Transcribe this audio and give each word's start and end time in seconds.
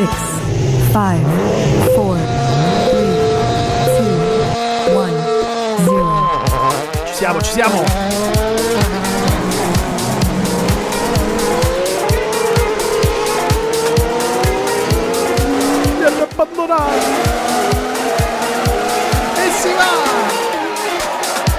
six, 0.00 0.92
five, 0.92 1.20
four, 1.94 2.16
three, 2.88 3.12
two, 3.96 4.96
one, 4.96 5.12
zero. 5.84 7.04
Ci 7.06 7.14
siamo, 7.14 7.40
ci 7.42 7.52
siamo. 7.52 7.82
Mi 15.98 16.04
hanno 16.04 16.22
abbandonato. 16.22 16.92
E 19.36 19.50
si 19.60 19.72
va. 19.74 20.49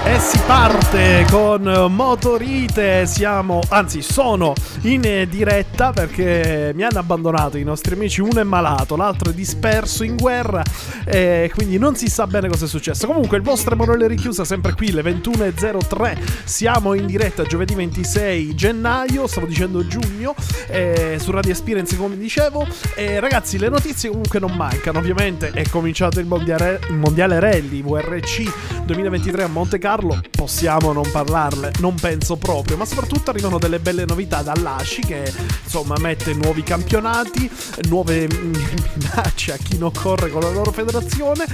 E 0.03 0.19
si 0.19 0.39
parte 0.47 1.27
con 1.29 1.61
Motorite, 1.89 3.05
siamo, 3.05 3.61
anzi 3.69 4.01
sono 4.01 4.53
in 4.81 5.27
diretta 5.29 5.91
perché 5.91 6.71
mi 6.73 6.81
hanno 6.81 6.97
abbandonato 6.97 7.57
i 7.57 7.63
nostri 7.63 7.93
amici, 7.93 8.19
uno 8.19 8.39
è 8.39 8.43
malato, 8.43 8.95
l'altro 8.95 9.29
è 9.29 9.33
disperso 9.33 10.03
in 10.03 10.17
guerra 10.17 10.63
e 11.05 11.51
quindi 11.53 11.77
non 11.77 11.95
si 11.95 12.07
sa 12.07 12.25
bene 12.25 12.49
cosa 12.49 12.65
è 12.65 12.67
successo. 12.67 13.05
Comunque 13.05 13.37
il 13.37 13.43
vostro 13.43 13.75
Emanuele 13.75 14.07
Richiusa 14.07 14.43
sempre 14.43 14.73
qui, 14.73 14.91
le 14.91 15.03
21.03, 15.03 16.17
siamo 16.45 16.95
in 16.95 17.05
diretta 17.05 17.43
giovedì 17.43 17.75
26 17.75 18.55
gennaio, 18.55 19.27
stavo 19.27 19.45
dicendo 19.45 19.85
giugno, 19.85 20.33
eh, 20.67 21.17
su 21.19 21.29
Radio 21.29 21.51
Experience 21.51 21.95
come 21.95 22.17
dicevo. 22.17 22.65
E 22.95 23.19
ragazzi 23.19 23.59
le 23.59 23.69
notizie 23.69 24.09
comunque 24.09 24.39
non 24.39 24.53
mancano, 24.53 24.97
ovviamente 24.97 25.51
è 25.51 25.67
cominciato 25.69 26.19
il 26.19 26.25
mondiale, 26.25 26.79
il 26.89 26.97
mondiale 26.97 27.39
Rally 27.39 27.83
VRC 27.83 28.81
2023 28.85 29.43
a 29.43 29.47
Monte 29.47 29.77
Carlo, 29.77 29.90
possiamo 30.29 30.93
non 30.93 31.09
parlarle, 31.11 31.73
non 31.79 31.95
penso 31.95 32.37
proprio, 32.37 32.77
ma 32.77 32.85
soprattutto 32.85 33.29
arrivano 33.29 33.57
delle 33.57 33.79
belle 33.79 34.05
novità 34.05 34.41
dall'ASCI 34.41 35.01
che 35.01 35.33
insomma 35.63 35.95
mette 35.99 36.33
nuovi 36.33 36.63
campionati, 36.63 37.49
nuove 37.89 38.27
minacce 38.31 39.53
a 39.53 39.57
chi 39.57 39.77
non 39.77 39.91
corre 39.91 40.29
con 40.29 40.41
la 40.41 40.49
loro 40.49 40.71
federazione, 40.71 41.45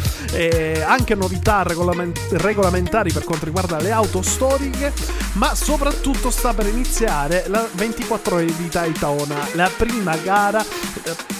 anche 0.85 1.15
novità 1.15 1.63
regolament- 1.63 2.31
regolamentari 2.33 3.11
per 3.11 3.23
quanto 3.23 3.45
riguarda 3.45 3.79
le 3.79 3.91
auto 3.91 4.21
storiche, 4.21 4.93
ma 5.33 5.55
soprattutto 5.55 6.29
sta 6.29 6.53
per 6.53 6.67
iniziare 6.67 7.45
la 7.47 7.67
24 7.71 8.35
ore 8.35 8.45
di 8.45 8.67
Daytona, 8.69 9.47
la 9.53 9.69
prima 9.75 10.15
gara 10.17 10.61
eh, 10.61 11.37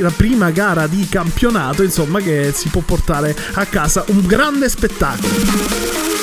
la 0.00 0.10
prima 0.10 0.50
gara 0.50 0.86
di 0.86 1.08
campionato, 1.08 1.82
insomma, 1.82 2.20
che 2.20 2.52
si 2.54 2.68
può 2.68 2.82
portare 2.82 3.34
a 3.54 3.64
casa 3.66 4.04
un 4.08 4.26
grande 4.26 4.68
spettacolo. 4.68 6.15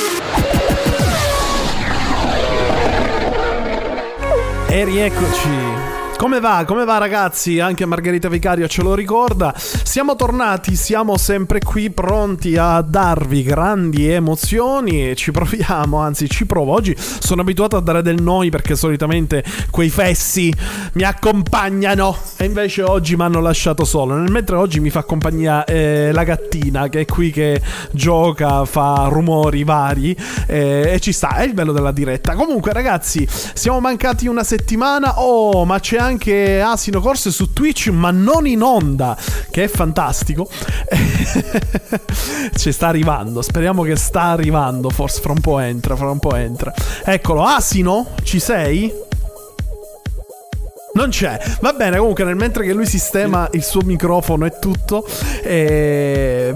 E 4.73 4.83
rieccoci. 4.85 6.02
Come 6.23 6.39
va? 6.39 6.63
Come 6.65 6.85
va 6.85 6.99
ragazzi? 6.99 7.59
Anche 7.59 7.85
Margherita 7.85 8.29
Vicario 8.29 8.65
ce 8.69 8.81
lo 8.81 8.95
ricorda. 8.95 9.53
Siamo 9.57 10.15
tornati, 10.15 10.73
siamo 10.77 11.17
sempre 11.17 11.59
qui 11.59 11.89
pronti 11.89 12.55
a 12.55 12.79
darvi 12.79 13.43
grandi 13.43 14.07
emozioni 14.07 15.17
ci 15.17 15.31
proviamo, 15.31 15.97
anzi 15.97 16.29
ci 16.29 16.45
provo. 16.45 16.71
Oggi 16.71 16.95
sono 16.97 17.41
abituato 17.41 17.75
a 17.75 17.81
dare 17.81 18.01
del 18.01 18.21
noi 18.21 18.49
perché 18.49 18.77
solitamente 18.77 19.43
quei 19.69 19.89
fessi 19.89 20.49
mi 20.93 21.03
accompagnano 21.03 22.15
e 22.37 22.45
invece 22.45 22.83
oggi 22.83 23.17
mi 23.17 23.23
hanno 23.23 23.41
lasciato 23.41 23.83
solo. 23.83 24.15
Nel 24.15 24.31
mentre 24.31 24.55
oggi 24.55 24.79
mi 24.79 24.91
fa 24.91 25.03
compagnia 25.03 25.65
eh, 25.65 26.11
la 26.13 26.23
gattina 26.23 26.87
che 26.87 27.01
è 27.01 27.05
qui 27.05 27.31
che 27.31 27.61
gioca, 27.91 28.63
fa 28.63 29.09
rumori 29.09 29.65
vari 29.65 30.15
eh, 30.47 30.93
e 30.93 30.99
ci 31.01 31.11
sta, 31.11 31.35
è 31.35 31.43
il 31.43 31.53
bello 31.53 31.73
della 31.73 31.91
diretta. 31.91 32.33
Comunque 32.33 32.71
ragazzi, 32.71 33.27
siamo 33.27 33.81
mancati 33.81 34.27
una 34.27 34.45
settimana. 34.45 35.19
Oh, 35.19 35.65
ma 35.65 35.81
c'è 35.81 35.97
anche 35.97 36.11
Asino 36.63 36.99
Corse 36.99 37.31
su 37.31 37.53
Twitch, 37.53 37.87
ma 37.87 38.11
non 38.11 38.47
in 38.47 38.61
onda, 38.61 39.17
che 39.51 39.63
è 39.63 39.67
fantastico. 39.67 40.47
Ci 42.55 42.71
sta 42.71 42.87
arrivando, 42.87 43.41
speriamo 43.41 43.83
che 43.83 43.95
sta 43.95 44.23
arrivando. 44.23 44.89
Forse 44.89 45.21
fra 45.21 45.31
un 45.31 45.41
po' 45.41 45.59
entra, 45.59 45.95
fra 45.95 46.09
un 46.09 46.19
po' 46.19 46.35
entra. 46.35 46.73
Eccolo, 47.03 47.43
Asino, 47.43 48.09
ci 48.23 48.39
sei? 48.39 48.91
Non 50.95 51.09
c'è. 51.09 51.39
Va 51.59 51.73
bene, 51.73 51.97
comunque, 51.97 52.23
nel 52.23 52.35
mentre 52.35 52.63
che 52.63 52.71
lui 52.71 52.85
sistema 52.85 53.47
il 53.53 53.63
suo 53.63 53.81
microfono 53.83 54.45
e 54.45 54.53
tutto, 54.59 55.03
eh, 55.41 56.53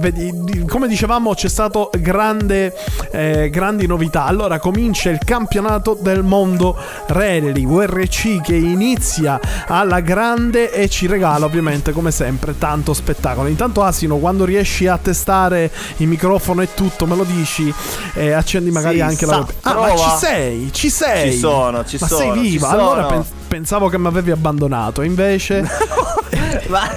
come 0.68 0.88
dicevamo, 0.88 1.34
c'è 1.34 1.50
stato 1.50 1.90
grande, 2.00 2.72
eh, 3.12 3.50
grandi 3.50 3.88
novità. 3.88 4.26
Allora, 4.26 4.60
comincia 4.60 5.10
il 5.10 5.18
campionato 5.26 5.98
del 6.00 6.22
mondo 6.22 6.78
Rally 7.08 7.66
VRC 7.66 8.42
che 8.42 8.54
inizia 8.54 9.40
alla 9.66 10.02
grande 10.02 10.72
e 10.72 10.88
ci 10.88 11.08
regala, 11.08 11.46
ovviamente, 11.46 11.92
come 11.92 12.12
sempre, 12.12 12.56
tanto 12.60 12.94
spettacolo. 12.94 13.48
Intanto, 13.48 13.82
Asino, 13.82 14.18
quando 14.18 14.46
riesci 14.46 14.86
a 14.86 15.00
testare 15.00 15.72
il 15.98 16.08
microfono 16.08 16.62
e 16.62 16.76
tutto, 16.76 17.08
me 17.08 17.16
lo 17.16 17.24
dici, 17.24 17.74
eh, 18.14 18.34
accendi 18.34 18.70
magari 18.70 18.98
Sì, 18.98 19.02
anche 19.02 19.26
la 19.26 19.32
sa- 19.32 19.38
web. 19.40 19.50
Ah, 19.62 19.74
ma 19.74 19.86
prova. 19.88 19.98
ci 19.98 20.10
sei, 20.26 20.70
ci 20.72 20.90
sei. 20.92 21.32
Ci 21.32 21.38
sono, 21.40 21.84
ci 21.86 21.98
ma 22.00 22.06
sono, 22.08 22.22
sei 22.22 22.34
ci 22.34 22.40
viva. 22.52 22.70
Allora 22.70 23.06
pen- 23.08 23.26
pensavo 23.48 23.88
che 23.90 23.98
mi 23.98 24.08
avevi 24.08 24.32
abbandonato, 24.32 25.02
invece. 25.02 25.66
Ma 26.70 26.90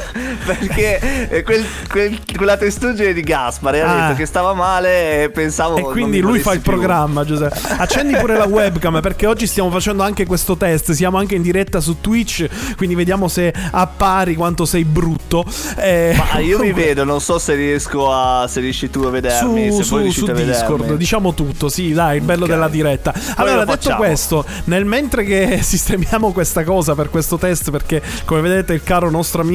perché 0.44 1.28
eh, 1.28 1.43
quel, 1.43 1.65
quel- 1.88 2.19
quella 2.37 2.56
testuggine 2.56 3.12
di 3.12 3.22
Gaspare 3.22 3.83
ha 3.83 3.91
Ah. 3.91 4.06
detto 4.09 4.19
che 4.19 4.27
stava 4.27 4.53
male 4.55 5.25
e 5.25 5.31
pensavo 5.31 5.77
E 5.78 5.83
quindi 5.83 6.21
lui 6.21 6.38
fa 6.41 6.53
il 6.53 6.61
più. 6.61 6.71
programma, 6.72 7.25
Giuseppe. 7.25 7.59
Accendi 7.78 8.15
pure 8.16 8.37
la 8.37 8.47
webcam 8.47 9.00
perché 9.00 9.27
oggi 9.27 9.47
stiamo 9.47 9.71
facendo 9.71 10.03
anche 10.03 10.27
questo 10.27 10.56
test. 10.56 10.93
Siamo 10.93 11.19
anche 11.19 11.34
in 11.34 11.43
diretta 11.43 11.81
su 11.81 12.00
Twitch, 12.00 12.47
quindi 12.77 12.94
vediamo 12.94 13.28
se 13.28 13.53
appari 13.71 14.34
quanto 14.34 14.65
sei 14.65 14.84
brutto. 14.84 15.44
Eh, 15.77 16.15
Ma 16.33 16.39
io 16.41 16.59
mi 16.59 16.72
vedo, 16.72 17.05
non 17.05 17.21
so 17.21 17.39
se 17.39 17.55
riesco 17.55 18.12
a. 18.12 18.47
se 18.49 18.60
riesci 18.60 18.91
tu 18.91 19.03
a 19.03 19.10
vedermi. 19.10 19.71
Su, 19.71 19.77
se 19.78 19.83
su, 19.84 20.10
su 20.27 20.33
Discord, 20.33 20.97
diciamo 20.97 21.34
tutto, 21.34 21.69
sì, 21.69 21.93
dai, 21.93 22.16
il 22.19 22.22
bello 22.22 22.44
Ok. 22.44 22.50
della 22.50 22.69
diretta. 22.69 23.12
Allora, 23.37 23.56
lo 23.56 23.60
detto 23.65 23.72
facciamo. 23.77 23.97
questo, 23.97 24.44
nel 24.65 24.84
mentre 24.84 25.25
che 25.25 25.60
sistemiamo 25.62 26.33
questa 26.33 26.65
cosa 26.65 26.94
per 26.94 27.10
questo 27.10 27.37
test, 27.39 27.71
perché 27.71 28.03
come 28.25 28.41
vedete 28.41 28.72
il 28.72 28.83
caro 28.83 29.10
nostro 29.10 29.43
amico 29.43 29.49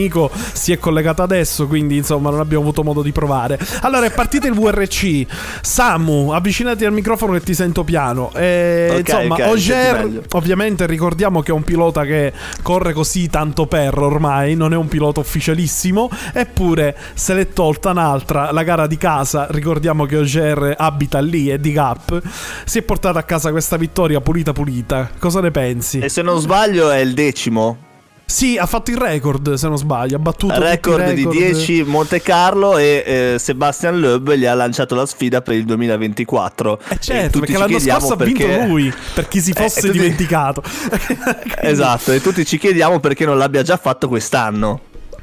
si 0.54 0.72
è 0.72 0.78
collegato 0.78 1.22
adesso, 1.24 1.68
quindi 1.68 1.98
insomma 1.98 2.30
non 2.30 2.40
abbiamo 2.40 2.64
avuto 2.64 2.84
modo 2.84 3.02
di 3.02 3.12
provare. 3.12 3.60
Allora 3.82 4.06
è 4.06 4.12
partito 4.12 4.48
il 4.48 4.54
VRC. 4.54 5.26
Samu, 5.62 6.32
avvicinati 6.32 6.86
al 6.86 6.94
microfono 6.94 7.34
che 7.34 7.42
ti 7.42 7.54
sento 7.54 7.84
piano. 7.84 8.32
E, 8.34 8.88
Ok, 8.92 9.00
insomma, 9.00 9.24
ok, 9.24 9.30
mi 9.30 9.36
senti 9.38 9.52
Ogier, 9.52 10.06
meglio. 10.06 10.24
ovviamente 10.32 10.86
ricordiamo 10.86 11.42
che 11.42 11.52
è 11.52 11.54
un 11.54 11.64
pilota 11.64 12.04
che 12.04 12.34
corre 12.62 12.94
così 12.94 13.30
tanto 13.30 13.66
per 13.68 13.98
ormai, 13.98 14.56
non 14.56 14.74
è 14.74 14.76
un 14.76 14.88
pilota 14.88 15.20
ufficialissimo, 15.20 16.10
eppure 16.34 16.96
se 17.14 17.34
l'è 17.34 17.50
tolta 17.50 17.92
un'altra, 17.92 18.52
la 18.52 18.64
gara 18.64 18.88
di 18.88 18.98
casa, 18.98 19.48
ricordiamo 19.50 20.06
che 20.06 20.18
Ogier 20.18 20.76
abita 20.78 21.20
lì, 21.20 21.50
è 21.50 21.58
di 21.58 21.72
Gap, 21.72 22.22
si 22.66 22.80
è 22.80 22.82
portata 22.82 23.20
a 23.20 23.24
casa 23.24 23.52
questa 23.52 23.78
vittoria 23.78 24.22
pulita 24.22 24.54
pulita. 24.54 25.10
Cosa 25.20 25.42
ne 25.42 25.52
pensi? 25.52 26.00
E 26.00 26.10
se 26.10 26.22
non 26.22 26.40
sbaglio 26.40 26.90
è 26.90 26.98
il 26.98 27.14
decimo. 27.14 27.85
Sì, 28.28 28.58
ha 28.58 28.66
fatto 28.66 28.90
il 28.92 28.98
record, 28.98 29.54
se 29.54 29.68
non 29.68 29.78
sbaglio, 29.78 30.16
ha 30.16 30.20
battuto 30.20 30.54
i 30.56 30.60
Record 30.60 31.12
di 31.14 31.24
record. 31.24 31.38
10 31.38 31.84
Monte 31.84 32.22
Carlo 32.22 32.78
e 32.78 33.04
eh, 33.06 33.40
Sebastian 33.40 34.00
Loeb 34.00 34.34
gli 34.34 34.46
ha 34.46 34.54
lanciato 34.56 34.96
la 34.96 35.06
sfida 35.06 35.42
per 35.42 35.54
il 35.56 35.64
2024. 35.66 36.80
Eh 36.90 36.94
E 36.96 36.98
certo, 37.00 37.40
tutti 37.40 37.52
perché 37.54 37.80
ci 37.80 37.86
l'anno 37.88 38.00
scorso 38.00 38.14
ha 38.14 38.26
vinto 38.26 38.48
lui, 38.66 38.92
per 39.14 39.28
chi 39.28 39.40
si 39.40 39.52
Eh, 39.56 39.62
fosse 39.62 39.80
e 39.80 39.82
tutti- 39.84 39.98
dimenticato. 40.00 40.64
Esatto, 41.62 42.12
e 42.12 42.20
tutti 42.22 42.46
ci 42.46 42.58
chiediamo 42.58 43.00
perché 43.00 43.26
non 43.26 43.38
l'abbia 43.38 43.62
già 43.62 43.78
fatto 43.78 44.08
quest'anno. 44.08 44.82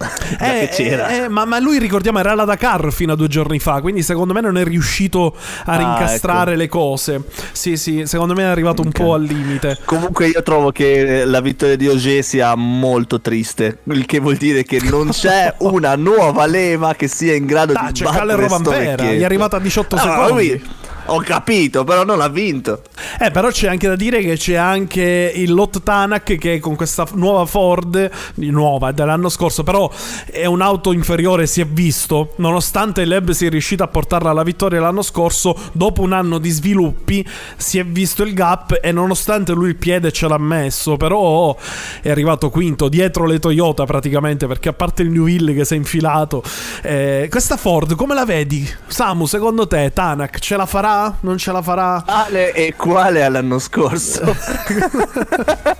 Eh, 0.42 0.68
che 0.68 0.68
c'era. 0.84 1.08
eh, 1.08 1.16
eh, 1.24 1.28
ma, 1.28 1.44
ma 1.44 1.58
lui 1.58 1.78
ricordiamo 1.78 2.18
era 2.18 2.32
alla 2.32 2.44
Dakar 2.44 2.92
fino 2.92 3.12
a 3.12 3.16
due 3.16 3.28
giorni 3.28 3.58
fa, 3.58 3.80
quindi 3.80 4.02
secondo 4.02 4.32
me 4.32 4.40
non 4.40 4.56
è 4.56 4.64
riuscito 4.64 5.36
a 5.64 5.72
Ah, 5.72 5.76
rincastrare 5.76 6.50
ecco. 6.52 6.60
le 6.60 6.68
cose. 6.68 7.22
Sì, 7.52 7.76
sì, 7.76 8.02
secondo 8.06 8.34
me 8.34 8.42
è 8.42 8.46
arrivato 8.46 8.82
un 8.82 8.88
Ok. 8.88 9.00
po' 9.02 9.14
al 9.14 9.22
limite. 9.22 9.78
Comunque 9.84 10.28
io 10.28 10.42
trovo 10.42 10.72
che 10.72 11.24
la 11.24 11.40
vittoria 11.40 11.76
di 11.76 11.86
Ogier 11.88 12.22
sia 12.24 12.54
molto 12.54 13.20
triste, 13.20 13.78
il 13.84 14.06
che 14.06 14.18
vuol 14.20 14.36
dire 14.36 14.62
che 14.64 14.80
non 14.82 15.08
c'è 15.12 15.54
una 15.58 15.94
nuova 15.96 16.46
leva 16.46 16.94
che 16.94 17.08
sia 17.08 17.34
in 17.34 17.46
grado 17.46 17.72
Ah, 17.74 17.90
di 17.92 18.02
battere 18.02 18.18
Calle 18.18 18.32
sto 18.32 18.40
Rovampera, 18.42 19.04
gli 19.12 19.20
è 19.20 19.24
arrivata 19.24 19.56
a 19.56 19.60
18 19.60 19.96
Ah, 19.96 19.98
secondi. 20.00 20.32
lui- 20.48 20.62
ho 21.06 21.20
capito, 21.20 21.84
però 21.84 22.04
non 22.04 22.20
ha 22.20 22.28
vinto. 22.28 22.82
Eh, 23.18 23.30
però 23.30 23.50
c'è 23.50 23.68
anche 23.68 23.88
da 23.88 23.96
dire 23.96 24.20
che 24.20 24.36
c'è 24.36 24.54
anche 24.54 25.32
il 25.34 25.52
Lot 25.52 25.82
Tanak 25.82 26.36
che 26.36 26.60
con 26.60 26.76
questa 26.76 27.06
nuova 27.14 27.44
Ford, 27.46 28.10
nuova 28.36 28.92
dell'anno 28.92 29.28
scorso, 29.28 29.62
però 29.62 29.90
è 30.30 30.46
un'auto 30.46 30.92
inferiore, 30.92 31.46
si 31.46 31.60
è 31.60 31.66
visto, 31.66 32.34
nonostante 32.36 33.04
Leb 33.04 33.30
sia 33.30 33.50
riuscito 33.50 33.82
a 33.82 33.88
portarla 33.88 34.30
alla 34.30 34.42
vittoria 34.42 34.80
l'anno 34.80 35.02
scorso, 35.02 35.56
dopo 35.72 36.02
un 36.02 36.12
anno 36.12 36.38
di 36.38 36.50
sviluppi 36.50 37.26
si 37.56 37.78
è 37.78 37.84
visto 37.84 38.22
il 38.22 38.34
gap 38.34 38.78
e 38.80 38.92
nonostante 38.92 39.52
lui 39.52 39.70
il 39.70 39.76
piede 39.76 40.12
ce 40.12 40.28
l'ha 40.28 40.38
messo, 40.38 40.96
però 40.96 41.56
è 42.00 42.10
arrivato 42.10 42.50
quinto, 42.50 42.88
dietro 42.88 43.26
le 43.26 43.38
Toyota 43.38 43.84
praticamente, 43.84 44.46
perché 44.46 44.68
a 44.68 44.72
parte 44.72 45.02
il 45.02 45.10
New 45.10 45.26
Hill 45.26 45.54
che 45.54 45.64
si 45.64 45.74
è 45.74 45.76
infilato, 45.76 46.42
eh, 46.82 47.26
questa 47.30 47.56
Ford 47.56 47.94
come 47.94 48.14
la 48.14 48.24
vedi? 48.24 48.68
Samu, 48.86 49.26
secondo 49.26 49.66
te 49.66 49.92
Tanak 49.92 50.38
ce 50.38 50.56
la 50.56 50.66
farà 50.66 50.91
farà? 50.92 51.16
Non 51.20 51.38
ce 51.38 51.52
la 51.52 51.62
farà? 51.62 52.02
Ale 52.06 52.52
e 52.52 52.74
quale 52.76 53.22
all'anno 53.24 53.58
scorso? 53.58 54.20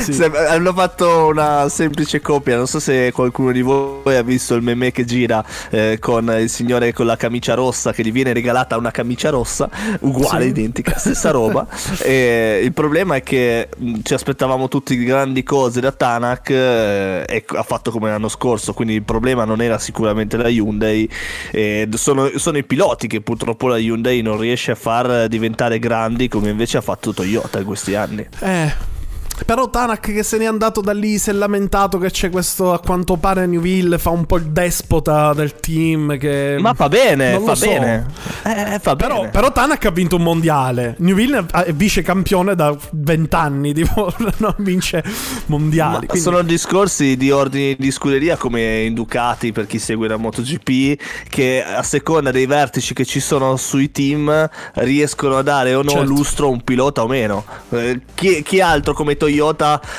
Sì. 0.00 0.12
Se- 0.14 0.30
hanno 0.48 0.72
fatto 0.72 1.26
una 1.26 1.68
semplice 1.68 2.20
copia. 2.20 2.56
Non 2.56 2.66
so 2.66 2.80
se 2.80 3.12
qualcuno 3.12 3.52
di 3.52 3.60
voi 3.62 4.16
ha 4.16 4.22
visto 4.22 4.54
il 4.54 4.62
meme 4.62 4.90
che 4.90 5.04
gira 5.04 5.44
eh, 5.70 5.98
con 6.00 6.34
il 6.40 6.48
signore 6.48 6.92
con 6.92 7.06
la 7.06 7.16
camicia 7.16 7.54
rossa 7.54 7.92
che 7.92 8.02
gli 8.02 8.12
viene 8.12 8.32
regalata 8.32 8.76
una 8.76 8.90
camicia 8.90 9.30
rossa, 9.30 9.68
uguale, 10.00 10.44
Sì. 10.44 10.48
identica, 10.50 10.96
stessa 10.98 11.30
roba. 11.30 11.66
E 12.02 12.60
il 12.62 12.72
problema 12.72 13.16
è 13.16 13.22
che 13.22 13.68
mh, 13.76 13.98
ci 14.02 14.14
aspettavamo 14.14 14.68
tutti 14.68 14.96
grandi 15.04 15.42
cose 15.42 15.80
da 15.80 15.92
Tanak 15.92 16.50
eh, 16.50 17.24
e 17.28 17.44
ha 17.46 17.62
fatto 17.62 17.90
come 17.90 18.10
l'anno 18.10 18.28
scorso. 18.28 18.72
Quindi 18.72 18.94
il 18.94 19.02
problema 19.02 19.44
non 19.44 19.60
era 19.60 19.78
sicuramente 19.78 20.36
la 20.36 20.48
Hyundai. 20.48 21.08
eh, 21.52 21.88
sono, 21.94 22.30
sono 22.36 22.58
i 22.58 22.64
piloti 22.64 23.06
che 23.06 23.20
purtroppo 23.20 23.68
la 23.68 23.78
Hyundai 23.78 24.22
non 24.22 24.27
riesce 24.36 24.72
a 24.72 24.74
far 24.74 25.28
diventare 25.28 25.78
grandi 25.78 26.28
come 26.28 26.50
invece 26.50 26.78
ha 26.78 26.80
fatto 26.80 27.12
Toyota 27.12 27.58
in 27.58 27.64
questi 27.64 27.94
anni. 27.94 28.26
Eh. 28.40 28.96
Però 29.44 29.70
Tanak 29.70 30.12
che 30.12 30.22
se 30.22 30.36
n'è 30.38 30.44
andato 30.44 30.80
da 30.80 30.92
lì 30.92 31.18
si 31.18 31.30
è 31.30 31.32
lamentato 31.32 31.98
che 31.98 32.10
c'è 32.10 32.30
questo, 32.30 32.72
a 32.72 32.80
quanto 32.80 33.16
pare 33.16 33.46
Newville 33.46 33.98
fa 33.98 34.10
un 34.10 34.26
po' 34.26 34.36
il 34.36 34.46
despota 34.46 35.32
del 35.32 35.54
team 35.60 36.18
che... 36.18 36.56
Ma 36.60 36.74
fa 36.74 36.88
bene, 36.88 37.40
fa 37.40 37.54
so. 37.54 37.66
bene. 37.66 38.06
Eh, 38.44 38.78
fa 38.80 38.96
Però, 38.96 39.16
bene. 39.20 39.28
però 39.30 39.50
Tanak 39.52 39.84
ha 39.86 39.90
vinto 39.90 40.16
un 40.16 40.22
mondiale. 40.22 40.96
Newville 40.98 41.46
è 41.64 41.72
vice 41.72 42.02
campione 42.02 42.54
da 42.54 42.76
20 42.92 43.34
anni, 43.34 43.72
tipo, 43.74 44.12
non 44.38 44.54
vince 44.58 45.02
mondiali. 45.46 46.06
Quindi- 46.06 46.18
sono 46.20 46.42
discorsi 46.42 47.16
di 47.16 47.30
ordini 47.30 47.76
di 47.78 47.90
scuderia 47.90 48.36
come 48.36 48.82
in 48.82 48.94
Ducati 48.94 49.52
per 49.52 49.66
chi 49.66 49.78
segue 49.78 50.08
la 50.08 50.16
MotoGP 50.16 51.00
che 51.28 51.64
a 51.64 51.82
seconda 51.82 52.30
dei 52.30 52.46
vertici 52.46 52.92
che 52.94 53.04
ci 53.04 53.20
sono 53.20 53.56
sui 53.56 53.90
team 53.92 54.48
riescono 54.74 55.36
a 55.38 55.42
dare 55.42 55.74
o 55.74 55.82
no 55.82 55.90
Certo. 55.90 56.06
lustro 56.06 56.46
a 56.46 56.50
un 56.50 56.62
pilota 56.62 57.02
o 57.02 57.06
meno. 57.06 57.44
Eh, 57.70 58.00
chi, 58.14 58.42
chi 58.42 58.60
altro 58.60 58.92
come 58.92 59.16
Toyota 59.16 59.27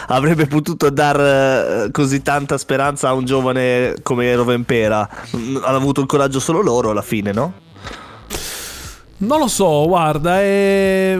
avrebbe 0.07 0.45
potuto 0.47 0.89
dar 0.89 1.19
eh, 1.19 1.91
così 1.91 2.21
tanta 2.21 2.57
speranza 2.57 3.09
a 3.09 3.13
un 3.13 3.25
giovane 3.25 3.95
come 4.03 4.35
Rovempera? 4.35 5.07
Mm, 5.35 5.57
Hanno 5.63 5.77
avuto 5.77 6.01
il 6.01 6.07
coraggio 6.07 6.39
solo 6.39 6.61
loro 6.61 6.89
alla 6.91 7.01
fine, 7.01 7.31
no? 7.31 7.53
Non 9.21 9.39
lo 9.39 9.47
so, 9.47 9.85
guarda, 9.85 10.39
è... 10.39 11.17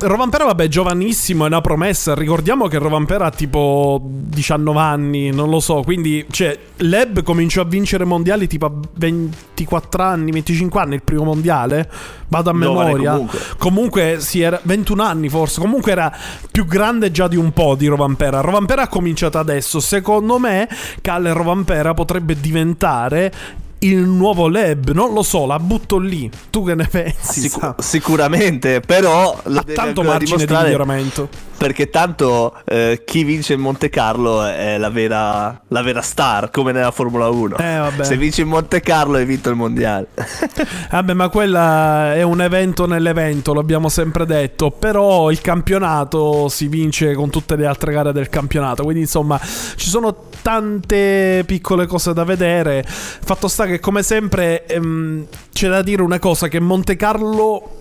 Rovanpera 0.00 0.44
vabbè 0.44 0.68
giovanissimo, 0.68 1.42
è 1.42 1.48
una 1.48 1.60
promessa, 1.60 2.14
ricordiamo 2.14 2.68
che 2.68 2.78
Rovanpera 2.78 3.26
ha 3.26 3.30
tipo 3.30 4.00
19 4.00 4.78
anni, 4.78 5.30
non 5.30 5.50
lo 5.50 5.58
so, 5.58 5.82
quindi 5.82 6.24
cioè 6.30 6.56
Leb 6.76 7.24
cominciò 7.24 7.62
a 7.62 7.64
vincere 7.64 8.04
mondiali 8.04 8.46
tipo 8.46 8.66
a 8.66 8.72
24 8.94 10.02
anni, 10.04 10.30
25 10.30 10.80
anni 10.80 10.94
il 10.94 11.02
primo 11.02 11.24
mondiale, 11.24 11.90
vado 12.28 12.50
a 12.50 12.52
memoria. 12.52 13.10
comunque. 13.10 13.38
Comunque 13.58 14.16
sì, 14.20 14.40
era 14.40 14.60
21 14.62 15.02
anni 15.02 15.28
forse, 15.28 15.60
comunque 15.60 15.90
era 15.90 16.16
più 16.52 16.64
grande 16.64 17.10
già 17.10 17.26
di 17.26 17.36
un 17.36 17.50
po' 17.50 17.74
di 17.74 17.88
Rovanpera. 17.88 18.40
Rovanpera 18.40 18.82
ha 18.82 18.88
cominciato 18.88 19.38
adesso, 19.38 19.80
secondo 19.80 20.38
me 20.38 20.68
Calle 21.02 21.32
Rovanpera 21.32 21.92
potrebbe 21.94 22.38
diventare 22.38 23.32
il 23.80 23.98
nuovo 23.98 24.48
Leb, 24.48 24.90
non 24.90 25.12
lo 25.12 25.22
so, 25.22 25.46
la 25.46 25.58
butto 25.58 25.98
lì. 25.98 26.30
Tu 26.50 26.64
che 26.64 26.74
ne 26.74 26.86
pensi? 26.90 27.40
Sicu- 27.42 27.80
sicuramente, 27.80 28.80
però 28.80 29.38
Ha 29.42 29.64
tanto 29.74 30.02
margine 30.02 30.44
di 30.44 30.52
miglioramento. 30.52 31.28
perché 31.56 31.88
tanto 31.90 32.54
eh, 32.64 33.02
chi 33.04 33.24
vince 33.24 33.52
in 33.54 33.60
Monte 33.60 33.88
Carlo 33.88 34.44
è 34.44 34.78
la 34.78 34.90
vera, 34.90 35.60
la 35.68 35.82
vera 35.82 36.02
star, 36.02 36.50
come 36.50 36.72
nella 36.72 36.90
Formula 36.90 37.28
1. 37.28 37.56
Eh. 37.58 38.04
Se 38.04 38.16
vinci 38.16 38.40
in 38.40 38.48
Monte 38.48 38.80
Carlo 38.80 39.16
hai 39.16 39.24
vinto 39.24 39.48
il 39.50 39.56
mondiale. 39.56 40.08
Vabbè, 40.90 41.12
ma 41.14 41.28
quella 41.28 42.14
è 42.14 42.22
un 42.22 42.40
evento 42.40 42.86
nell'evento, 42.86 43.54
l'abbiamo 43.54 43.88
sempre 43.88 44.26
detto. 44.26 44.70
Però 44.70 45.30
il 45.30 45.40
campionato 45.40 46.48
si 46.48 46.66
vince 46.68 47.14
con 47.14 47.30
tutte 47.30 47.54
le 47.56 47.66
altre 47.66 47.92
gare 47.92 48.12
del 48.12 48.28
campionato. 48.28 48.82
Quindi, 48.82 49.02
insomma, 49.02 49.38
ci 49.76 49.88
sono 49.88 50.27
tante 50.48 51.42
piccole 51.44 51.84
cose 51.84 52.14
da 52.14 52.24
vedere. 52.24 52.82
Fatto 52.86 53.48
sta 53.48 53.66
che, 53.66 53.80
come 53.80 54.02
sempre, 54.02 54.64
ehm, 54.64 55.26
c'è 55.52 55.68
da 55.68 55.82
dire 55.82 56.00
una 56.00 56.18
cosa: 56.18 56.48
che 56.48 56.58
Monte 56.58 56.96
Carlo. 56.96 57.77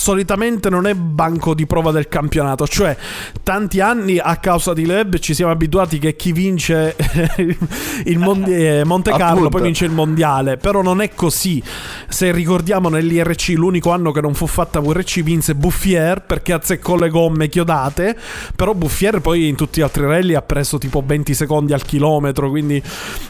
Solitamente 0.00 0.70
non 0.70 0.86
è 0.86 0.94
banco 0.94 1.52
di 1.52 1.66
prova 1.66 1.90
del 1.90 2.08
campionato, 2.08 2.66
cioè 2.66 2.96
tanti 3.42 3.80
anni 3.80 4.16
a 4.16 4.36
causa 4.38 4.72
di 4.72 4.86
Leb 4.86 5.18
ci 5.18 5.34
siamo 5.34 5.52
abituati 5.52 5.98
che 5.98 6.16
chi 6.16 6.32
vince 6.32 6.96
il 8.06 8.18
mondi- 8.18 8.54
eh, 8.54 8.82
Monte 8.86 9.10
Carlo 9.10 9.26
Appunto. 9.26 9.48
poi 9.50 9.62
vince 9.62 9.84
il 9.84 9.90
mondiale, 9.90 10.56
però 10.56 10.80
non 10.80 11.02
è 11.02 11.10
così. 11.14 11.62
Se 12.08 12.32
ricordiamo 12.32 12.88
nell'IRC 12.88 13.48
l'unico 13.56 13.90
anno 13.90 14.10
che 14.10 14.22
non 14.22 14.32
fu 14.32 14.46
fatta 14.46 14.80
VRC 14.80 15.20
vinse 15.20 15.54
Buffier 15.54 16.22
perché 16.22 16.54
azzeccò 16.54 16.96
le 16.96 17.10
gomme 17.10 17.50
chiodate, 17.50 18.16
però 18.56 18.72
Buffier 18.72 19.20
poi 19.20 19.48
in 19.48 19.54
tutti 19.54 19.80
gli 19.80 19.82
altri 19.82 20.06
rally 20.06 20.32
ha 20.32 20.40
preso 20.40 20.78
tipo 20.78 21.02
20 21.04 21.34
secondi 21.34 21.74
al 21.74 21.82
chilometro, 21.82 22.48
quindi... 22.48 22.82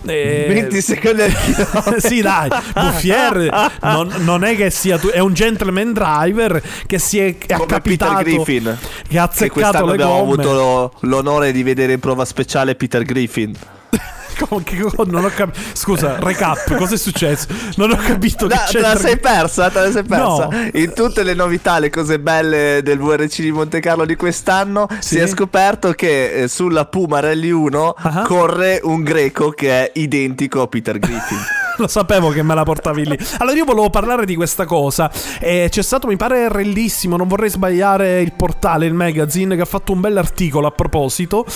eh, 0.06 0.44
20 0.48 0.80
secondi 0.80 1.22
al 1.22 1.34
chilometro. 1.34 1.98
sì, 1.98 2.20
dai, 2.20 2.48
Buffier 2.74 3.70
non, 3.82 4.12
non 4.18 4.44
è 4.44 4.54
che 4.54 4.70
sia 4.70 4.98
tu, 4.98 5.08
è 5.08 5.18
un 5.18 5.32
gentleman 5.34 5.92
driver 5.92 6.58
che 6.86 6.98
si 6.98 7.18
è, 7.18 7.36
Come 7.38 7.62
accapitato 7.64 8.14
Peter 8.22 8.32
Griffin. 8.44 8.64
che 9.08 9.18
ha 9.18 9.28
Che 9.28 9.32
azzeccato 9.32 9.52
quest'anno 9.60 9.86
le 9.86 9.92
abbiamo 9.92 10.12
gomme. 10.24 10.32
avuto 10.32 10.52
lo- 10.52 10.92
l'onore 11.08 11.52
di 11.52 11.62
vedere 11.62 11.92
in 11.94 12.00
prova 12.00 12.24
speciale 12.24 12.74
Peter 12.74 13.02
Griffin. 13.02 13.54
Che 14.64 14.86
non 15.04 15.24
ho 15.26 15.28
capito. 15.34 15.58
Scusa, 15.74 16.16
recap, 16.18 16.74
cosa 16.76 16.94
è 16.94 16.96
successo? 16.96 17.46
Non 17.76 17.90
ho 17.90 17.96
capito 17.96 18.46
che 18.46 18.54
Da- 18.54 18.68
te 18.70 18.78
la 18.80 18.96
sei 18.96 19.18
persa, 19.18 19.68
te 19.68 19.80
la 19.80 19.90
sei 19.92 20.02
persa. 20.02 20.46
No. 20.46 20.68
In 20.72 20.94
tutte 20.94 21.22
le 21.24 21.34
novità, 21.34 21.78
le 21.78 21.90
cose 21.90 22.18
belle 22.18 22.80
del 22.82 22.98
VRC 22.98 23.42
di 23.42 23.52
Monte 23.52 23.80
Carlo 23.80 24.06
di 24.06 24.16
quest'anno, 24.16 24.86
Sì. 25.00 25.16
si 25.16 25.18
è 25.18 25.26
scoperto 25.26 25.92
che 25.92 26.32
eh, 26.44 26.48
sulla 26.48 26.86
Puma 26.86 27.20
Rally 27.20 27.50
1 27.50 27.94
Ah. 27.98 28.22
corre 28.22 28.80
un 28.82 29.02
greco 29.02 29.50
che 29.50 29.68
è 29.70 29.90
identico 29.96 30.62
a 30.62 30.68
Peter 30.68 30.98
Griffin. 30.98 31.38
Lo 31.88 31.88
sapevo 31.88 32.28
che 32.28 32.42
me 32.42 32.54
la 32.54 32.62
portavi 32.62 33.06
lì. 33.06 33.18
Allora, 33.38 33.56
io 33.56 33.64
volevo 33.64 33.88
parlare 33.88 34.26
di 34.26 34.34
questa 34.34 34.66
cosa. 34.66 35.10
Eh, 35.40 35.68
c'è 35.70 35.82
stato, 35.82 36.06
mi 36.06 36.16
pare, 36.16 36.48
Rellissimo. 36.50 37.16
Non 37.16 37.26
vorrei 37.26 37.48
sbagliare 37.48 38.20
il 38.20 38.32
portale, 38.34 38.84
il 38.84 38.92
magazine, 38.92 39.56
che 39.56 39.62
ha 39.62 39.66
fatto 39.66 39.92
un 39.92 40.00
bell'articolo 40.00 40.66
a 40.66 40.70
proposito. 40.72 41.46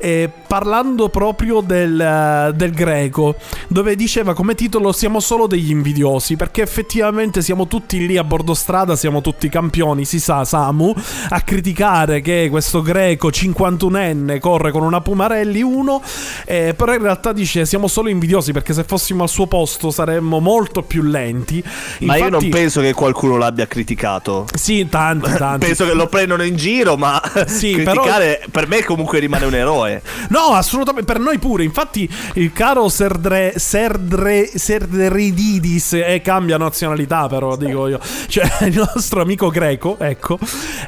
eh, 0.00 0.28
parlando 0.48 1.08
proprio 1.10 1.60
del, 1.60 2.52
del 2.56 2.72
greco, 2.72 3.36
dove 3.68 3.94
diceva 3.94 4.34
come 4.34 4.56
titolo: 4.56 4.90
Siamo 4.90 5.20
solo 5.20 5.46
degli 5.46 5.70
invidiosi. 5.70 6.34
Perché 6.34 6.62
effettivamente 6.62 7.40
siamo 7.40 7.68
tutti 7.68 8.04
lì 8.04 8.16
a 8.16 8.24
bordo 8.24 8.54
strada, 8.54 8.96
siamo 8.96 9.20
tutti 9.20 9.48
campioni, 9.48 10.04
si 10.04 10.18
sa, 10.18 10.44
Samu, 10.44 10.92
a 11.28 11.40
criticare 11.42 12.20
che 12.20 12.48
questo 12.50 12.82
greco 12.82 13.28
51enne 13.28 14.40
corre 14.40 14.72
con 14.72 14.82
una 14.82 15.00
Pumarelli 15.00 15.62
1. 15.62 16.02
eh, 16.46 16.74
però 16.76 16.94
in 16.94 17.02
realtà 17.02 17.32
dice: 17.32 17.64
Siamo 17.64 17.86
solo 17.86 18.08
invidiosi 18.08 18.50
perché 18.52 18.72
se 18.72 18.82
fossimo 18.82 19.22
al 19.22 19.28
suo 19.28 19.46
posto 19.46 19.66
saremmo 19.90 20.40
molto 20.40 20.82
più 20.82 21.02
lenti. 21.02 21.62
Ma 22.00 22.16
io 22.16 22.24
non 22.24 22.42
Infatti- 22.42 22.48
penso 22.48 22.80
che 22.80 22.92
qualcuno 22.92 23.36
l'abbia 23.36 23.66
criticato. 23.66 24.46
Sì, 24.54 24.88
tanti, 24.88 25.30
tanti. 25.36 25.66
Penso 25.66 25.84
che 25.86 25.94
lo 25.94 26.06
prendono 26.06 26.42
in 26.42 26.56
giro, 26.56 26.96
ma 26.96 27.20
Sì, 27.46 27.72
criticare 27.72 28.44
per 28.50 28.66
me 28.68 28.82
comunque 28.84 29.18
rimane 29.18 29.44
un 29.44 29.54
eroe. 29.54 30.02
No, 30.30 30.52
assolutamente, 30.52 31.10
per 31.10 31.20
noi 31.20 31.38
pure. 31.38 31.64
Infatti, 31.64 32.08
il 32.34 32.52
caro 32.52 32.88
Serdre, 32.88 33.54
Serdre, 33.56 34.46
Serdrididis 34.54 35.94
e 35.94 36.20
cambia 36.22 36.56
nazionalità, 36.58 37.26
però 37.28 37.56
dico 37.56 37.88
io. 37.88 37.98
Cioè, 38.28 38.64
il 38.66 38.74
nostro 38.76 39.22
amico 39.22 39.48
greco, 39.48 39.96
ecco, 39.98 40.38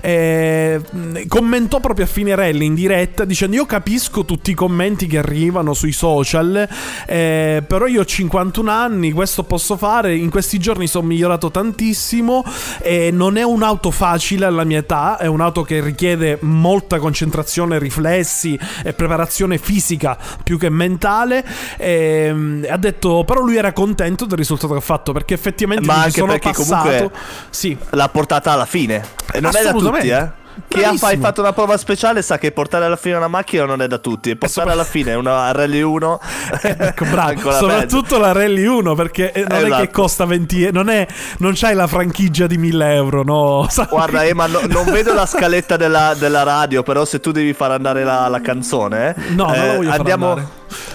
eh, 0.00 0.80
commentò 1.26 1.80
proprio 1.80 2.04
a 2.04 2.08
fine 2.08 2.34
rally 2.34 2.66
in 2.66 2.74
diretta 2.74 3.24
dicendo: 3.24 3.56
Io 3.56 3.66
capisco 3.66 4.24
tutti 4.24 4.50
i 4.50 4.54
commenti 4.54 5.06
che 5.06 5.18
arrivano 5.18 5.72
sui 5.74 5.92
social, 5.92 6.68
eh, 7.06 7.62
però 7.66 7.86
io 7.86 8.02
ho 8.02 8.04
51 8.04 8.69
anni, 8.70 9.12
questo 9.12 9.42
posso 9.44 9.76
fare. 9.76 10.16
In 10.16 10.30
questi 10.30 10.58
giorni 10.58 10.86
sono 10.86 11.06
migliorato 11.06 11.50
tantissimo. 11.50 12.44
E 12.80 13.10
non 13.12 13.36
è 13.36 13.42
un'auto 13.42 13.90
facile 13.90 14.46
alla 14.46 14.64
mia 14.64 14.78
età, 14.78 15.18
è 15.18 15.26
un'auto 15.26 15.62
che 15.62 15.80
richiede 15.80 16.38
molta 16.42 16.98
concentrazione, 16.98 17.78
riflessi 17.78 18.58
e 18.84 18.92
preparazione 18.92 19.58
fisica 19.58 20.16
più 20.42 20.58
che 20.58 20.68
mentale. 20.70 21.44
E, 21.76 22.34
ha 22.68 22.76
detto, 22.76 23.24
però 23.24 23.40
lui 23.40 23.56
era 23.56 23.72
contento 23.72 24.24
del 24.26 24.38
risultato 24.38 24.72
che 24.72 24.78
ha 24.78 24.82
fatto 24.82 25.12
perché 25.12 25.34
effettivamente 25.34 25.86
Ma 25.86 26.02
anche 26.02 26.22
perché 26.24 26.50
passato. 26.50 26.82
comunque- 26.88 27.18
Sì, 27.50 27.76
L'ha 27.90 28.08
portata 28.08 28.52
alla 28.52 28.66
fine. 28.66 29.02
E 29.32 29.40
non 29.40 29.54
è 29.54 29.62
da 29.62 29.72
tutti, 29.72 30.08
eh. 30.08 30.30
Chi 30.68 30.82
ha 30.82 30.94
fatto 30.96 31.40
una 31.40 31.52
prova 31.52 31.76
speciale 31.76 32.22
sa 32.22 32.38
che 32.38 32.52
portare 32.52 32.84
alla 32.84 32.96
fine 32.96 33.16
una 33.16 33.28
macchina 33.28 33.64
non 33.64 33.82
è 33.82 33.86
da 33.86 33.98
tutti. 33.98 34.30
E 34.30 34.36
portare 34.36 34.70
alla 34.70 34.84
fine 34.84 35.14
una 35.14 35.50
Rally 35.52 35.80
1 35.82 36.20
Ecco, 36.62 37.04
bravo. 37.06 37.50
Soprattutto 37.52 38.18
la 38.18 38.32
Rally 38.32 38.64
1 38.64 38.94
perché 38.94 39.32
eh, 39.32 39.44
non 39.48 39.58
è 39.58 39.60
che 39.62 39.66
Esatto. 39.66 39.90
costa 39.90 40.24
20 40.24 40.64
e- 40.64 40.70
non 40.70 40.88
è 40.88 41.06
non 41.38 41.52
c'hai 41.54 41.74
la 41.74 41.86
franchigia 41.86 42.46
di 42.46 42.56
1000 42.58 42.94
euro, 42.94 43.22
no. 43.22 43.66
Guarda, 43.88 44.24
Ema, 44.24 44.46
no- 44.46 44.60
non 44.68 44.84
vedo 44.86 45.12
la 45.14 45.26
scaletta 45.26 45.76
della, 45.76 46.14
della 46.14 46.42
radio, 46.42 46.82
però 46.82 47.04
se 47.04 47.20
tu 47.20 47.30
devi 47.32 47.52
far 47.52 47.70
andare 47.72 48.04
la, 48.04 48.28
la 48.28 48.40
canzone, 48.40 49.14
eh, 49.16 49.30
No, 49.32 49.46
non 49.46 49.66
la 49.66 49.74
voglio 49.74 49.90
far 49.90 49.98
andiamo, 49.98 50.28
andare. 50.30 50.48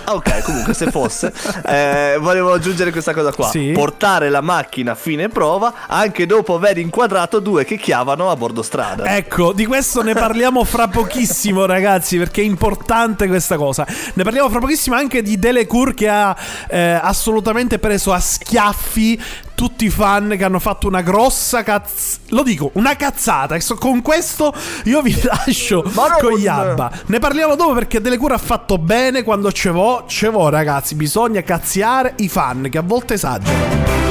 Ok, 0.05 0.41
comunque 0.43 0.73
se 0.73 0.89
fosse, 0.91 1.33
eh, 1.65 2.17
volevo 2.19 2.53
aggiungere 2.53 2.91
questa 2.91 3.13
cosa 3.13 3.31
qua. 3.31 3.49
Sì. 3.49 3.71
Portare 3.73 4.29
la 4.29 4.41
macchina 4.41 4.91
a 4.91 4.95
fine 4.95 5.29
prova 5.29 5.73
anche 5.87 6.25
dopo 6.25 6.55
aver 6.55 6.77
inquadrato 6.77 7.39
due 7.39 7.65
che 7.65 7.77
chiavano 7.77 8.29
a 8.29 8.35
bordo 8.35 8.61
strada. 8.61 9.15
Ecco, 9.15 9.53
di 9.53 9.65
questo 9.65 10.01
ne 10.01 10.13
parliamo 10.13 10.63
fra 10.63 10.87
pochissimo, 10.87 11.65
ragazzi, 11.67 12.17
perché 12.17 12.41
è 12.41 12.45
importante 12.45 13.27
questa 13.27 13.57
cosa. 13.57 13.85
Ne 14.13 14.23
parliamo 14.23 14.49
fra 14.49 14.59
pochissimo 14.59 14.95
anche 14.95 15.21
di 15.21 15.37
Delecour 15.37 15.93
che 15.93 16.07
ha 16.07 16.35
eh, 16.67 16.99
assolutamente 17.01 17.79
preso 17.79 18.13
a 18.13 18.19
schiaffi 18.19 19.21
tutti 19.55 19.85
i 19.85 19.89
fan 19.89 20.35
che 20.37 20.43
hanno 20.43 20.59
fatto 20.59 20.87
una 20.87 21.01
grossa 21.01 21.63
cazz... 21.63 22.17
Lo 22.29 22.43
dico, 22.43 22.71
una 22.73 22.95
cazzata. 22.95 23.57
Con 23.79 24.01
questo 24.01 24.53
io 24.83 25.01
vi 25.01 25.19
lascio 25.23 25.83
Ma 25.93 26.07
non- 26.07 26.19
con 26.19 26.39
Yabba. 26.39 26.91
Ne 27.07 27.19
parliamo 27.19 27.55
dopo 27.55 27.73
perché 27.73 28.01
Delecour 28.01 28.33
ha 28.33 28.37
fatto 28.37 28.77
bene 28.77 29.23
quando 29.23 29.51
ce 29.51 29.71
vo, 29.71 30.03
ce 30.07 30.29
vo, 30.29 30.49
ragazzi. 30.49 30.95
Bisogna 30.95 31.41
cazziare 31.41 32.13
i 32.17 32.27
fan 32.29 32.67
che 32.69 32.77
a 32.77 32.83
volte 32.83 33.15
esagerano. 33.15 34.04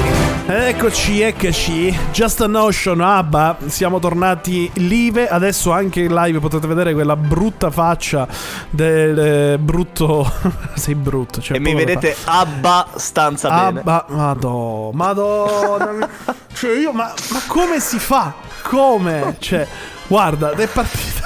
Eccoci, 0.46 1.22
eccoci. 1.22 1.98
Just 2.12 2.42
a 2.42 2.46
Notion, 2.46 3.00
Abba. 3.00 3.56
Siamo 3.64 3.98
tornati 3.98 4.70
live. 4.74 5.26
Adesso 5.26 5.72
anche 5.72 6.00
in 6.00 6.12
live 6.12 6.38
potete 6.38 6.66
vedere 6.66 6.92
quella 6.92 7.16
brutta 7.16 7.70
faccia 7.70 8.28
del 8.68 9.18
eh, 9.18 9.58
brutto. 9.58 10.30
Sei 10.76 10.94
brutto. 10.94 11.40
Cioè, 11.40 11.56
e 11.56 11.60
mi 11.60 11.74
vedete 11.74 12.14
abbastanza 12.26 13.48
fa- 13.48 13.64
bene. 13.64 13.80
Abba, 13.80 14.04
madò, 14.10 14.90
madonna. 14.92 16.10
cioè, 16.52 16.78
io, 16.78 16.92
ma, 16.92 17.10
ma 17.30 17.40
come 17.46 17.80
si 17.80 17.98
fa? 17.98 18.34
Come? 18.64 19.36
Cioè, 19.38 19.66
guarda, 20.06 20.50
è 20.50 20.66
partita. 20.66 21.22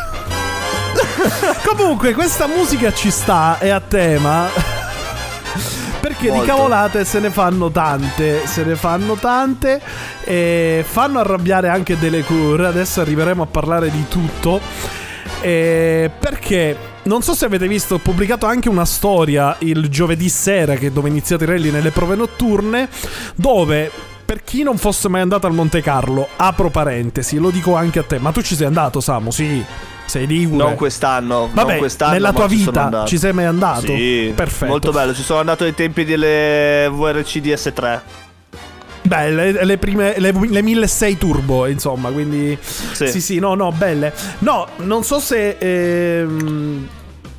Comunque, 1.67 2.15
questa 2.15 2.47
musica 2.47 2.93
ci 2.93 3.11
sta, 3.11 3.59
è 3.59 3.69
a 3.69 3.81
tema. 3.81 4.78
Perché 6.19 6.35
Molto. 6.35 6.47
di 6.47 6.51
cavolate 6.51 7.05
se 7.05 7.21
ne 7.21 7.31
fanno 7.31 7.71
tante, 7.71 8.45
se 8.45 8.65
ne 8.65 8.75
fanno 8.75 9.15
tante 9.15 9.81
e 10.25 10.85
fanno 10.85 11.21
arrabbiare 11.21 11.69
anche 11.69 11.97
delle 11.97 12.25
cure. 12.25 12.67
Adesso 12.67 13.01
arriveremo 13.01 13.45
a 13.45 13.47
parlare 13.47 13.89
di 13.89 14.05
tutto. 14.09 14.61
Eh, 15.41 16.11
perché 16.19 16.77
non 17.05 17.23
so 17.23 17.35
se 17.35 17.45
avete 17.45 17.69
visto, 17.69 17.95
ho 17.95 17.99
pubblicato 17.99 18.47
anche 18.47 18.69
una 18.69 18.85
storia 18.85 19.55
il 19.61 19.89
giovedì 19.89 20.29
sera 20.29 20.75
che 20.75 20.91
dove 20.91 21.09
iniziate 21.09 21.45
i 21.45 21.47
rally 21.47 21.71
nelle 21.71 21.93
prove 21.93 22.17
notturne, 22.17 22.89
dove 23.37 23.89
per 24.25 24.43
chi 24.43 24.65
non 24.65 24.77
fosse 24.77 25.09
mai 25.09 25.21
andato 25.21 25.47
al 25.47 25.55
Monte 25.55 25.81
Carlo, 25.81 26.29
apro 26.35 26.69
parentesi, 26.69 27.39
lo 27.39 27.51
dico 27.51 27.77
anche 27.77 28.01
a 28.01 28.03
te, 28.03 28.19
ma 28.19 28.33
tu 28.33 28.43
ci 28.43 28.57
sei 28.57 28.67
andato, 28.67 29.01
Samu? 29.01 29.31
Sì, 29.31 29.65
sei 30.09 30.27
ligure. 30.27 30.65
Non 30.65 30.75
quest'anno, 30.75 31.51
Vabbè, 31.53 31.71
non 31.71 31.79
quest'anno, 31.79 32.13
nella 32.13 32.33
tua 32.33 32.49
ci 32.49 32.57
vita 32.57 33.05
ci 33.05 33.19
sei 33.19 33.33
mai 33.33 33.45
andato? 33.45 33.95
Sì, 33.95 34.33
Perfetto. 34.35 34.71
molto 34.71 34.91
bello. 34.91 35.15
Ci 35.15 35.23
sono 35.23 35.41
andato 35.41 35.65
ai 35.65 35.75
tempi 35.75 36.05
delle 36.05 36.89
VRC 36.91 37.37
DS3. 37.37 38.01
Beh, 39.03 39.31
le, 39.31 39.65
le 39.65 39.79
prime, 39.79 40.19
le, 40.19 40.33
le 40.33 40.63
1600 40.63 41.17
turbo, 41.19 41.67
insomma, 41.67 42.11
quindi... 42.11 42.59
Sì. 42.61 43.07
Sì. 43.07 43.21
sì, 43.21 43.39
no, 43.39 43.55
no, 43.55 43.71
belle. 43.73 44.13
No, 44.41 44.67
non 44.79 45.03
so 45.03 45.19
se 45.19 45.57
ehm, 45.59 46.87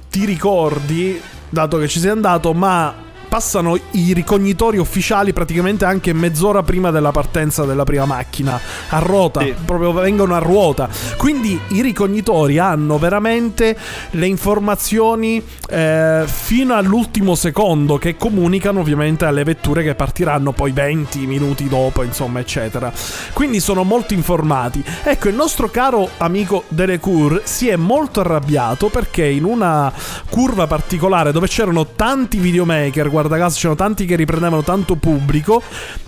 ti 0.10 0.26
ricordi, 0.26 1.22
dato 1.50 1.78
che 1.78 1.88
ci 1.88 2.00
sei 2.00 2.10
andato, 2.10 2.54
ma 2.54 2.94
passano 3.30 3.78
i 3.92 4.12
ricognitori 4.14 4.78
ufficiali 4.78 5.32
praticamente 5.34 5.86
anche 5.86 6.12
mezz'ora 6.14 6.64
prima 6.64 6.92
della 6.92 7.12
partenza 7.12 7.64
della 7.64 7.84
prima 7.84 8.06
macchina, 8.06 8.60
a 8.90 9.00
ruota, 9.00 9.42
Sì. 9.42 9.54
proprio 9.64 9.94
vengono 9.94 10.36
a 10.36 10.40
ruota. 10.40 10.90
Quindi 11.16 11.58
i 11.70 11.82
ricognitori 11.82 12.58
hanno 12.58 12.98
veramente 12.98 13.78
le 14.12 14.26
informazioni 14.26 15.42
eh, 15.70 16.24
fino 16.26 16.74
all'ultimo 16.76 17.36
secondo 17.36 17.98
che 17.98 18.18
comunicano 18.18 18.80
ovviamente 18.80 19.26
alle 19.26 19.44
vetture 19.44 19.84
che 19.84 19.94
partiranno 19.96 20.52
poi 20.52 20.72
20 20.72 21.26
minuti 21.28 21.68
dopo, 21.70 22.02
insomma, 22.04 22.40
eccetera. 22.40 22.92
Quindi 23.34 23.60
sono 23.60 23.84
molto 23.84 24.14
informati. 24.14 24.84
Ecco, 25.04 25.30
il 25.30 25.36
nostro 25.36 25.70
caro 25.70 26.10
amico 26.18 26.64
Delecour 26.68 27.42
si 27.44 27.68
è 27.68 27.76
molto 27.76 28.22
arrabbiato 28.22 28.88
perché 28.90 29.26
in 29.26 29.44
una 29.44 29.92
curva 30.30 30.66
particolare 30.68 31.32
dove 31.32 31.48
c'erano 31.48 31.86
tanti 31.96 32.38
videomaker, 32.40 33.10
guarda 33.20 33.38
caso 33.38 33.58
c'erano 33.58 33.76
tanti 33.76 34.06
che 34.06 34.16
riprendevano 34.16 34.64
tanto 34.64 34.96
pubblico, 34.96 35.62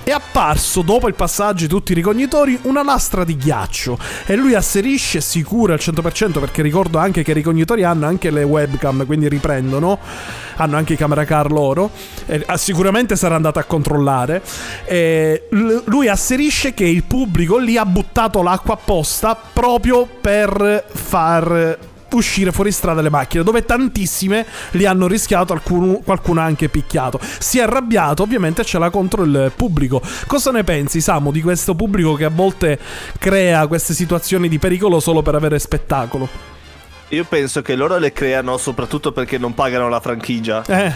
è 0.03 0.11
apparso 0.11 0.81
dopo 0.81 1.07
il 1.07 1.13
passaggio 1.13 1.65
di 1.65 1.69
tutti 1.69 1.91
i 1.91 1.95
ricognitori 1.95 2.57
una 2.63 2.83
lastra 2.83 3.23
di 3.23 3.35
ghiaccio 3.35 3.97
e 4.25 4.35
lui 4.35 4.55
asserisce 4.55 5.19
sicuro 5.19 5.73
al 5.73 5.79
100% 5.81 6.39
perché 6.39 6.61
ricordo 6.61 6.97
anche 6.97 7.23
che 7.23 7.31
i 7.31 7.33
ricognitori 7.33 7.83
hanno 7.83 8.05
anche 8.05 8.31
le 8.31 8.43
webcam, 8.43 9.05
quindi 9.05 9.27
riprendono, 9.27 9.99
hanno 10.55 10.77
anche 10.77 10.93
i 10.93 10.97
camera 10.97 11.25
car 11.25 11.51
loro, 11.51 11.91
e, 12.25 12.43
ah, 12.45 12.57
sicuramente 12.57 13.15
sarà 13.15 13.35
andato 13.35 13.59
a 13.59 13.63
controllare. 13.63 14.41
E 14.85 15.47
l- 15.49 15.79
lui 15.85 16.07
asserisce 16.07 16.73
che 16.73 16.85
il 16.85 17.03
pubblico 17.03 17.57
lì 17.57 17.77
ha 17.77 17.85
buttato 17.85 18.41
l'acqua 18.41 18.75
apposta 18.75 19.37
proprio 19.53 20.07
per 20.21 20.85
far 20.87 21.89
uscire 22.17 22.51
fuori 22.51 22.71
strada 22.71 23.01
le 23.01 23.09
macchine 23.09 23.43
dove 23.43 23.65
tantissime 23.65 24.45
li 24.71 24.85
hanno 24.85 25.07
rischiato 25.07 25.53
alcuno, 25.53 25.99
qualcuno 26.03 26.41
ha 26.41 26.43
anche 26.43 26.69
picchiato 26.69 27.19
si 27.39 27.59
è 27.59 27.63
arrabbiato 27.63 28.23
ovviamente 28.23 28.63
ce 28.63 28.77
l'ha 28.79 28.89
contro 28.89 29.23
il 29.23 29.51
pubblico 29.55 30.01
cosa 30.27 30.51
ne 30.51 30.63
pensi 30.63 31.01
Samu 31.01 31.31
di 31.31 31.41
questo 31.41 31.75
pubblico 31.75 32.13
che 32.13 32.25
a 32.25 32.29
volte 32.29 32.79
crea 33.17 33.67
queste 33.67 33.93
situazioni 33.93 34.47
di 34.49 34.59
pericolo 34.59 34.99
solo 34.99 35.21
per 35.21 35.35
avere 35.35 35.59
spettacolo 35.59 36.27
Io 37.09 37.25
penso 37.25 37.61
che 37.61 37.75
loro 37.75 37.97
le 37.97 38.13
creano 38.13 38.57
soprattutto 38.57 39.11
perché 39.11 39.37
non 39.37 39.53
pagano 39.53 39.89
la 39.89 39.99
franchigia. 39.99 40.63
eh 40.65 40.93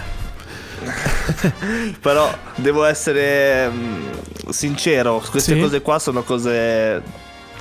Però 1.99 2.31
devo 2.55 2.85
essere 2.85 3.69
mm, 3.69 4.49
sincero, 4.49 5.23
queste 5.29 5.55
Sì. 5.55 5.59
cose 5.59 5.81
qua 5.81 5.99
sono 5.99 6.23
cose 6.23 7.01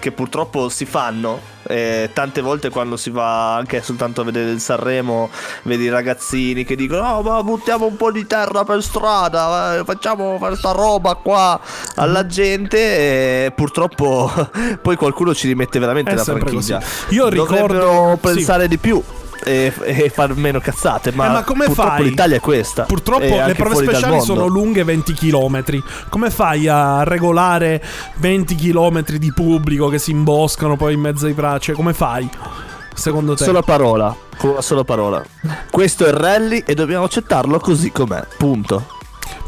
che 0.04 0.12
purtroppo 0.12 0.68
si 0.68 0.84
fanno. 0.84 1.52
E 1.66 2.10
tante 2.12 2.42
volte 2.42 2.68
quando 2.68 2.98
si 2.98 3.08
va 3.08 3.54
anche 3.56 3.80
soltanto 3.80 4.20
a 4.20 4.24
vedere 4.24 4.50
il 4.50 4.60
Sanremo, 4.60 5.30
vedi 5.62 5.84
i 5.84 5.88
ragazzini 5.88 6.62
che 6.62 6.76
dicono: 6.76 7.08
Oh, 7.08 7.22
ma 7.22 7.42
buttiamo 7.42 7.86
un 7.86 7.96
po' 7.96 8.12
di 8.12 8.26
terra 8.26 8.64
per 8.64 8.82
strada, 8.82 9.76
eh, 9.78 9.84
facciamo 9.84 10.36
questa 10.36 10.72
roba 10.72 11.14
qua 11.14 11.58
alla 11.94 12.26
gente. 12.26 13.46
E 13.46 13.52
purtroppo 13.52 14.30
poi 14.82 14.96
qualcuno 14.96 15.34
ci 15.34 15.46
rimette 15.48 15.78
veramente 15.78 16.10
È 16.10 16.14
la 16.16 16.22
franchigia. 16.24 16.78
così. 16.80 17.14
Io 17.14 17.28
ricordo- 17.28 17.56
Dovrebbero 17.56 18.18
sì. 18.22 18.34
pensare 18.34 18.68
di 18.68 18.76
più. 18.76 19.02
E, 19.44 19.72
e 19.82 20.08
far 20.08 20.34
meno 20.36 20.58
cazzate, 20.58 21.12
ma, 21.12 21.26
Eh, 21.26 21.28
ma 21.30 21.44
come 21.44 21.66
purtroppo 21.66 21.90
fai? 21.90 22.04
l'Italia 22.04 22.36
è 22.36 22.40
questa. 22.40 22.84
Purtroppo 22.84 23.24
le 23.44 23.54
prove 23.54 23.76
speciali 23.76 24.20
sono 24.22 24.46
lunghe 24.46 24.82
20 24.84 25.12
km. 25.12 25.82
Come 26.08 26.30
fai 26.30 26.66
a 26.66 27.02
regolare 27.04 27.82
20 28.16 28.54
km 28.54 29.02
di 29.18 29.32
pubblico 29.32 29.88
che 29.88 29.98
si 29.98 30.10
imboscano 30.12 30.76
poi 30.76 30.94
in 30.94 31.00
mezzo 31.00 31.26
ai 31.26 31.32
bracci? 31.34 31.72
Come 31.72 31.92
fai? 31.92 32.28
Secondo 32.94 33.34
te? 33.34 33.44
Sola 33.44 33.62
parola, 33.62 34.16
con 34.36 34.50
una 34.50 34.62
sola 34.62 34.84
parola. 34.84 35.22
Questo 35.70 36.04
è 36.06 36.08
il 36.08 36.14
rally 36.14 36.62
e 36.64 36.74
dobbiamo 36.74 37.04
accettarlo 37.04 37.58
così 37.58 37.90
com'è. 37.90 38.24
Punto. 38.38 38.93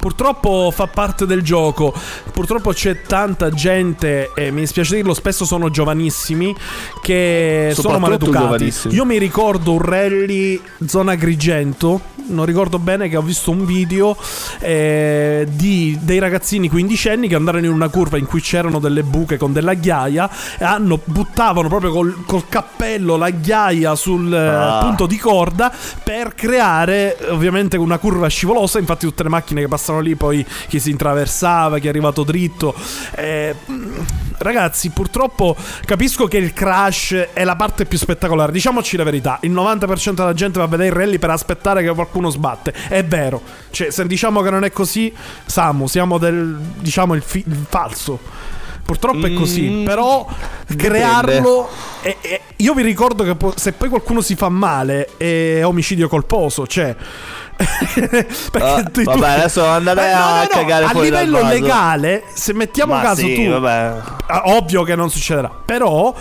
Purtroppo 0.07 0.71
fa 0.73 0.87
parte 0.87 1.27
del 1.27 1.43
gioco. 1.43 1.93
Purtroppo 2.33 2.71
c'è 2.73 3.03
tanta 3.03 3.51
gente, 3.51 4.31
e 4.37 4.53
mi 4.53 4.61
dispiace 4.61 4.95
dirlo, 4.95 5.15
spesso 5.15 5.45
sono 5.45 5.69
giovanissimi, 5.69 6.55
che 7.03 7.73
sono 7.75 7.99
maleducati. 7.99 8.73
Io 8.91 9.05
mi 9.05 9.19
ricordo 9.19 9.73
un 9.73 9.81
rally 9.81 10.61
zona 10.87 11.13
Agrigento. 11.13 12.15
Non 12.29 12.45
ricordo 12.45 12.81
bene 12.81 13.09
che 13.09 13.17
ho 13.17 13.23
visto 13.23 13.53
un 13.53 13.65
video 13.65 14.17
eh, 14.59 15.47
di 15.49 15.97
dei 16.01 16.19
ragazzini 16.19 16.69
quindicenni 16.69 17.29
che 17.29 17.37
andarono 17.37 17.67
in 17.67 17.73
una 17.73 17.89
curva 17.89 18.17
in 18.17 18.27
cui 18.27 18.41
c'erano 18.41 18.81
delle 18.81 19.05
buche 19.05 19.37
con 19.37 19.53
della 19.53 19.75
ghiaia 19.75 20.29
e 20.59 20.65
hanno, 20.65 20.99
buttavano 21.05 21.69
proprio 21.69 21.93
col, 21.93 22.25
col 22.27 22.49
cappello 22.49 23.17
la 23.17 23.31
ghiaia 23.31 23.95
sul 23.95 24.33
eh, 24.33 24.39
Ah. 24.39 24.79
punto 24.81 25.07
di 25.07 25.17
corda 25.19 25.73
per 26.03 26.35
creare 26.35 27.17
ovviamente 27.29 27.77
una 27.77 27.99
curva 27.99 28.27
scivolosa. 28.29 28.79
Infatti, 28.81 29.07
tutte 29.07 29.23
le 29.23 29.29
macchine 29.29 29.61
che 29.61 29.69
passano 29.97 30.01
lì, 30.01 30.15
poi 30.15 30.45
chi 30.69 30.79
si 30.81 30.91
intraversava, 30.91 31.79
chi 31.79 31.87
è 31.87 31.89
arrivato 31.89 32.23
dritto. 32.23 32.75
Eh, 33.15 33.55
ragazzi, 34.39 34.91
purtroppo 34.91 35.57
capisco 35.85 36.27
che 36.27 36.37
il 36.37 36.53
crash 36.53 37.29
è 37.33 37.45
la 37.45 37.57
parte 37.57 37.87
più 37.87 37.99
spettacolare. 37.99 38.53
Diciamoci 38.53 38.97
la 38.97 39.05
verità: 39.05 39.39
il 39.43 39.53
90% 39.53 40.15
della 40.15 40.35
gente 40.35 40.59
va 40.59 40.65
a 40.65 40.69
vedere 40.69 40.89
i 40.89 40.93
rally 40.93 41.19
per 41.19 41.31
aspettare 41.31 41.83
che 41.83 41.93
qualcuno 41.93 42.31
sbatte. 42.31 42.73
È 42.89 43.05
vero, 43.05 43.41
cioè, 43.71 43.91
se 43.91 44.07
diciamo 44.07 44.43
che 44.43 44.51
non 44.51 44.65
è 44.65 44.71
così, 44.71 45.13
Samu, 45.45 45.87
siamo 45.87 46.19
del 46.19 46.57
diciamo 46.79 47.15
il, 47.15 47.23
fi- 47.23 47.45
il 47.47 47.65
falso. 47.69 48.55
Purtroppo 48.87 49.27
è 49.27 49.33
così, 49.35 49.63
Mm, 49.69 49.85
però 49.85 50.27
dipende. 50.67 50.99
crearlo. 50.99 51.69
e- 52.03 52.17
e- 52.21 52.41
io 52.59 52.73
vi 52.73 52.83
ricordo 52.83 53.25
che 53.25 53.35
po- 53.35 53.53
se 53.57 53.73
poi 53.73 53.89
qualcuno 53.89 54.21
si 54.21 54.37
fa 54.37 54.49
male 54.49 55.09
è 55.17 55.63
omicidio 55.65 56.09
colposo, 56.09 56.67
cioè. 56.69 56.95
Ah, 58.59 58.83
tu- 58.85 59.03
vabbè, 59.03 59.29
adesso 59.31 59.65
andare 59.67 60.11
Eh, 60.11 60.15
no, 60.15 60.19
no, 60.21 60.25
a 60.27 60.41
no, 60.43 60.49
cagare 60.49 60.85
a 60.85 60.89
fuori 60.91 61.11
dal 61.11 61.25
livello 61.25 61.47
legale, 61.49 62.23
se 62.35 62.53
mettiamo 62.53 62.95
Ma 62.95 63.01
caso 63.03 63.23
sì, 63.23 63.35
tu, 63.35 63.51
vabbè. 63.59 63.97
Ah, 64.27 64.43
ovvio 64.47 64.83
che 64.85 64.95
non 64.95 65.11
succederà, 65.11 65.51
però 65.65 66.15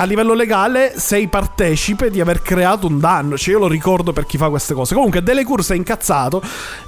a 0.00 0.04
livello 0.04 0.32
legale 0.32 0.94
sei 0.96 1.26
partecipe 1.26 2.10
di 2.10 2.20
aver 2.20 2.40
creato 2.40 2.86
un 2.86 3.00
danno. 3.00 3.36
Cioè, 3.36 3.54
io 3.54 3.60
lo 3.60 3.68
ricordo 3.68 4.12
per 4.12 4.26
chi 4.26 4.36
fa 4.36 4.48
queste 4.48 4.72
cose. 4.74 4.94
Comunque, 4.94 5.22
Dele 5.22 5.44
Curse 5.44 5.74
è 5.74 5.76
incazzato 5.76 6.40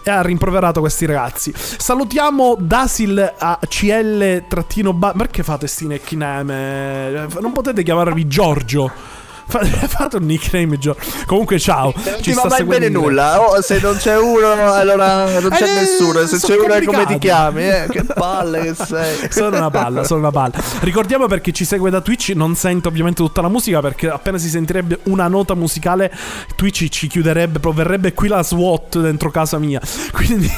e 0.03 0.11
ha 0.11 0.23
rimproverato 0.23 0.79
questi 0.81 1.07
ragazzi. 1.07 1.53
Salutiamo 1.55 2.57
Dasil 2.59 3.35
a 3.39 3.59
CL 3.69 4.45
trattino 4.47 4.93
ba- 4.93 5.13
Perché 5.17 5.43
fate 5.43 5.67
sti 5.67 5.87
nickname? 5.89 7.27
Non 7.41 7.53
potete 7.53 7.83
chiamarvi 7.83 8.27
Giorgio. 8.29 9.19
Fate, 9.51 9.67
fate 9.89 10.17
un 10.17 10.25
nickname 10.25 10.79
Gio- 10.79 10.97
Comunque 11.27 11.59
ciao. 11.59 11.93
Non 11.95 12.15
Ci 12.17 12.31
ti 12.31 12.33
va 12.33 12.47
mai 12.49 12.65
bene 12.65 12.89
nulla. 12.89 13.41
Oh, 13.41 13.61
se 13.61 13.81
non 13.81 13.97
c'è 13.97 14.17
uno, 14.17 14.73
allora 14.73 15.39
non 15.41 15.51
c'è 15.51 15.65
Eh, 15.69 15.75
nessuno. 15.81 16.25
Se 16.27 16.39
c'è 16.39 16.57
uno 16.57 16.73
è 16.75 16.83
come 16.85 17.05
ti 17.07 17.19
chiami. 17.19 17.63
Eh, 17.69 17.87
che 17.91 18.05
palle 18.05 18.61
che 18.61 18.75
sei. 18.85 19.29
Sono 19.31 19.57
una 19.57 19.71
palla, 19.71 20.05
sono 20.05 20.21
una 20.21 20.31
palla. 20.31 20.55
Ricordiamo 20.81 21.27
per 21.27 21.41
chi 21.41 21.53
ci 21.53 21.65
segue 21.65 21.91
da 21.91 22.01
Twitch, 22.01 22.31
non 22.35 22.55
sente 22.55 22.89
ovviamente 22.89 23.23
tutta 23.23 23.41
la 23.41 23.49
musica 23.49 23.81
perché 23.81 24.09
appena 24.09 24.39
si 24.39 24.49
sentirebbe 24.49 25.01
una 25.05 25.27
nota 25.29 25.55
musicale, 25.55 26.13
Twitch 26.57 26.89
ci 26.89 27.07
chiuderebbe, 27.09 27.59
proverrebbe 27.59 28.13
qui 28.15 28.29
la 28.29 28.43
SWAT 28.43 28.99
dentro 29.01 29.31
casa 29.31 29.59
mia. 29.59 29.81
Quindi 30.13 30.51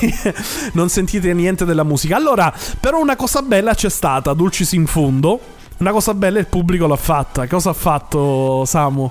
non 0.73 0.89
sentite 0.89 1.33
niente 1.33 1.65
della 1.65 1.85
musica. 1.85 2.17
Allora, 2.17 2.53
però 2.81 3.01
una 3.01 3.17
cosa 3.17 3.41
bella 3.43 3.75
c'è 3.75 3.89
stata, 3.91 4.33
Dulcis 4.35 4.73
in 4.73 4.87
fondo. 4.87 5.41
Una 5.79 5.91
cosa 5.91 6.15
bella 6.15 6.39
il 6.39 6.47
pubblico 6.47 6.87
l'ha 6.87 6.97
fatta. 6.97 7.47
Cosa 7.47 7.71
ha 7.71 7.75
fatto 7.75 8.65
Samu? 8.67 9.11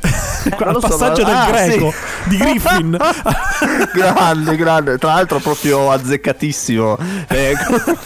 Al 0.58 0.72
lo 0.72 0.80
so, 0.80 0.88
passaggio 0.88 1.22
ma- 1.22 1.28
del 1.28 1.36
ah, 1.36 1.46
greco 1.50 1.90
sì. 1.90 2.28
di 2.30 2.36
Griffin. 2.38 2.96
grande, 3.92 4.56
grande. 4.56 4.96
Tra 4.98 5.12
l'altro, 5.14 5.38
proprio 5.40 5.90
azzeccatissimo. 5.90 6.96
Eh, 7.28 7.52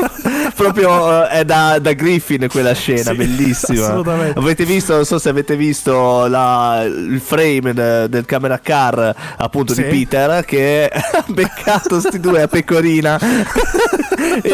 proprio 0.57 1.25
eh, 1.25 1.29
è 1.29 1.45
da, 1.45 1.79
da 1.79 1.93
Griffin 1.93 2.49
quella 2.49 2.73
scena, 2.75 3.11
Sì, 3.11 3.15
bellissima. 3.15 3.85
assolutamente. 3.87 4.39
Avete 4.41 4.65
visto, 4.65 4.95
non 4.97 5.05
so 5.05 5.21
se 5.21 5.29
avete 5.29 5.55
visto 5.57 6.27
la- 6.27 6.83
il 6.85 7.21
frame 7.25 7.73
de- 7.73 8.09
del 8.09 8.25
camera 8.25 8.59
car 8.59 9.15
appunto 9.37 9.73
Sì. 9.73 9.85
di 9.85 9.89
Peter 9.91 10.45
che 10.45 10.91
ha 10.91 11.25
beccato 11.29 12.01
sti 12.01 12.19
due 12.19 12.43
a 12.43 12.49
pecorina 12.49 13.17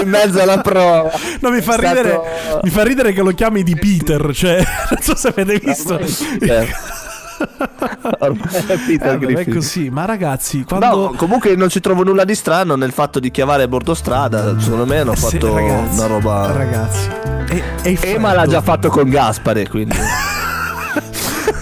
in 0.03 0.09
mezzo 0.09 0.41
alla 0.41 0.61
prova. 0.61 1.11
No, 1.41 1.51
mi 1.51 1.61
fa, 1.61 1.75
È 1.75 1.79
stato- 1.79 1.89
ridere, 1.89 2.21
mi 2.63 2.71
fa 2.71 2.83
ridere 2.83 3.13
che 3.13 3.23
lo 3.23 3.33
chiami 3.33 3.63
di 3.63 3.77
Peter. 3.77 4.31
Cioè, 4.35 4.57
non 4.91 5.01
so 5.03 5.15
se 5.17 5.29
avete 5.29 5.59
visto. 5.65 5.99
Peter. 6.39 6.69
Ormai 8.19 8.49
è 8.67 8.77
Peter 8.87 9.15
Eh, 9.15 9.19
vabbè, 9.19 9.25
è 9.27 9.33
Griffin. 9.35 9.55
così, 9.55 9.89
ma 9.91 10.05
ragazzi, 10.05 10.63
quando. 10.65 10.87
No, 10.87 11.13
comunque 11.17 11.55
non 11.57 11.71
ci 11.71 11.81
trovo 11.81 12.03
nulla 12.05 12.25
di 12.25 12.35
strano 12.35 12.75
nel 12.77 12.93
fatto 12.93 13.19
di 13.19 13.31
chiamare 13.31 13.63
a 13.63 13.69
bordo 13.69 13.95
strada. 13.95 14.59
Secondo 14.61 14.85
me 14.87 14.99
hanno 14.99 15.13
Eh 15.13 15.17
sì, 15.17 15.23
fatto 15.39 15.55
ragazzi, 15.55 15.97
una 15.99 16.07
roba. 16.07 16.53
Ragazzi, 16.53 17.09
e 17.83 17.91
il 17.91 17.99
Ema 18.03 18.35
l'ha 18.35 18.47
già 18.47 18.61
fatto 18.61 18.89
con 18.91 19.09
Gaspare, 19.09 19.67
quindi. 19.69 19.97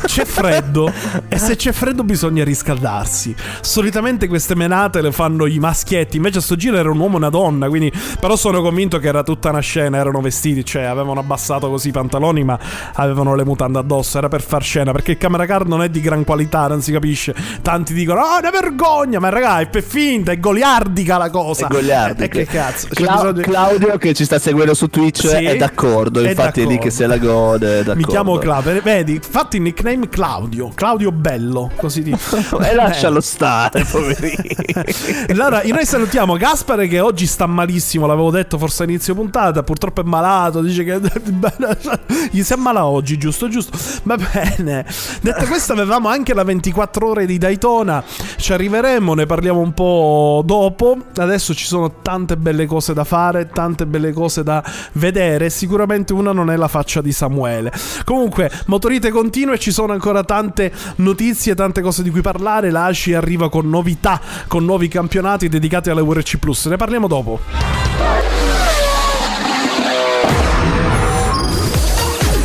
C'è 0.04 0.24
freddo 0.24 0.92
e 1.28 1.38
se 1.38 1.56
c'è 1.56 1.72
freddo 1.72 2.02
bisogna 2.04 2.44
riscaldarsi. 2.44 3.34
Solitamente 3.60 4.28
queste 4.28 4.54
menate 4.54 5.00
le 5.02 5.12
fanno 5.12 5.46
i 5.46 5.58
maschietti. 5.58 6.16
Invece 6.16 6.38
a 6.38 6.40
sto 6.40 6.56
giro 6.56 6.76
era 6.76 6.90
un 6.90 6.98
uomo 6.98 7.14
e 7.14 7.16
una 7.18 7.30
donna. 7.30 7.68
Quindi, 7.68 7.92
però 8.20 8.36
sono 8.36 8.62
convinto 8.62 8.98
che 8.98 9.08
era 9.08 9.22
tutta 9.22 9.50
una 9.50 9.60
scena. 9.60 9.98
Erano 9.98 10.20
vestiti, 10.20 10.64
cioè 10.64 10.82
avevano 10.84 11.20
abbassato 11.20 11.68
così 11.68 11.88
i 11.88 11.92
pantaloni, 11.92 12.44
ma 12.44 12.58
avevano 12.94 13.34
le 13.34 13.44
mutande 13.44 13.78
addosso. 13.78 14.18
Era 14.18 14.28
per 14.28 14.42
far 14.42 14.62
scena. 14.62 14.92
Perché 14.92 15.12
il 15.12 15.18
camera 15.18 15.46
car 15.46 15.66
non 15.66 15.82
è 15.82 15.88
di 15.88 16.00
gran 16.00 16.24
qualità, 16.24 16.66
non 16.68 16.80
si 16.82 16.92
capisce. 16.92 17.34
Tanti 17.62 17.92
dicono: 17.94 18.20
Oh, 18.20 18.38
una 18.38 18.50
vergogna! 18.50 19.18
Ma 19.20 19.28
raga, 19.28 19.60
è 19.60 19.68
per 19.68 19.82
finta, 19.82 20.32
è 20.32 20.38
goliardica 20.38 21.16
la 21.18 21.30
cosa. 21.30 21.66
È 21.66 21.70
goliardica. 21.70 22.24
Eh, 22.24 22.28
che 22.28 22.44
cazzo? 22.46 22.88
Cla- 22.90 23.14
bisogno- 23.14 23.42
Claudio 23.42 23.98
che 23.98 24.14
ci 24.14 24.24
sta 24.24 24.38
seguendo 24.38 24.74
su 24.74 24.88
Twitch 24.88 25.26
Sì, 25.26 25.44
è 25.44 25.56
d'accordo. 25.56 26.20
è 26.20 26.28
Infatti 26.30 26.60
è 26.60 26.62
lì 26.64 26.68
d'accordo. 26.76 26.82
che 26.84 26.90
se 26.90 27.06
la 27.06 27.18
gode. 27.18 27.68
D'accordo. 27.78 27.94
Mi 27.96 28.04
chiamo 28.04 28.36
Claudio. 28.38 28.80
Vedi, 28.82 29.20
fatti 29.26 29.56
il 29.56 29.62
nickname 29.78 30.08
Claudio. 30.08 30.70
Claudio 30.74 31.12
Bello. 31.12 31.70
Così 31.76 32.02
di. 32.02 32.16
E 32.68 32.74
lascialo 32.74 33.20
stare, 33.20 33.84
poverino. 33.90 34.82
Allora, 35.28 35.62
noi 35.64 35.84
salutiamo 35.84 36.36
Gaspare 36.36 36.88
che 36.88 37.00
oggi 37.00 37.26
sta 37.26 37.46
malissimo, 37.46 38.06
l'avevo 38.06 38.30
detto 38.30 38.58
forse 38.58 38.82
all'inizio 38.82 39.14
puntata, 39.14 39.62
purtroppo 39.62 40.00
è 40.00 40.04
malato, 40.04 40.60
dice 40.60 40.84
che 40.84 41.00
gli 42.30 42.42
si 42.42 42.52
ammala 42.52 42.86
oggi, 42.86 43.16
giusto, 43.16 43.48
giusto. 43.48 43.78
Va 44.02 44.16
bene. 44.16 44.84
Detto 45.20 45.46
questo 45.46 45.72
avevamo 45.72 46.08
anche 46.08 46.34
la 46.34 46.42
24 46.42 47.08
ore 47.08 47.26
di 47.26 47.38
Daytona, 47.38 48.02
ci 48.36 48.52
arriveremo, 48.52 49.14
ne 49.14 49.26
parliamo 49.26 49.60
un 49.60 49.72
po' 49.72 50.42
dopo. 50.44 50.98
Adesso 51.16 51.54
ci 51.54 51.64
sono 51.64 52.00
tante 52.02 52.36
belle 52.36 52.66
cose 52.66 52.92
da 52.92 53.04
fare, 53.04 53.48
tante 53.48 53.86
belle 53.86 54.12
cose 54.12 54.42
da 54.42 54.62
vedere, 54.92 55.50
sicuramente 55.50 56.12
una 56.12 56.32
non 56.32 56.50
è 56.50 56.56
la 56.56 56.68
faccia 56.68 57.00
di 57.00 57.12
Samuele. 57.12 57.72
Comunque, 58.04 58.50
motorite 58.66 59.10
continue, 59.10 59.58
ci 59.58 59.67
sono 59.70 59.92
ancora 59.92 60.24
tante 60.24 60.72
notizie, 60.96 61.54
tante 61.54 61.80
cose 61.80 62.02
di 62.02 62.10
cui 62.10 62.20
parlare. 62.20 62.70
La 62.70 62.86
ACI 62.86 63.14
arriva 63.14 63.48
con 63.48 63.68
novità, 63.68 64.20
con 64.46 64.64
nuovi 64.64 64.88
campionati 64.88 65.48
dedicati 65.48 65.90
alle 65.90 66.00
WRC 66.02 66.36
Plus. 66.38 66.66
Ne 66.66 66.76
parliamo 66.76 67.06
dopo. 67.06 67.40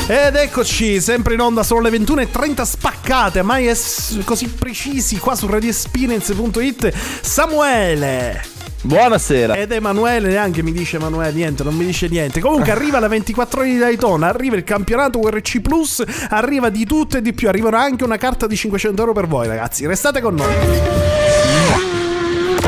Ed 0.05 0.35
eccoci, 0.35 0.99
sempre 0.99 1.33
in 1.33 1.39
onda, 1.39 1.63
sono 1.63 1.79
le 1.79 1.89
21.30 1.89 2.61
spaccate, 2.63 3.41
mai 3.41 3.67
es- 3.67 4.19
così 4.25 4.47
precisi 4.47 5.17
qua 5.17 5.33
su 5.33 5.47
radioexperience.it. 5.47 6.93
Samuele! 7.21 8.62
Buonasera. 8.85 9.55
Ed 9.55 9.71
Emanuele 9.71 10.27
neanche 10.27 10.61
mi 10.61 10.73
dice 10.73 10.97
Emanuele 10.97 11.31
niente, 11.31 11.63
non 11.63 11.73
mi 11.73 11.85
dice 11.85 12.09
niente. 12.09 12.41
Comunque 12.41 12.69
arriva 12.71 12.99
la 12.99 13.07
24 13.07 13.61
ore 13.61 13.69
di 13.69 13.77
Daytona, 13.77 14.27
arriva 14.27 14.57
il 14.57 14.65
campionato 14.65 15.19
URC 15.19 15.61
Plus, 15.61 16.03
arriva 16.29 16.69
di 16.69 16.85
tutto 16.85 17.17
e 17.17 17.21
di 17.21 17.31
più, 17.31 17.47
arriverà 17.47 17.79
anche 17.79 18.03
una 18.03 18.17
carta 18.17 18.45
di 18.45 18.57
500 18.57 18.99
euro 18.99 19.13
per 19.13 19.27
voi 19.27 19.47
ragazzi, 19.47 19.85
restate 19.87 20.19
con 20.19 20.35
noi. 20.35 21.22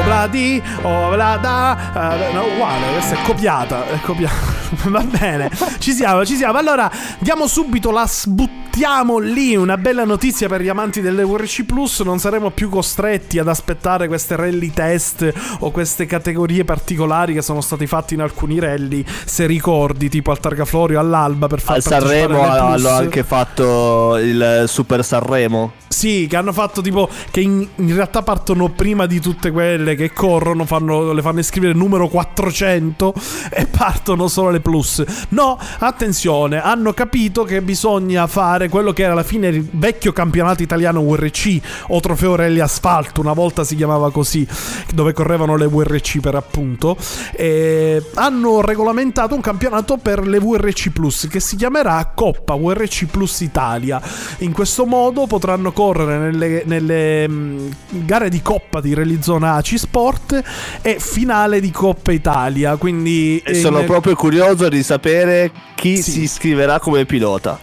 Obladi, 0.05 0.61
oblada, 0.83 2.19
eh, 2.29 2.31
no, 2.31 2.45
uguale, 2.45 2.91
questa 2.91 3.15
è 3.15 3.25
copiata, 3.25 3.87
è 3.87 3.99
copiata. 4.01 4.53
Va 4.89 5.01
bene, 5.01 5.49
ci 5.79 5.93
siamo, 5.93 6.23
ci 6.23 6.35
siamo. 6.35 6.59
Allora, 6.59 6.91
diamo 7.17 7.47
subito 7.47 7.89
la 7.89 8.05
sbuttiamo 8.05 9.17
lì, 9.17 9.55
una 9.55 9.77
bella 9.77 10.05
notizia 10.05 10.47
per 10.47 10.61
gli 10.61 10.67
amanti 10.67 11.01
delle 11.01 11.23
WRC 11.23 11.63
Plus, 11.63 12.01
non 12.01 12.19
saremo 12.19 12.51
più 12.51 12.69
costretti 12.69 13.39
ad 13.39 13.47
aspettare 13.47 14.07
queste 14.07 14.35
rally 14.35 14.69
test 14.71 15.31
o 15.61 15.71
queste 15.71 16.05
categorie 16.05 16.63
particolari 16.65 17.33
che 17.33 17.41
sono 17.41 17.61
stati 17.61 17.87
fatti 17.87 18.13
in 18.13 18.21
alcuni 18.21 18.59
rally, 18.59 19.03
se 19.25 19.47
ricordi, 19.47 20.07
tipo 20.07 20.29
al 20.29 20.39
Targaflorio, 20.39 20.99
all'Alba 20.99 21.47
per 21.47 21.61
far 21.61 21.77
Al 21.77 21.81
Sanremo 21.81 22.41
hanno 22.41 22.89
anche 22.89 23.23
fatto 23.23 24.17
il 24.17 24.65
Super 24.67 25.03
Sanremo. 25.03 25.71
Sì, 25.95 26.27
che 26.29 26.35
hanno 26.35 26.51
fatto 26.51 26.81
tipo 26.81 27.07
che 27.31 27.39
in, 27.39 27.65
in 27.75 27.95
realtà 27.95 28.21
partono 28.21 28.69
prima 28.69 29.05
di 29.05 29.21
tutte 29.21 29.49
quelle 29.49 29.95
che 29.95 30.11
corrono, 30.11 30.65
fanno, 30.65 31.13
le 31.13 31.21
fanno 31.21 31.39
iscrivere 31.39 31.71
numero 31.71 32.09
400 32.09 33.13
e 33.49 33.65
partono 33.65 34.27
solo 34.27 34.49
le 34.49 34.59
plus. 34.59 35.01
No, 35.29 35.57
attenzione, 35.79 36.61
hanno 36.61 36.91
capito 36.91 37.45
che 37.45 37.61
bisogna 37.61 38.27
fare 38.27 38.67
quello 38.67 38.91
che 38.91 39.03
era 39.03 39.13
alla 39.13 39.23
fine 39.23 39.47
il 39.47 39.65
vecchio 39.71 40.11
campionato 40.11 40.61
italiano 40.61 40.99
WRC 40.99 41.59
o 41.87 42.01
trofeo 42.01 42.35
rally 42.35 42.59
asfalto, 42.59 43.21
una 43.21 43.31
volta 43.31 43.63
si 43.63 43.77
chiamava 43.77 44.11
così, 44.11 44.45
dove 44.93 45.13
correvano 45.13 45.55
le 45.55 45.63
WRC 45.63 46.19
per 46.19 46.35
appunto. 46.35 46.97
E 47.31 48.03
hanno 48.15 48.59
regolamentato 48.59 49.33
un 49.33 49.39
campionato 49.39 49.95
per 49.95 50.27
le 50.27 50.39
WRC 50.39 50.89
Plus 50.89 51.27
che 51.29 51.39
si 51.39 51.55
chiamerà 51.55 52.11
Coppa 52.13 52.53
WRC 52.53 53.05
Plus 53.05 53.39
Italia. 53.39 54.01
In 54.39 54.51
questo 54.51 54.85
modo 54.85 55.25
potranno 55.25 55.71
correre 55.71 55.83
nelle, 55.93 56.63
nelle, 56.65 57.27
mh, 57.27 57.69
gare 58.05 58.29
di 58.29 58.41
Coppa 58.41 58.81
di 58.81 58.93
Rally 58.93 59.19
Zona 59.21 59.53
ACI 59.55 59.77
Sport 59.77 60.41
e 60.81 60.97
finale 60.99 61.59
di 61.59 61.71
Coppa 61.71 62.11
Italia. 62.11 62.75
Quindi 62.77 63.41
E 63.43 63.53
sono 63.55 63.79
in- 63.79 63.85
proprio 63.85 64.15
curioso 64.15 64.67
di 64.69 64.81
sapere 64.83 65.51
chi 65.75 65.97
Sì. 65.97 66.11
si 66.11 66.21
iscriverà 66.23 66.79
come 66.79 67.05
pilota. 67.05 67.59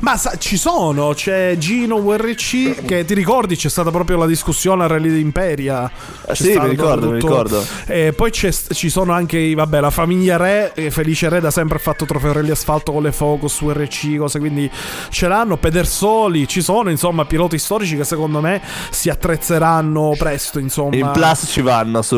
Ma 0.00 0.16
sa- 0.18 0.36
ci 0.36 0.56
sono, 0.58 1.14
c'è 1.14 1.56
Gino 1.58 1.96
WRC 1.96 2.84
che 2.84 3.04
ti 3.06 3.14
ricordi 3.14 3.56
c'è 3.56 3.70
stata 3.70 3.90
proprio 3.90 4.18
la 4.18 4.26
discussione 4.26 4.84
a 4.84 4.86
Rally 4.86 5.10
d'Imperia. 5.10 5.90
C'è 5.90 6.30
Ah, 6.30 6.34
sì, 6.34 6.58
mi 6.58 6.68
ricordo, 6.68 7.10
mi 7.10 7.14
ricordo. 7.18 7.64
E 7.86 8.12
poi 8.14 8.30
c'è- 8.30 8.52
ci 8.72 8.90
sono 8.90 9.12
anche, 9.12 9.54
vabbè, 9.54 9.80
la 9.80 9.90
famiglia 9.90 10.36
Re, 10.36 10.72
eh, 10.74 10.90
Felice 10.90 11.28
Re 11.30 11.40
da 11.40 11.50
sempre 11.50 11.76
ha 11.78 11.80
fatto 11.80 12.04
trofeo 12.04 12.32
Rally 12.34 12.50
Asfalto 12.50 12.92
con 12.92 13.02
le 13.02 13.12
Focus, 13.12 13.60
WRC, 13.62 14.16
cose, 14.18 14.38
quindi 14.38 14.70
ce 15.08 15.28
l'hanno. 15.28 15.56
Pedersoli, 15.56 16.46
ci 16.46 16.60
sono 16.60 16.90
insomma 16.90 17.24
piloti 17.24 17.58
storici 17.58 17.96
che 17.96 18.04
secondo 18.04 18.40
me 18.40 18.60
si 18.90 19.08
attrezzeranno 19.08 20.14
presto, 20.18 20.58
insomma. 20.58 20.94
In 20.96 21.10
plus 21.12 21.46
ci 21.48 21.62
vanno 21.62 22.02
su. 22.02 22.16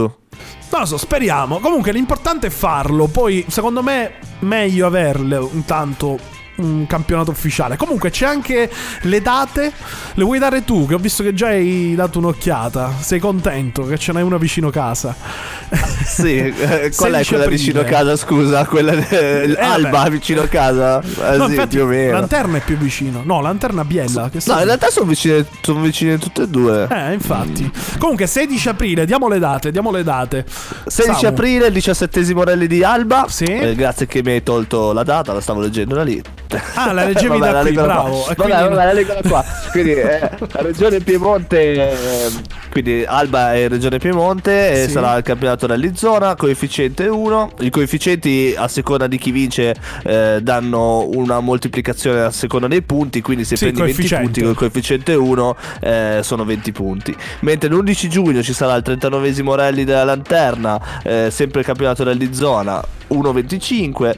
Non 0.70 0.80
lo 0.80 0.86
so, 0.86 0.96
speriamo. 0.98 1.58
Comunque 1.60 1.92
l'importante 1.92 2.48
è 2.48 2.50
farlo. 2.50 3.06
Poi, 3.06 3.44
secondo 3.48 3.82
me, 3.82 4.14
meglio 4.40 4.86
averle 4.86 5.48
intanto 5.52 6.18
un 6.58 6.86
campionato 6.86 7.30
ufficiale. 7.30 7.76
Comunque 7.76 8.10
c'è 8.10 8.26
anche 8.26 8.70
le 9.02 9.20
date, 9.22 9.72
le 10.14 10.24
vuoi 10.24 10.38
dare 10.38 10.64
tu? 10.64 10.86
Che 10.86 10.94
ho 10.94 10.98
visto 10.98 11.22
che 11.22 11.34
già 11.34 11.48
hai 11.48 11.94
dato 11.94 12.18
un'occhiata. 12.18 12.94
Sei 13.00 13.18
contento 13.18 13.84
che 13.86 13.98
ce 13.98 14.12
n'hai 14.12 14.22
una 14.22 14.38
vicino 14.38 14.70
casa? 14.70 15.14
Sì, 16.08 16.36
eh, 16.36 16.52
qual 16.96 17.12
è 17.12 17.22
16 17.22 17.28
quella 17.28 17.44
aprile. 17.44 17.48
vicino 17.48 17.84
casa? 17.84 18.16
Scusa, 18.16 18.64
quella 18.64 18.94
de- 18.94 19.56
Alba 19.58 20.04
beh. 20.04 20.10
vicino 20.10 20.46
casa? 20.48 21.00
Eh, 21.00 21.36
no, 21.36 21.44
sì, 21.44 21.50
infatti, 21.50 21.76
più 21.76 21.84
o 21.84 21.86
meno. 21.86 22.12
Lanterna 22.12 22.56
è 22.56 22.60
più 22.60 22.76
vicino. 22.78 23.20
No, 23.24 23.40
Lanterna 23.42 23.84
Biella. 23.84 24.30
No, 24.46 24.58
in 24.58 24.64
realtà 24.64 24.88
sono 24.90 25.06
vicine, 25.06 25.46
sono 25.60 25.80
vicine 25.80 26.16
tutte 26.18 26.42
e 26.42 26.48
due. 26.48 26.88
Eh, 26.90 27.12
infatti. 27.12 27.70
Comunque, 27.98 28.26
16 28.26 28.68
aprile, 28.70 29.04
diamo 29.04 29.28
le 29.28 29.38
date, 29.38 29.70
diamo 29.70 29.90
le 29.90 30.02
date. 30.02 30.44
16 30.86 31.20
Samu. 31.20 31.34
aprile, 31.34 31.66
il 31.66 31.72
17 31.74 32.32
rally 32.44 32.66
di 32.66 32.82
Alba. 32.82 33.26
Sì. 33.28 33.44
Eh, 33.44 33.74
grazie 33.74 34.06
che 34.06 34.22
mi 34.24 34.32
hai 34.32 34.42
tolto 34.42 34.92
la 34.92 35.02
data, 35.02 35.32
la 35.32 35.40
stavo 35.40 35.60
leggendo 35.60 35.94
da 35.94 36.02
lì. 36.02 36.20
Ah, 36.74 36.92
la 36.92 37.04
leggevi 37.04 37.38
da 37.40 37.50
la 37.52 37.60
qui, 37.60 37.74
qua. 37.74 37.82
bravo. 37.82 38.28
E 38.28 38.34
Vabbè, 38.36 38.50
vabbè, 38.50 38.74
la 38.74 38.92
leggo 38.92 39.12
da 39.20 39.28
qua. 39.28 39.44
Quindi, 39.70 39.92
eh, 39.92 40.18
la 40.20 40.62
Regione 40.62 41.00
Piemonte, 41.00 41.90
eh, 41.90 42.30
quindi 42.70 43.04
Alba 43.06 43.54
è 43.54 43.68
Regione 43.68 43.98
Piemonte, 43.98 44.70
e 44.72 44.84
Sì. 44.86 44.90
sarà 44.92 45.16
il 45.16 45.22
campionato 45.22 45.66
rally 45.66 45.92
zona, 45.94 46.34
coefficiente 46.36 47.06
1. 47.06 47.52
I 47.60 47.70
coefficienti 47.70 48.54
a 48.56 48.68
seconda 48.68 49.06
di 49.06 49.18
chi 49.18 49.30
vince 49.30 49.74
eh, 50.04 50.38
danno 50.42 51.06
una 51.12 51.40
moltiplicazione 51.40 52.20
a 52.22 52.30
seconda 52.30 52.66
dei 52.68 52.82
punti, 52.82 53.20
quindi 53.20 53.44
se 53.44 53.56
Sì, 53.56 53.64
prendi 53.72 53.80
20 53.80 53.94
coefficiente. 53.94 54.24
punti 54.24 54.40
con 54.42 54.50
il 54.50 54.56
coefficiente 54.56 55.14
1 55.14 55.56
eh, 55.80 56.20
sono 56.22 56.44
20 56.44 56.72
punti. 56.72 57.16
Mentre 57.40 57.68
l'11 57.68 58.08
giugno 58.08 58.42
ci 58.42 58.52
sarà 58.52 58.74
il 58.74 58.82
39esimo 58.86 59.54
rally 59.54 59.84
della 59.84 60.04
Lanterna, 60.04 60.80
eh, 61.02 61.28
sempre 61.30 61.60
il 61.60 61.66
campionato 61.66 62.04
rally 62.04 62.32
zona 62.32 62.82
1.25. 63.08 64.14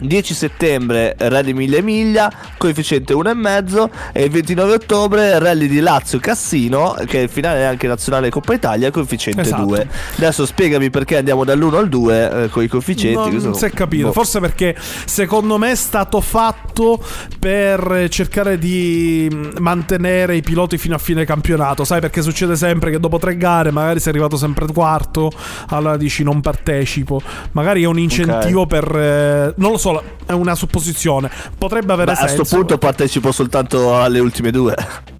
10 0.00 0.34
settembre 0.34 1.14
rally 1.18 1.52
miglia 1.52 1.80
miglia, 1.80 2.32
coefficiente 2.58 3.14
1,5 3.14 3.88
e 4.12 4.24
il 4.24 4.30
29 4.30 4.72
ottobre 4.74 5.38
rally 5.38 5.68
di 5.68 5.80
Lazio 5.80 6.18
Cassino, 6.18 6.96
che 7.06 7.20
è 7.20 7.22
il 7.22 7.28
finale 7.28 7.66
anche 7.66 7.86
nazionale 7.86 8.30
Coppa 8.30 8.54
Italia, 8.54 8.90
coefficiente 8.90 9.40
Esatto. 9.42 9.64
2. 9.64 9.88
Adesso 10.16 10.46
spiegami 10.46 10.90
perché 10.90 11.16
andiamo 11.16 11.44
dall'1 11.44 11.74
al 11.74 11.88
2 11.88 12.44
eh, 12.44 12.48
con 12.48 12.62
i 12.62 12.68
coefficienti. 12.68 13.42
Non 13.42 13.54
si 13.54 13.64
è 13.64 13.70
capito, 13.70 14.08
boh. 14.08 14.12
forse 14.12 14.40
perché 14.40 14.76
secondo 15.06 15.58
me 15.58 15.70
è 15.70 15.74
stato 15.76 16.20
fatto 16.20 17.02
per 17.38 18.06
cercare 18.10 18.58
di 18.58 19.28
mh, 19.30 19.58
mantenere 19.60 20.36
i 20.36 20.42
piloti 20.42 20.78
fino 20.78 20.94
a 20.94 20.98
fine 20.98 21.24
campionato, 21.24 21.84
sai 21.84 22.00
perché 22.00 22.22
succede 22.22 22.56
sempre 22.56 22.90
che 22.90 23.00
dopo 23.00 23.18
tre 23.18 23.36
gare 23.36 23.70
magari 23.70 24.00
sei 24.00 24.12
arrivato 24.12 24.36
sempre 24.36 24.66
quarto, 24.66 25.30
allora 25.68 25.96
dici 25.96 26.22
non 26.22 26.40
partecipo, 26.40 27.20
magari 27.52 27.82
è 27.82 27.86
un 27.86 27.98
incentivo 27.98 28.66
per... 28.66 28.84
eh, 28.94 29.54
non 29.56 29.70
lo 29.70 29.78
so, 29.78 29.85
è 30.26 30.32
una 30.32 30.54
supposizione, 30.54 31.30
potrebbe 31.56 31.92
avere 31.92 32.12
Beh, 32.12 32.18
a 32.18 32.26
senso. 32.28 32.44
sto 32.44 32.56
punto 32.56 32.78
partecipo 32.78 33.32
soltanto 33.32 34.00
alle 34.00 34.18
ultime 34.18 34.50
due. 34.50 34.74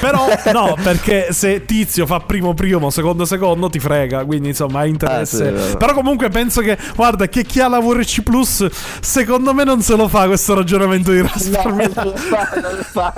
Però 0.00 0.26
no, 0.52 0.76
perché 0.82 1.28
se 1.32 1.64
Tizio 1.64 2.06
fa 2.06 2.20
primo 2.20 2.54
primo, 2.54 2.90
secondo 2.90 3.24
secondo 3.24 3.70
ti 3.70 3.78
frega, 3.78 4.24
quindi 4.24 4.48
insomma 4.48 4.80
ha 4.80 4.86
interesse. 4.86 5.48
Ah, 5.48 5.70
sì. 5.70 5.76
Però 5.76 5.94
comunque 5.94 6.28
penso 6.28 6.60
che, 6.60 6.76
guarda, 6.94 7.26
che 7.28 7.44
chi 7.44 7.60
ha 7.60 7.68
la 7.68 7.80
VRC 7.80 8.22
Plus, 8.22 8.66
secondo 9.00 9.54
me 9.54 9.64
non 9.64 9.80
se 9.80 9.96
lo 9.96 10.08
fa 10.08 10.26
questo 10.26 10.54
ragionamento 10.54 11.10
di 11.10 11.22
risparmio. 11.22 11.90
non 11.94 12.04
lo 12.04 12.16
fa, 12.16 12.50
non 12.60 12.76
lo 12.76 12.82
fa. 12.82 13.14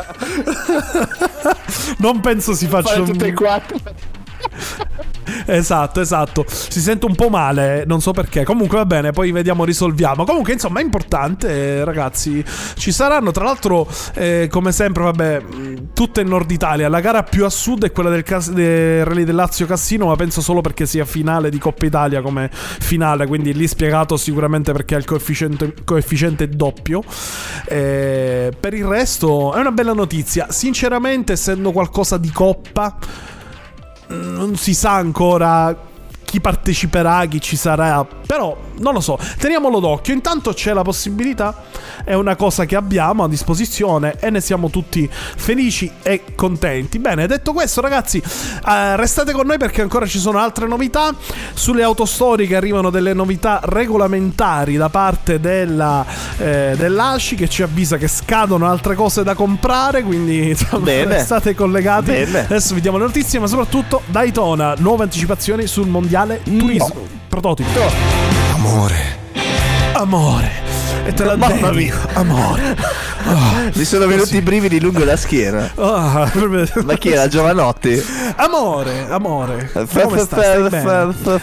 Non 1.99 2.21
penso 2.21 2.55
si 2.55 2.67
faccia 2.67 3.01
un... 3.01 3.07
tutte 3.07 3.27
e 3.27 3.33
quattro. 3.33 3.79
Esatto, 5.51 6.03
esatto. 6.03 6.45
Si 6.47 6.79
sente 6.79 7.07
un 7.07 7.15
po' 7.15 7.31
male, 7.31 7.85
non 7.87 8.03
so 8.03 8.13
perché. 8.13 8.45
Comunque 8.45 8.77
va 8.77 8.85
bene, 8.85 9.13
poi 9.13 9.33
vediamo, 9.33 9.65
risolviamo. 9.65 10.25
Comunque, 10.25 10.53
insomma, 10.53 10.81
è 10.81 10.83
importante, 10.83 11.49
eh, 11.49 11.85
ragazzi. 11.85 12.45
Ci 12.75 12.93
saranno, 12.93 13.31
tra 13.31 13.45
l'altro, 13.45 13.89
eh, 14.15 14.49
come 14.51 14.73
sempre, 14.73 15.05
vabbè, 15.05 15.41
mh, 15.41 15.89
tutte 15.95 16.21
in 16.21 16.29
Nord 16.29 16.51
Italia. 16.51 16.89
La 16.91 17.01
gara 17.01 17.23
più 17.23 17.47
a 17.47 17.49
sud 17.49 17.85
è 17.87 17.93
quella 17.93 18.11
del, 18.11 18.25
cas- 18.25 18.51
del 18.51 19.07
Rally 19.07 19.25
del 19.25 19.35
Lazio 19.35 19.65
Cassino, 19.65 20.07
ma 20.07 20.17
penso 20.17 20.43
solo 20.43 20.61
perché 20.61 20.85
sia 20.85 21.07
finale 21.07 21.49
di 21.49 21.59
Coppa 21.59 21.87
Italia 21.87 22.21
come 22.21 22.51
finale. 22.53 23.27
Quindi 23.27 23.55
lì 23.55 23.67
spiegato 23.67 24.19
sicuramente 24.19 24.73
perché 24.73 24.97
ha 24.97 24.99
il 24.99 25.07
coefficiente, 25.07 25.73
coefficiente 25.83 26.47
doppio. 26.51 27.03
Eh, 27.67 28.53
per 28.59 28.75
il 28.75 28.85
resto, 28.85 29.55
è 29.55 29.61
una 29.61 29.73
bella 29.73 29.95
notizia. 29.95 30.49
Sinceramente, 30.51 31.33
essendo 31.33 31.73
qualcosa 31.73 32.19
di 32.19 32.31
Coppa 32.31 32.99
non 34.09 34.57
si 34.57 34.75
sa 34.75 34.93
ancora 34.93 35.77
chi 36.29 36.43
parteciperà, 36.43 37.25
chi 37.25 37.41
ci 37.41 37.57
sarà, 37.57 38.07
però 38.27 38.55
non 38.81 38.93
lo 38.93 39.01
so, 39.01 39.19
teniamolo 39.39 39.81
d'occhio. 39.81 40.13
Intanto 40.13 40.53
c'è 40.53 40.75
la 40.75 40.83
possibilità, 40.83 41.65
è 42.05 42.13
una 42.13 42.37
cosa 42.37 42.67
che 42.67 42.77
abbiamo 42.77 43.25
a 43.25 43.29
disposizione 43.29 44.17
e 44.21 44.29
ne 44.29 44.43
siamo 44.43 44.69
tutti 44.69 45.09
felici 45.11 45.91
e 46.03 46.25
contenti. 46.35 46.99
Bene, 46.99 47.27
detto 47.27 47.55
questo, 47.55 47.81
ragazzi, 47.81 48.19
eh, 48.19 48.97
restate 48.97 49.33
con 49.33 49.47
noi 49.47 49.57
perché 49.57 49.81
ancora 49.81 50.05
ci 50.05 50.19
sono 50.19 50.39
altre 50.39 50.67
novità. 50.67 51.15
Sulle 51.55 51.83
auto 51.83 52.05
storiche 52.05 52.57
arrivano 52.57 52.91
delle 52.91 53.15
novità 53.15 53.61
regolamentari 53.63 54.77
da 54.77 54.91
parte 54.91 55.41
della, 55.41 56.05
eh, 56.37 56.75
dell'ASCI 56.77 57.37
che 57.37 57.49
ci 57.49 57.63
avvisa 57.63 57.97
che 57.97 58.07
scadono 58.07 58.67
altre 58.67 58.95
cose 58.95 59.23
da 59.23 59.35
comprare, 59.35 60.03
quindi 60.03 60.51
insomma, 60.51 60.85
Bene. 60.85 61.15
restate 61.17 61.55
collegati. 61.55 62.11
Bene. 62.11 62.41
Adesso 62.41 62.75
vi 62.75 62.83
diamo 62.83 62.99
le 62.99 63.05
notizie, 63.05 63.39
ma 63.39 63.47
soprattutto 63.47 64.03
Daytona, 64.09 64.75
nuove 64.77 65.05
anticipazioni 65.05 65.67
sul 65.67 65.89
mondiale 65.89 66.17
turismo. 66.27 67.07
Prototipo. 67.29 67.81
Amore. 68.55 69.19
Amore. 69.93 70.51
E 71.05 71.13
te 71.15 71.25
la 71.25 71.37
Mamma 71.37 71.71
mia. 71.71 71.95
Amore. 72.15 72.77
Mi 73.75 73.85
sono 73.85 74.07
venuti 74.07 74.37
i 74.37 74.41
brividi 74.43 74.81
lungo 74.81 75.05
la 75.05 75.17
schiena. 75.17 75.71
Ah, 75.77 76.31
Ma 76.85 76.95
chi 76.95 77.11
era 77.11 77.29
Giovanotti? 77.29 78.03
Amore, 78.37 79.07
amore. 79.09 79.71
Come 79.73 80.19
stai? 80.19 80.69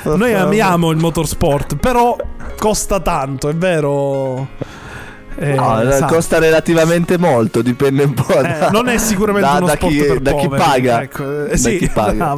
Noi 0.03 0.33
amiamo 0.33 0.91
il 0.91 0.97
motorsport, 0.97 1.75
però 1.77 2.15
costa 2.57 2.99
tanto, 2.99 3.49
è 3.49 3.55
vero? 3.55 4.47
Eh, 5.37 5.53
No, 5.55 5.91
sa. 5.91 6.05
costa 6.05 6.39
relativamente 6.39 7.17
molto, 7.17 7.61
dipende 7.61 8.03
un 8.03 8.13
po'. 8.13 8.39
Eh, 8.39 8.41
da- 8.41 8.69
non 8.69 8.87
è 8.87 8.97
sicuramente 8.97 9.49
da- 9.49 9.57
uno 9.57 9.65
da 9.65 9.75
chi, 9.75 9.97
per 9.97 10.19
da 10.19 10.33
chi 10.33 10.47
poveri, 10.47 10.63
paga. 10.63 11.01
ecco. 11.01 11.45
Eh, 11.45 11.49
Da 11.49 11.57
sì, 11.57 11.77
chi 11.77 11.89
paga. 11.93 12.35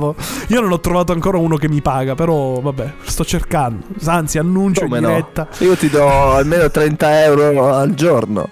Io 0.48 0.62
non 0.62 0.72
ho 0.72 0.80
trovato 0.80 1.12
ancora 1.12 1.38
uno 1.38 1.58
che 1.58 1.70
mi 1.70 1.82
paga, 1.82 2.16
però 2.16 2.60
vabbè, 2.60 2.94
sto 3.04 3.24
cercando. 3.24 3.86
Anzi, 4.06 4.38
annuncio 4.40 4.82
Come 4.82 4.98
in 4.98 5.04
no? 5.04 5.10
diretta. 5.10 5.48
Io 5.60 5.76
ti 5.76 5.90
do 5.90 6.34
almeno 6.34 6.70
30 6.72 7.24
euro 7.24 7.74
al 7.76 7.94
giorno. 7.94 8.50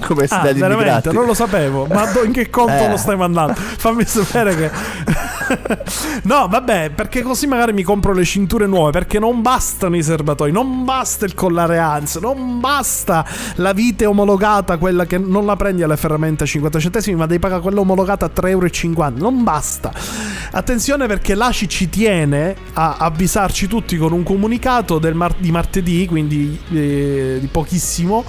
Come 0.00 0.26
Ah, 0.30 0.40
veramente? 0.42 0.72
immigrati. 0.74 1.12
Non 1.12 1.26
lo 1.26 1.34
sapevo. 1.34 1.86
Ma 1.86 2.08
in 2.24 2.32
che 2.32 2.50
conto 2.50 2.72
Eh. 2.72 2.88
lo 2.88 2.96
stai 2.96 3.16
mandando? 3.16 3.54
Fammi 3.54 4.04
sapere 4.04 4.56
che. 4.56 4.70
no, 6.24 6.48
vabbè, 6.48 6.90
perché 6.90 7.22
così 7.22 7.46
magari 7.46 7.72
mi 7.72 7.82
compro 7.82 8.12
le 8.12 8.24
cinture 8.24 8.66
nuove. 8.66 8.90
Perché 8.90 9.18
non 9.18 9.42
bastano 9.42 9.96
i 9.96 10.02
serbatoi, 10.02 10.52
non 10.52 10.84
basta 10.84 11.24
il 11.24 11.34
collare 11.34 11.78
ANS, 11.78 12.16
non 12.16 12.60
basta 12.60 13.26
la 13.56 13.72
vite 13.72 14.06
omologata, 14.06 14.76
quella 14.78 15.06
che 15.06 15.18
non 15.18 15.46
la 15.46 15.56
prendi 15.56 15.82
alle 15.82 15.96
ferramente 15.96 16.44
a 16.44 16.46
50 16.46 16.78
centesimi, 16.78 17.16
ma 17.16 17.26
devi 17.26 17.40
pagare 17.40 17.60
quella 17.60 17.80
omologata 17.80 18.26
a 18.26 18.30
3,50 18.34 18.48
euro. 18.48 18.68
Non 19.16 19.42
basta. 19.42 19.92
Attenzione 20.52 21.06
perché 21.06 21.34
l'ACI 21.34 21.68
ci 21.68 21.88
tiene 21.88 22.54
a 22.74 22.96
avvisarci 22.98 23.66
tutti 23.66 23.96
con 23.96 24.12
un 24.12 24.22
comunicato 24.22 25.00
mar- 25.12 25.36
di 25.38 25.50
martedì, 25.50 26.06
quindi 26.06 26.58
eh, 26.70 27.38
di 27.40 27.46
pochissimo 27.46 28.24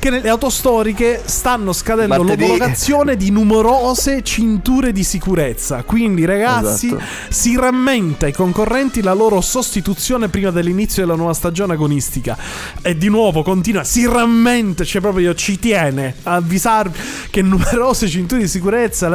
che 0.00 0.10
nelle 0.10 0.30
auto 0.30 0.48
storiche 0.50 1.20
stanno 1.24 1.72
scadendo 1.72 2.16
Martedì. 2.16 2.40
l'omologazione 2.42 3.16
di 3.16 3.30
numerose 3.30 4.22
cinture 4.22 4.92
di 4.92 5.04
sicurezza. 5.04 5.82
Quindi, 5.84 6.24
ragazzi, 6.24 6.86
Esatto. 6.86 7.02
si 7.28 7.54
rammenta 7.56 8.24
ai 8.26 8.32
concorrenti 8.32 9.02
la 9.02 9.12
loro 9.12 9.42
sostituzione 9.42 10.28
prima 10.28 10.50
dell'inizio 10.50 11.04
della 11.04 11.16
nuova 11.16 11.34
stagione 11.34 11.74
agonistica. 11.74 12.36
E 12.80 12.96
di 12.96 13.08
nuovo 13.08 13.42
continua, 13.42 13.84
si 13.84 14.06
rammenta, 14.06 14.84
cioè 14.84 15.02
proprio 15.02 15.34
ci 15.34 15.58
tiene 15.58 16.14
a 16.22 16.36
avvisarvi 16.36 16.98
che 17.30 17.42
numerose 17.42 18.08
cinture 18.08 18.40
di 18.40 18.48
sicurezza, 18.48 19.06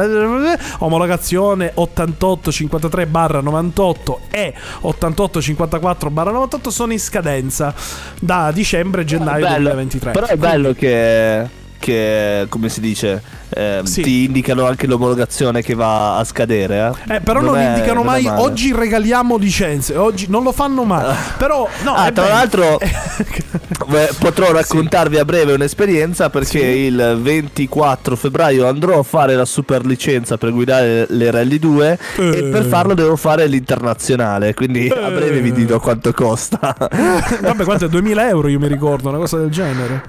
omologazione 0.78 1.72
8853 1.74 3.08
98 3.42 4.20
e 4.30 4.54
8854 4.82 6.10
98 6.10 6.70
sono 6.70 6.92
in 6.92 7.00
scadenza 7.00 7.74
da 8.20 8.52
dicembre 8.52 9.02
e 9.02 9.04
gennaio 9.04 9.44
Bello. 9.46 9.70
2023. 9.70 10.12
Però 10.12 10.26
è 10.26 10.36
bello 10.36 10.74
che, 10.76 11.48
che 11.78 12.46
come 12.48 12.68
si 12.68 12.80
dice, 12.80 13.22
ehm, 13.50 13.84
Sì. 13.84 14.02
ti 14.02 14.24
indicano 14.24 14.66
anche 14.66 14.86
l'omologazione 14.86 15.62
che 15.62 15.74
va 15.74 16.16
a 16.18 16.24
scadere. 16.24 16.92
Eh, 17.08 17.16
Eh, 17.16 17.20
però 17.20 17.40
non, 17.40 17.56
è- 17.56 17.68
indicano 17.68 17.94
non 18.02 18.06
mai 18.06 18.26
oggi 18.26 18.72
regaliamo 18.72 19.36
licenze. 19.36 19.96
Oggi 19.96 20.26
non 20.28 20.42
lo 20.42 20.52
fanno 20.52 20.84
mai. 20.84 21.14
Però, 21.38 21.68
no, 21.84 21.92
Ah, 21.94 22.10
tra 22.12 22.24
bello. 22.24 22.34
l'altro 22.34 22.80
eh, 22.80 24.08
potrò 24.18 24.50
raccontarvi 24.52 25.18
a 25.18 25.24
breve 25.24 25.52
un'esperienza 25.52 26.28
perché 26.30 26.58
il 26.60 27.18
24 27.20 28.16
febbraio 28.16 28.66
andrò 28.66 28.98
a 28.98 29.02
fare 29.04 29.34
la 29.36 29.44
super 29.44 29.84
licenza 29.86 30.36
per 30.38 30.50
guidare 30.52 31.06
le 31.10 31.30
Rally 31.30 31.58
2 31.58 31.98
Eh. 32.16 32.36
e 32.38 32.42
per 32.44 32.64
farlo 32.64 32.94
devo 32.94 33.14
fare 33.16 33.46
l'internazionale, 33.46 34.54
quindi 34.54 34.88
a 34.88 35.08
breve 35.10 35.40
vi 35.40 35.52
dirò 35.52 35.78
quanto 35.78 36.12
costa. 36.12 36.74
Vabbè, 37.40 37.64
quanto 37.64 37.84
è? 37.84 37.88
2000 37.88 38.28
euro 38.28 38.48
io 38.48 38.58
mi 38.58 38.68
ricordo, 38.68 39.08
una 39.08 39.18
cosa 39.18 39.36
del 39.38 39.50
genere. 39.50 40.02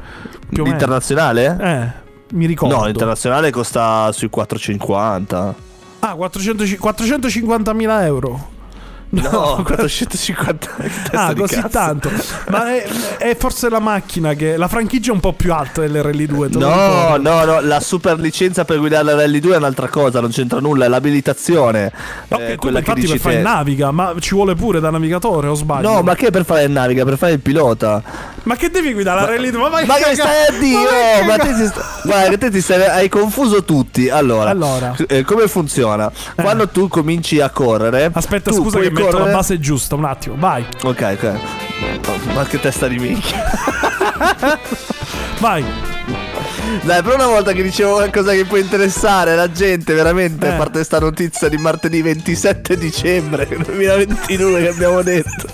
Più. 0.49 0.63
L'internazionale? 0.63 1.57
Eh, 1.59 2.35
mi 2.35 2.45
ricordo. 2.45 2.75
No, 2.75 2.85
l'internazionale 2.85 3.51
costa 3.51 4.11
sui 4.11 4.29
450. 4.29 5.55
Ah, 5.99 6.15
400 6.15 6.63
450.000 6.63 8.03
euro. 8.03 8.55
No, 9.09 9.61
450. 9.63 10.67
che 10.81 10.89
testa 10.89 11.25
Ah, 11.27 11.33
così 11.33 11.55
cazzo. 11.55 11.67
tanto. 11.69 12.09
Ma 12.49 12.75
è, 12.75 12.85
è 13.17 13.35
forse 13.37 13.69
la 13.69 13.79
macchina 13.79 14.33
che. 14.33 14.57
La 14.57 14.67
franchigia 14.67 15.11
è 15.11 15.13
un 15.13 15.21
po' 15.21 15.31
più 15.33 15.53
alta 15.53 15.81
dell'RL2. 15.81 16.49
te 16.51 16.59
lo 16.59 16.67
No, 16.67 16.73
ricordo. 17.15 17.29
no, 17.29 17.43
no, 17.45 17.61
la 17.61 17.79
super 17.79 18.19
licenza 18.19 18.65
per 18.65 18.79
guidare 18.79 19.03
la 19.05 19.15
Rally 19.15 19.39
2 19.39 19.53
è 19.53 19.57
un'altra 19.57 19.87
cosa, 19.87 20.19
non 20.19 20.31
c'entra 20.31 20.59
nulla, 20.59 20.85
è 20.85 20.87
l'abilitazione. 20.89 21.91
Ok, 22.27 22.39
eh, 22.41 22.55
quella 22.57 22.79
che 22.81 22.89
infatti 22.89 22.99
dici 23.01 23.11
per 23.13 23.21
fare 23.21 23.35
te. 23.37 23.41
naviga, 23.41 23.91
ma 23.91 24.13
ci 24.19 24.33
vuole 24.35 24.55
pure 24.55 24.79
da 24.81 24.89
navigatore 24.89 25.47
o 25.47 25.53
sbaglio? 25.53 25.89
No, 25.89 26.01
ma 26.01 26.13
che 26.15 26.29
per 26.29 26.43
fare 26.43 26.63
il 26.63 26.71
naviga, 26.71 27.05
per 27.05 27.17
fare 27.17 27.31
il 27.33 27.39
pilota. 27.39 28.01
Ma 28.43 28.55
che 28.55 28.69
devi 28.69 28.93
guidare 28.93 29.21
la 29.21 29.27
Rally 29.27 29.51
2? 29.51 29.61
Ma, 29.61 29.69
vai 29.69 29.85
Ma 29.85 29.95
che 29.95 30.15
stai 30.15 30.47
a 30.47 30.51
dire? 30.59 31.25
ma 31.25 31.35
ma 31.35 31.37
te 31.37 31.53
ti 31.53 31.65
sta- 31.65 31.85
Guarda, 32.03 32.29
che 32.29 32.37
te 32.37 32.49
ti 32.51 32.61
stai... 32.61 32.81
hai 32.85 33.09
confuso 33.09 33.63
tutti. 33.63 34.09
Allora, 34.09 34.49
Allora. 34.49 34.95
eh, 35.07 35.23
come 35.23 35.47
funziona? 35.47 36.11
Quando 36.35 36.67
tu 36.69 36.87
cominci 36.87 37.39
a 37.41 37.49
correre, 37.49 38.09
Aspetta, 38.13 38.51
scusa 38.51 38.77
puoi 38.77 38.91
metto 39.05 39.17
la 39.17 39.31
base 39.31 39.59
giusta, 39.59 39.95
un 39.95 40.05
attimo, 40.05 40.35
vai, 40.37 40.65
Ok, 40.83 41.17
ok. 41.21 41.39
Ma 42.33 42.43
che 42.45 42.59
testa 42.59 42.87
di 42.87 42.97
minchia. 42.97 43.43
vai. 45.39 45.63
Dai, 46.81 47.01
per 47.01 47.13
una 47.15 47.27
volta 47.27 47.53
che 47.53 47.63
dicevo 47.63 47.93
qualcosa 47.93 48.31
che 48.33 48.43
può 48.45 48.57
interessare 48.57 49.35
la 49.35 49.49
gente, 49.51 49.93
veramente, 49.93 50.47
Eh. 50.47 50.49
a 50.51 50.53
parte 50.57 50.83
sta 50.83 50.99
notizia 50.99 51.47
di 51.49 51.57
martedì 51.57 52.01
27 52.01 52.77
dicembre 52.77 53.47
2022 53.63 54.61
che 54.61 54.67
abbiamo 54.69 55.01
detto. 55.01 55.47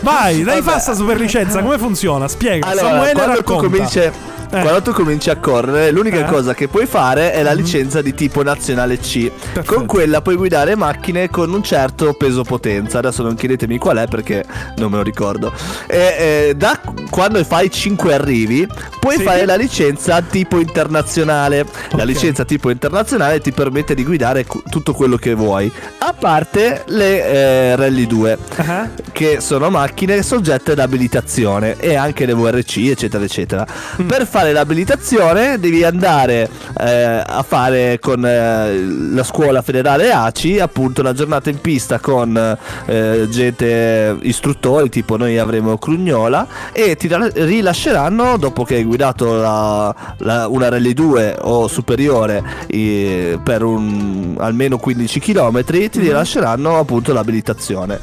Vai, 0.00 0.42
dai 0.42 0.60
fa 0.62 0.78
sta 0.78 0.94
super 0.94 1.18
licenza, 1.18 1.62
come 1.62 1.78
funziona? 1.78 2.28
Spiega. 2.28 2.66
Allora, 2.66 2.88
Samuele 2.88 3.12
quando 3.12 3.42
tu, 3.42 3.52
racconta. 3.52 4.12
Cominci, 4.50 4.62
quando 4.68 4.82
tu 4.82 4.92
cominci 4.92 5.30
a 5.30 5.36
correre, 5.36 5.90
l'unica 5.90 6.18
Eh. 6.20 6.24
Cosa 6.24 6.54
che 6.54 6.68
puoi 6.68 6.86
fare 6.86 7.32
è 7.32 7.42
la 7.42 7.52
licenza 7.52 8.02
di 8.02 8.14
tipo 8.14 8.42
nazionale 8.42 8.98
C. 8.98 9.30
Perfetto. 9.30 9.74
Con 9.74 9.86
quella 9.86 10.20
puoi 10.20 10.36
guidare 10.36 10.74
macchine 10.76 11.28
con 11.30 11.52
un 11.52 11.62
certo 11.62 12.12
peso 12.14 12.42
potenza. 12.42 12.98
Adesso 12.98 13.22
non 13.22 13.34
chiedetemi 13.34 13.78
qual 13.78 13.98
è 13.98 14.06
perché 14.06 14.44
non 14.76 14.90
me 14.90 14.96
lo 14.98 15.02
ricordo. 15.02 15.52
E, 15.86 16.48
eh, 16.48 16.54
da 16.56 16.78
quando 17.10 17.42
fai 17.44 17.70
5 17.70 18.12
arrivi, 18.14 18.66
puoi 18.98 19.16
Sì. 19.16 19.22
fare 19.22 19.44
la 19.44 19.56
licenza 19.56 20.20
tipo 20.22 20.58
internazionale. 20.58 21.64
La 21.92 22.02
Ok. 22.02 22.04
licenza 22.04 22.44
tipo 22.44 22.70
internazionale 22.70 23.40
ti 23.40 23.52
permette 23.52 23.94
di 23.94 24.04
guidare 24.04 24.46
tutto 24.68 24.92
quello 24.94 25.16
che 25.16 25.34
vuoi, 25.34 25.70
a 25.98 26.12
parte 26.12 26.82
le 26.86 27.24
eh, 27.24 27.76
Rally 27.76 28.06
2 28.06 28.38
Ah, 28.56 28.88
che 29.12 29.38
sono 29.40 29.70
macchine 29.70 30.22
soggette 30.22 30.72
ad 30.72 30.78
abilitazione 30.78 31.76
e 31.78 31.94
anche 31.94 32.26
le 32.26 32.34
VRC 32.34 32.76
eccetera 32.90 33.24
eccetera 33.24 33.66
Mm. 34.00 34.06
per 34.06 34.26
fare 34.26 34.39
l'abilitazione 34.42 35.58
devi 35.58 35.84
andare 35.84 36.48
eh, 36.78 37.22
a 37.26 37.44
fare 37.46 37.98
con 38.00 38.24
eh, 38.24 38.74
la 39.12 39.22
scuola 39.22 39.62
federale 39.62 40.10
ACI 40.12 40.58
appunto 40.58 41.00
una 41.00 41.12
giornata 41.12 41.50
in 41.50 41.60
pista 41.60 41.98
con 42.00 42.56
eh, 42.86 43.26
gente 43.30 44.16
istruttori 44.22 44.88
tipo 44.88 45.16
noi 45.16 45.38
avremo 45.38 45.76
Crugnola 45.78 46.46
e 46.72 46.96
ti 46.96 47.06
ra- 47.08 47.30
rilasceranno 47.32 48.36
dopo 48.36 48.64
che 48.64 48.76
hai 48.76 48.84
guidato 48.84 49.34
la- 49.34 49.94
la- 50.18 50.48
una 50.48 50.68
Rally 50.68 50.92
2 50.94 51.36
o 51.42 51.68
superiore 51.68 52.42
eh, 52.66 53.38
per 53.42 53.62
un, 53.62 54.36
almeno 54.38 54.78
15 54.78 55.20
km 55.20 55.62
ti 55.64 55.78
Mm-hmm. 56.00 56.08
rilasceranno 56.08 56.78
appunto 56.78 57.12
l'abilitazione 57.12 58.00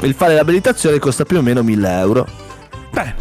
il 0.00 0.14
fare 0.14 0.34
l'abilitazione 0.34 0.98
costa 0.98 1.24
più 1.24 1.38
o 1.38 1.42
meno 1.42 1.62
1000 1.62 1.98
euro. 1.98 2.26
Beh, 2.90 3.14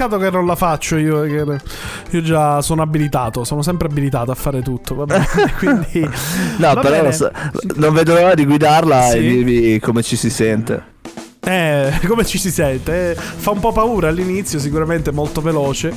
peccato 0.00 0.16
che 0.16 0.30
non 0.30 0.46
la 0.46 0.56
faccio 0.56 0.96
io, 0.96 1.24
io 1.24 2.22
già 2.22 2.62
sono 2.62 2.80
abilitato, 2.80 3.44
sono 3.44 3.60
sempre 3.60 3.88
abilitato 3.88 4.30
a 4.30 4.34
fare 4.34 4.62
tutto, 4.62 4.94
va 4.94 5.04
bene, 5.04 5.26
quindi... 5.58 6.08
No, 6.56 6.74
va 6.74 6.80
però 6.80 7.10
so- 7.12 7.30
non 7.76 7.92
vedo 7.92 8.14
l'ora 8.14 8.34
di 8.34 8.46
guidarla 8.46 9.08
Sì. 9.10 9.16
e 9.16 9.20
dirvi 9.20 9.78
come 9.80 10.02
ci 10.02 10.16
si 10.16 10.30
sente. 10.30 10.89
Eh, 11.42 11.92
come 12.06 12.26
ci 12.26 12.38
si 12.38 12.50
sente? 12.50 13.12
Eh, 13.12 13.14
fa 13.14 13.50
un 13.50 13.60
po' 13.60 13.72
paura 13.72 14.08
all'inizio, 14.08 14.58
sicuramente 14.58 15.10
molto 15.10 15.40
veloce. 15.40 15.92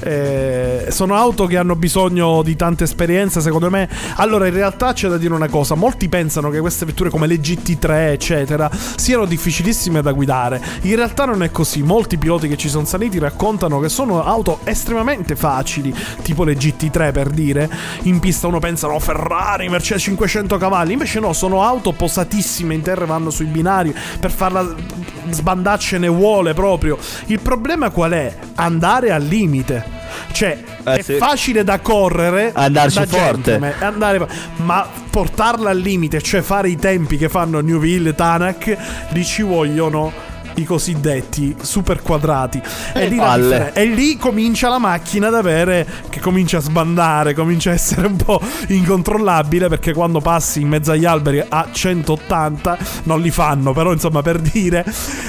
Eh, 0.00 0.86
sono 0.88 1.14
auto 1.14 1.46
che 1.46 1.58
hanno 1.58 1.76
bisogno 1.76 2.42
di 2.42 2.56
tante 2.56 2.84
esperienze, 2.84 3.40
secondo 3.40 3.70
me. 3.70 3.88
Allora, 4.16 4.46
in 4.46 4.54
realtà 4.54 4.94
c'è 4.94 5.08
da 5.08 5.18
dire 5.18 5.34
una 5.34 5.48
cosa: 5.48 5.74
molti 5.74 6.08
pensano 6.08 6.48
che 6.50 6.60
queste 6.60 6.86
vetture 6.86 7.10
come 7.10 7.26
le 7.26 7.36
GT3, 7.36 8.12
eccetera, 8.12 8.70
siano 8.96 9.26
difficilissime 9.26 10.00
da 10.00 10.12
guidare. 10.12 10.62
In 10.82 10.96
realtà 10.96 11.26
non 11.26 11.42
è 11.42 11.50
così. 11.50 11.82
Molti 11.82 12.16
piloti 12.16 12.48
che 12.48 12.56
ci 12.56 12.68
sono 12.68 12.86
saliti 12.86 13.18
raccontano 13.18 13.78
che 13.80 13.90
sono 13.90 14.24
auto 14.24 14.60
estremamente 14.64 15.36
facili, 15.36 15.94
tipo 16.22 16.42
le 16.42 16.54
GT3 16.54 17.12
per 17.12 17.28
dire. 17.28 17.68
In 18.02 18.18
pista 18.18 18.46
uno 18.46 18.58
pensa, 18.60 18.88
no, 18.88 18.98
Ferrari, 18.98 19.68
Mercedes 19.68 20.02
500 20.02 20.56
cavalli. 20.56 20.92
Invece 20.92 21.20
no, 21.20 21.34
sono 21.34 21.62
auto 21.62 21.92
posatissime 21.92 22.74
in 22.74 22.80
terra 22.80 23.04
vanno 23.04 23.30
sui 23.30 23.46
binari 23.46 23.94
per 24.18 24.30
farla 24.30 24.85
sbandarci 25.30 25.98
ne 25.98 26.08
vuole 26.08 26.54
proprio. 26.54 26.98
Il 27.26 27.40
problema 27.40 27.90
qual 27.90 28.12
è? 28.12 28.36
Andare 28.56 29.10
al 29.10 29.22
limite. 29.22 29.94
Cioè, 30.32 30.58
Eh, 30.84 30.94
è 30.98 31.02
sì. 31.02 31.14
facile 31.14 31.64
da 31.64 31.80
correre, 31.80 32.52
Andarci 32.54 33.00
da 33.00 33.06
forte. 33.06 33.74
andare- 33.80 34.28
ma 34.56 34.86
portarla 35.10 35.70
al 35.70 35.78
limite, 35.78 36.22
cioè 36.22 36.42
fare 36.42 36.68
i 36.68 36.76
tempi 36.76 37.16
che 37.16 37.28
fanno 37.28 37.60
Newville 37.60 38.14
Tanak, 38.14 38.76
lì 39.10 39.24
ci 39.24 39.42
vogliono 39.42 40.12
i 40.56 40.64
cosiddetti 40.64 41.54
super 41.60 42.02
quadrati. 42.02 42.60
E 42.92 43.08
lì, 43.08 43.16
la 43.16 43.72
e 43.72 43.84
lì 43.86 44.16
comincia 44.16 44.68
la 44.68 44.78
macchina 44.78 45.28
ad 45.28 45.34
avere 45.34 45.86
che 46.08 46.20
comincia 46.20 46.58
a 46.58 46.60
sbandare, 46.60 47.34
comincia 47.34 47.70
a 47.70 47.74
essere 47.74 48.06
un 48.06 48.16
po' 48.16 48.40
incontrollabile 48.68 49.68
perché 49.68 49.92
quando 49.92 50.20
passi 50.20 50.60
in 50.60 50.68
mezzo 50.68 50.92
agli 50.92 51.04
alberi 51.04 51.44
a 51.46 51.68
180 51.70 52.78
non 53.04 53.20
li 53.20 53.30
fanno, 53.30 53.72
però 53.72 53.92
insomma 53.92 54.22
per 54.22 54.38
dire 54.38 54.84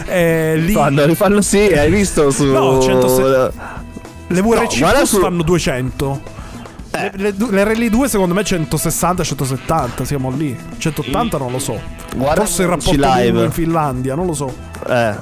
eh, 0.07 0.55
lì 0.57 0.73
Fanno, 0.73 1.05
li 1.05 1.15
fanno 1.15 1.41
sì, 1.41 1.57
hai 1.57 1.89
visto 1.89 2.31
su... 2.31 2.45
No, 2.45 2.81
100 2.81 3.53
le 4.27 4.41
VRC 4.41 4.79
No, 4.79 4.89
Plus 4.91 5.09
su- 5.09 5.19
fanno 5.19 5.43
200. 5.43 6.35
Le, 6.97 7.11
le, 7.15 7.33
le 7.51 7.63
Rally 7.63 7.89
2 7.89 8.09
secondo 8.09 8.33
me 8.33 8.43
160 8.43 9.23
170 9.23 10.03
siamo 10.05 10.31
lì 10.31 10.57
180 10.77 11.37
non 11.37 11.51
lo 11.51 11.59
so 11.59 11.79
Guarda 12.15 12.41
forse 12.41 12.63
il 12.63 12.67
rapporto 12.69 12.99
live. 12.99 13.43
in 13.43 13.51
Finlandia 13.51 14.15
non 14.15 14.25
lo 14.25 14.33
so 14.33 14.51
Eh, 14.89 15.13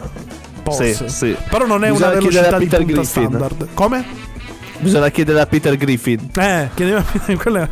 Sì, 0.72 0.96
sì. 1.08 1.36
però 1.50 1.66
non 1.66 1.84
è 1.84 1.90
Bisogna 1.92 2.10
una 2.12 2.20
velocità 2.20 2.56
a 2.56 2.60
di 2.60 2.66
Peter 2.66 2.80
punta 2.80 2.94
Griffin. 3.02 3.24
standard 3.28 3.68
come? 3.74 4.06
bisogna 4.80 5.10
chiedere 5.10 5.40
a 5.42 5.46
Peter 5.46 5.76
Griffin. 5.78 6.30
eh 6.38 6.70
chiedeva 6.74 7.04
quella 7.38 7.64
è 7.64 7.70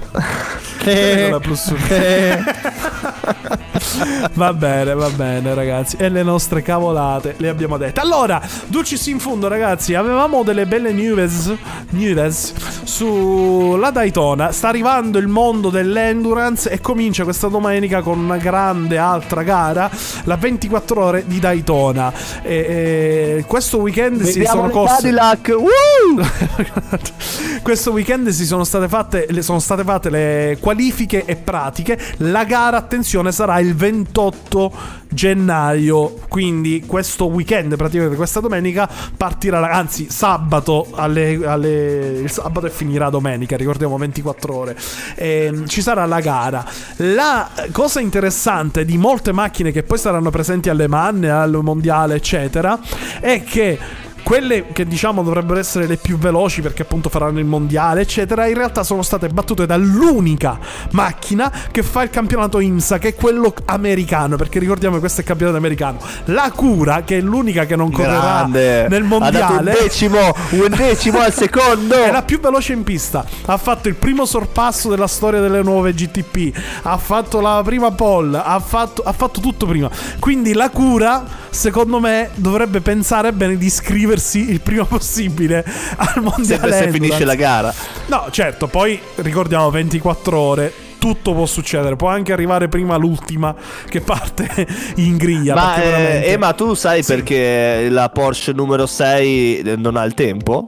Eh, 0.86 1.30
la 1.30 1.39
plus 1.39 1.72
va 4.34 4.54
bene 4.54 4.93
va 4.93 5.10
bene 5.10 5.54
ragazzi. 5.54 5.98
E 5.98 6.10
le 6.10 6.24
nostre 6.24 6.62
cavolate 6.62 7.36
le 7.38 7.50
abbiamo 7.50 7.78
dette. 7.78 8.00
Allora 8.00 8.41
dulcis 8.67 9.06
in 9.08 9.19
fondo 9.19 9.48
ragazzi 9.48 9.93
avevamo 9.93 10.43
delle 10.43 10.65
belle 10.65 10.91
news 10.91 11.54
news 11.91 12.54
sulla 12.84 13.91
Daytona. 13.91 14.52
Sta 14.52 14.69
arrivando 14.69 15.17
il 15.17 15.28
mondo 15.28 15.69
dell'endurance 15.69 16.69
e 16.69 16.82
comincia 16.82 17.24
questa 17.24 17.48
domenica 17.48 18.02
con 18.02 18.19
una 18.19 18.38
grande 18.38 18.98
altra 18.98 19.43
gara 19.43 19.89
la 20.24 20.36
24 20.36 21.04
ore 21.04 21.24
di 21.26 21.39
Daytona. 21.39 22.12
E, 22.41 23.36
e 23.38 23.46
questo 23.48 23.78
weekend 23.78 24.22
si 24.24 24.43
sono 24.46 24.69
corse 24.69 24.96
Cadillac. 24.96 25.52
Questo 27.62 27.91
weekend 27.91 28.30
si 28.30 28.46
sono 28.46 28.63
state 28.63 28.88
fatte 28.88 29.28
sono 29.41 29.60
state 29.60 29.84
fatte 29.84 30.10
le 30.10 30.58
qualifiche 30.60 31.24
e 31.26 31.36
pratiche. 31.36 32.00
La 32.17 32.43
gara, 32.43 32.78
attenzione, 32.78 33.32
sarà 33.32 33.60
il 33.60 33.73
28 33.74 34.72
gennaio. 35.10 36.16
Quindi 36.28 36.84
questo 36.86 37.26
weekend, 37.26 37.76
praticamente 37.76 38.16
questa 38.16 38.40
domenica, 38.40 38.90
partirà, 39.16 39.70
anzi 39.72 40.08
sabato, 40.10 40.88
alle, 40.94 41.40
alle- 41.46 42.20
il 42.24 42.32
sabato 42.32 42.68
e 42.68 42.70
finirà 42.70 43.10
domenica, 43.10 43.56
ricordiamo 43.56 43.98
24 43.98 44.56
ore. 44.56 44.78
Ehm, 45.16 45.68
ci 45.68 45.82
sarà 45.82 46.06
la 46.06 46.20
gara. 46.20 46.66
La 46.98 47.50
cosa 47.72 48.00
interessante 48.00 48.86
di 48.86 48.98
molte 48.98 49.32
macchine 49.32 49.72
che 49.72 49.84
poi 49.84 49.98
saranno 49.98 50.30
presenti 50.30 50.70
alle 50.70 50.88
Manne, 50.88 51.30
al 51.30 51.60
mondiale, 51.62 52.16
eccetera, 52.16 52.80
è 53.20 53.44
che 53.44 53.80
quelle 54.24 54.68
che 54.72 54.86
diciamo 54.86 55.22
dovrebbero 55.22 55.60
essere 55.60 55.86
le 55.86 55.98
più 55.98 56.18
veloci 56.18 56.62
perché 56.62 56.84
appunto 56.84 57.10
faranno 57.10 57.40
il 57.40 57.46
mondiale, 57.46 58.02
eccetera, 58.02 58.48
in 58.48 58.56
realtà 58.56 58.84
sono 58.84 59.02
state 59.04 59.28
battute 59.28 59.66
dall'unica 59.66 60.58
macchina 60.92 61.52
che 61.72 61.84
fa 61.84 62.04
il 62.04 62.10
campionato 62.10 62.60
IMSA, 62.60 62.98
che 62.98 63.10
è 63.10 63.16
quello 63.16 63.54
americano, 63.66 64.36
perché 64.38 64.60
ricordiamo 64.60 64.96
che 64.96 65.02
questo 65.02 65.20
è 65.20 65.22
il 65.24 65.28
campionato 65.28 65.58
americano. 65.58 66.00
La 66.26 66.52
Cura, 66.56 67.04
che 67.04 67.18
è 67.18 67.22
l'unica 67.22 67.66
che 67.66 67.76
non 67.76 67.92
correrà 67.92 68.20
Grande. 68.20 68.88
nel 68.88 69.04
Ha 69.04 69.08
dato 69.08 69.16
un 69.16 69.56
mondiale. 69.58 69.78
decimo, 69.82 70.20
un 70.52 70.74
decimo 70.76 71.20
al 71.20 71.34
secondo. 71.34 71.96
È 72.04 72.12
la 72.12 72.24
più 72.24 72.40
veloce 72.40 72.74
in 72.74 72.84
pista. 72.84 73.26
Ha 73.46 73.58
fatto 73.58 73.88
il 73.88 73.96
primo 73.96 74.26
sorpasso 74.26 74.90
della 74.90 75.08
storia 75.08 75.42
delle 75.42 75.62
nuove 75.62 75.94
GTP. 75.94 76.56
Ha 76.84 76.98
fatto 76.98 77.42
la 77.42 77.62
prima 77.64 77.92
pole. 77.92 78.42
Ha 78.44 78.60
fatto, 78.60 79.02
ha 79.04 79.12
fatto 79.12 79.40
tutto 79.42 79.66
prima. 79.66 79.90
Quindi 80.20 80.54
la 80.54 80.70
cura, 80.70 81.26
secondo 81.50 82.00
me, 82.00 82.30
dovrebbe 82.36 82.82
pensare 82.82 83.34
bene 83.34 83.58
di 83.58 83.70
scriversi 83.70 84.12
iscriversi 84.13 84.49
il 84.52 84.62
prima 84.62 84.86
possibile 84.86 85.63
al 85.97 86.21
mondiale. 86.21 86.43
Se 86.47 86.54
Endurance. 86.84 86.91
finisce 86.91 87.26
la 87.26 87.36
gara. 87.36 87.73
No, 88.08 88.28
certo, 88.32 88.67
poi 88.67 88.99
ricordiamo 89.15 89.69
24 89.69 90.38
ore. 90.39 90.73
Tutto 91.04 91.34
può 91.34 91.45
succedere, 91.45 91.97
può 91.97 92.08
anche 92.08 92.32
arrivare 92.32 92.69
prima 92.69 92.95
l'ultima 92.95 93.54
che 93.89 93.99
parte 93.99 94.47
in 94.97 95.17
griglia. 95.17 95.54
Ma, 95.54 95.76
eh, 95.76 95.84
veramente- 95.84 96.26
eh, 96.28 96.38
ma 96.38 96.54
tu 96.54 96.73
sai 96.76 97.04
Sì. 97.04 97.13
perché 97.13 97.88
la 97.89 98.08
Porsche 98.10 98.54
numero 98.54 98.86
6 98.86 99.73
non 99.78 99.97
ha 99.97 100.04
il 100.06 100.13
tempo? 100.13 100.67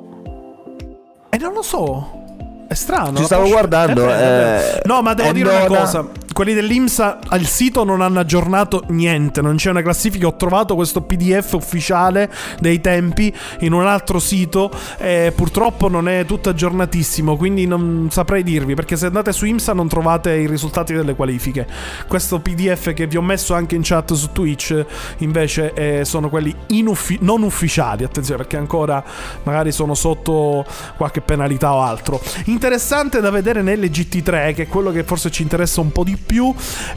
Eh, 1.30 1.38
non 1.38 1.54
lo 1.54 1.62
so. 1.62 2.24
È 2.68 2.74
strano. 2.74 3.16
Ci 3.18 3.24
stavo 3.24 3.44
Porsche- 3.44 3.58
guardando, 3.58 4.06
vero. 4.08 4.76
eh, 4.76 4.82
no, 4.86 5.02
ma 5.02 5.14
devo 5.14 5.32
dire 5.32 5.50
una 5.50 5.66
cosa. 5.68 6.06
Quelli 6.36 6.54
dell'IMSA 6.54 7.20
al 7.30 7.46
sito 7.46 7.86
non 7.86 8.02
hanno 8.02 8.20
aggiornato 8.20 8.84
niente. 8.90 9.42
Non 9.42 9.56
c'è 9.56 9.70
una 9.70 9.82
classifica. 9.82 10.28
Ho 10.28 10.36
trovato 10.36 10.76
questo 10.76 11.02
PDF 11.02 11.54
ufficiale 11.54 12.30
dei 12.60 12.82
tempi 12.82 13.34
in 13.60 13.72
un 13.72 13.88
altro 13.88 14.20
sito. 14.20 14.70
E 14.98 15.32
purtroppo 15.34 15.88
non 15.88 16.10
è 16.10 16.26
tutto 16.26 16.50
aggiornatissimo. 16.50 17.38
Quindi 17.38 17.66
non 17.66 18.10
saprei 18.12 18.44
dirvi. 18.44 18.74
Perché 18.74 18.98
se 18.98 19.06
andate 19.06 19.32
su 19.32 19.46
IMSA 19.46 19.72
non 19.72 19.88
trovate 19.88 20.34
i 20.34 20.46
risultati 20.46 20.92
delle 20.94 21.16
qualifiche. 21.16 21.66
Questo 22.06 22.42
PDF 22.42 22.92
che 22.92 23.08
vi 23.08 23.16
ho 23.16 23.22
messo 23.22 23.54
anche 23.54 23.76
in 23.76 23.82
chat 23.82 24.12
su 24.12 24.34
Twitch, 24.34 24.86
invece, 25.20 25.72
eh, 25.72 26.04
sono 26.04 26.28
quelli 26.28 26.54
inuffi- 26.68 27.20
non 27.22 27.44
ufficiali. 27.44 28.04
Attenzione, 28.04 28.42
perché 28.42 28.58
ancora 28.58 29.02
magari 29.44 29.72
sono 29.72 29.94
sotto 29.94 30.66
qualche 30.98 31.22
penalità 31.22 31.74
o 31.74 31.82
altro. 31.82 32.22
Interessante 32.48 33.22
da 33.22 33.30
vedere 33.30 33.62
nelle 33.62 33.90
GT3, 33.90 34.54
che 34.54 34.64
è 34.64 34.68
quello 34.68 34.92
che 34.92 35.06
forse 35.06 35.32
ci 35.32 35.42
interessa 35.42 35.80
un 35.80 35.94
po' 35.94 36.04
di 36.04 36.18
più. 36.18 36.24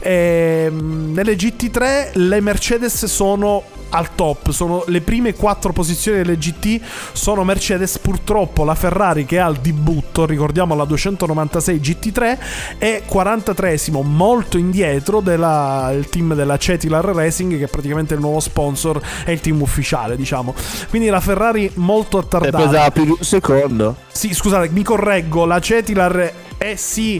Ehm, 0.01 1.11
nelle 1.13 1.35
GT3 1.35 2.11
le 2.13 2.41
Mercedes 2.41 3.05
sono 3.05 3.63
al 3.91 4.13
top, 4.13 4.51
sono 4.51 4.83
le 4.87 5.01
prime 5.01 5.33
quattro 5.33 5.73
posizioni 5.73 6.17
delle 6.17 6.37
GT 6.37 6.79
sono 7.13 7.43
Mercedes, 7.43 7.97
purtroppo 7.97 8.63
la 8.63 8.75
Ferrari 8.75 9.25
che 9.25 9.39
ha 9.39 9.47
il 9.47 9.57
debutto, 9.57 10.25
ricordiamo 10.27 10.75
la 10.75 10.85
296 10.85 11.79
GT3 11.79 12.37
è 12.77 13.01
43esimo, 13.09 14.03
molto 14.03 14.57
indietro 14.57 15.21
del 15.21 16.05
team 16.09 16.35
della 16.35 16.57
Cetilar 16.57 17.03
Racing 17.03 17.57
che 17.57 17.63
è 17.63 17.67
praticamente 17.67 18.13
il 18.13 18.19
nuovo 18.19 18.39
sponsor 18.39 19.01
e 19.25 19.31
il 19.31 19.41
team 19.41 19.59
ufficiale, 19.61 20.15
diciamo. 20.15 20.53
Quindi 20.89 21.09
la 21.09 21.19
Ferrari 21.19 21.71
molto 21.75 22.17
E 22.19 22.21
attardata. 22.21 22.63
pesava 22.63 22.91
più 22.91 23.05
di 23.05 23.11
un 23.11 23.17
secondo. 23.21 23.95
Sì, 24.11 24.33
scusate, 24.33 24.69
mi 24.69 24.83
correggo, 24.83 25.45
la 25.45 25.59
Cetilar 25.59 26.31
è 26.57 26.75
sì 26.75 27.19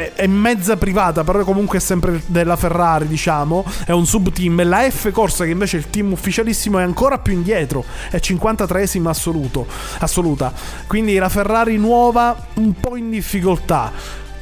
è, 0.00 0.12
è 0.14 0.26
mezza 0.26 0.76
privata, 0.76 1.24
però 1.24 1.44
comunque 1.44 1.78
è 1.78 1.80
sempre 1.80 2.22
della 2.26 2.56
Ferrari, 2.56 3.06
diciamo, 3.06 3.64
è 3.84 3.92
un 3.92 4.06
sub 4.06 4.32
team. 4.32 4.66
La 4.66 4.88
F 4.90 5.10
Corsa 5.10 5.44
che 5.44 5.50
invece 5.50 5.76
è 5.76 5.80
il 5.80 5.90
team 5.90 6.12
ufficialissimo 6.12 6.78
è 6.78 6.82
ancora 6.82 7.18
più 7.18 7.34
indietro, 7.34 7.84
è 8.10 8.16
53esima 8.16 9.08
assoluto, 9.08 9.66
assoluta. 9.98 10.52
Quindi 10.86 11.16
la 11.16 11.28
Ferrari 11.28 11.76
nuova 11.76 12.36
un 12.54 12.72
po' 12.72 12.96
in 12.96 13.10
difficoltà. 13.10 13.92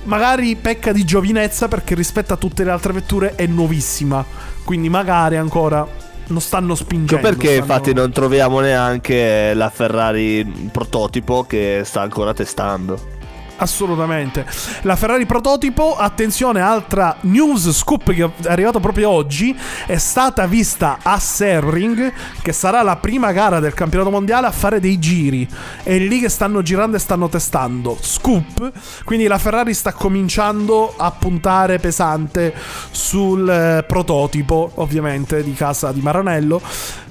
Magari 0.04 0.56
pecca 0.56 0.92
di 0.92 1.04
giovinezza 1.04 1.68
perché 1.68 1.94
rispetto 1.94 2.32
a 2.32 2.36
tutte 2.36 2.64
le 2.64 2.70
altre 2.70 2.92
vetture 2.92 3.34
è 3.34 3.46
nuovissima. 3.46 4.24
Quindi 4.64 4.88
magari 4.88 5.36
ancora 5.36 5.86
non 6.28 6.40
stanno 6.40 6.74
spingendo. 6.74 7.16
Ecco 7.16 7.28
perché 7.28 7.56
stanno- 7.56 7.60
infatti 7.60 7.92
non 7.92 8.12
troviamo 8.12 8.60
neanche 8.60 9.52
la 9.54 9.70
Ferrari 9.70 10.70
prototipo 10.70 11.44
che 11.44 11.82
sta 11.84 12.00
ancora 12.02 12.32
testando. 12.32 13.16
Assolutamente. 13.58 14.46
La 14.82 14.94
Ferrari 14.94 15.26
prototipo, 15.26 15.96
attenzione, 15.96 16.60
altra 16.60 17.16
news 17.22 17.70
scoop 17.72 18.12
che 18.12 18.24
è 18.24 18.48
arrivato 18.48 18.78
proprio 18.78 19.10
oggi, 19.10 19.56
è 19.86 19.96
stata 19.96 20.46
vista 20.46 20.98
a 21.02 21.18
Sebring, 21.18 22.12
che 22.40 22.52
sarà 22.52 22.82
la 22.82 22.96
prima 22.96 23.32
gara 23.32 23.58
del 23.58 23.74
campionato 23.74 24.10
mondiale 24.10 24.46
a 24.46 24.52
fare 24.52 24.78
dei 24.78 24.98
giri. 24.98 25.48
È 25.82 25.96
lì 25.98 26.20
che 26.20 26.28
stanno 26.28 26.62
girando 26.62 26.96
e 26.96 27.00
stanno 27.00 27.28
testando. 27.28 27.98
Scoop, 28.00 28.72
quindi 29.04 29.26
la 29.26 29.38
Ferrari 29.38 29.74
sta 29.74 29.92
cominciando 29.92 30.94
a 30.96 31.10
puntare 31.10 31.78
pesante 31.78 32.54
sul 32.90 33.48
eh, 33.48 33.84
prototipo, 33.84 34.70
ovviamente, 34.76 35.42
di 35.42 35.54
casa 35.54 35.90
di 35.90 36.00
Maranello. 36.00 36.60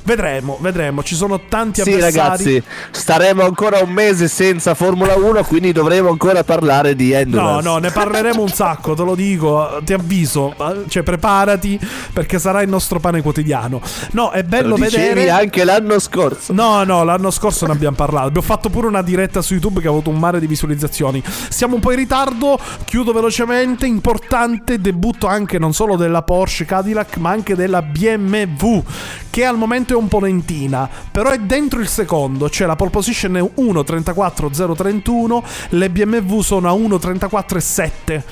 Vedremo, 0.07 0.57
vedremo, 0.61 1.03
ci 1.03 1.15
sono 1.15 1.37
tanti 1.49 1.81
Sì 1.81 1.91
avversari. 1.91 2.15
ragazzi, 2.15 2.63
staremo 2.91 3.43
ancora 3.43 3.79
un 3.79 3.89
mese 3.89 4.29
senza 4.29 4.73
Formula 4.73 5.15
1, 5.15 5.43
quindi 5.43 5.73
dovremo 5.73 6.07
ancora 6.07 6.45
parlare 6.45 6.95
di 6.95 7.09
No, 7.11 7.17
Endurance. 7.17 7.67
no, 7.67 7.77
ne 7.79 7.91
parleremo 7.91 8.41
un 8.41 8.47
sacco, 8.47 8.93
te 8.93 9.03
lo 9.03 9.15
dico, 9.15 9.81
ti 9.83 9.91
avviso, 9.91 10.55
cioè 10.87 11.03
preparati 11.03 11.77
perché 12.13 12.39
sarà 12.39 12.61
il 12.61 12.69
nostro 12.69 13.01
pane 13.01 13.21
quotidiano. 13.21 13.81
No, 14.11 14.29
è 14.31 14.43
Lo 14.43 14.47
bello 14.47 14.75
dicevi 14.75 15.07
vedere... 15.09 15.29
anche 15.29 15.65
l'anno 15.65 15.99
scorso. 15.99 16.53
No, 16.53 16.85
no, 16.85 17.03
l'anno 17.03 17.29
scorso 17.29 17.65
ne 17.65 17.73
abbiamo 17.73 17.97
parlato. 17.97 18.27
Abbiamo 18.27 18.47
fatto 18.47 18.69
pure 18.69 18.87
una 18.87 19.01
diretta 19.01 19.41
su 19.41 19.55
YouTube 19.55 19.81
che 19.81 19.87
ha 19.87 19.89
avuto 19.89 20.09
un 20.09 20.19
mare 20.19 20.39
di 20.39 20.47
visualizzazioni. 20.47 21.21
Siamo 21.49 21.75
un 21.75 21.81
po' 21.81 21.91
in 21.91 21.97
ritardo, 21.97 22.57
chiudo 22.85 23.11
velocemente. 23.11 23.85
Importante 23.85 24.79
debutto 24.79 25.27
anche 25.27 25.59
non 25.59 25.73
solo 25.73 25.97
della 25.97 26.21
Porsche 26.21 26.63
Cadillac, 26.63 27.17
ma 27.17 27.31
anche 27.31 27.55
della 27.55 27.81
BMW, 27.81 28.81
che 29.29 29.43
al 29.43 29.57
momento 29.57 29.93
è 29.93 29.95
un 29.97 30.07
po' 30.07 30.19
lentina, 30.19 30.89
però 31.11 31.29
è 31.29 31.39
dentro 31.39 31.79
il 31.79 31.87
secondo. 31.87 32.49
C'è 32.49 32.65
la 32.65 32.75
pole 32.75 32.89
position 32.89 33.37
è 33.37 33.41
1.34.031, 33.41 35.43
le 35.69 35.89
BMW 35.89 36.41
sono 36.41 36.69
a 36.69 36.73
1.34.7. 36.73 38.23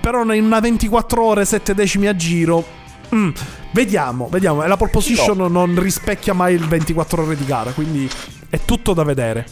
Però 0.00 0.22
in 0.32 0.44
una 0.44 0.60
24 0.60 1.22
ore 1.22 1.44
7 1.44 1.74
decimi 1.74 2.06
a 2.06 2.14
giro 2.14 2.84
Mm, 3.14 3.30
vediamo, 3.70 4.26
vediamo. 4.28 4.64
E 4.64 4.66
la 4.66 4.76
pole 4.76 4.90
position 4.90 5.50
non 5.50 5.80
rispecchia 5.80 6.32
mai 6.32 6.54
il 6.54 6.66
24 6.66 7.22
ore 7.22 7.36
di 7.36 7.44
gara, 7.44 7.70
quindi 7.70 8.10
è 8.48 8.58
tutto 8.64 8.94
da 8.94 9.04
vedere. 9.04 9.46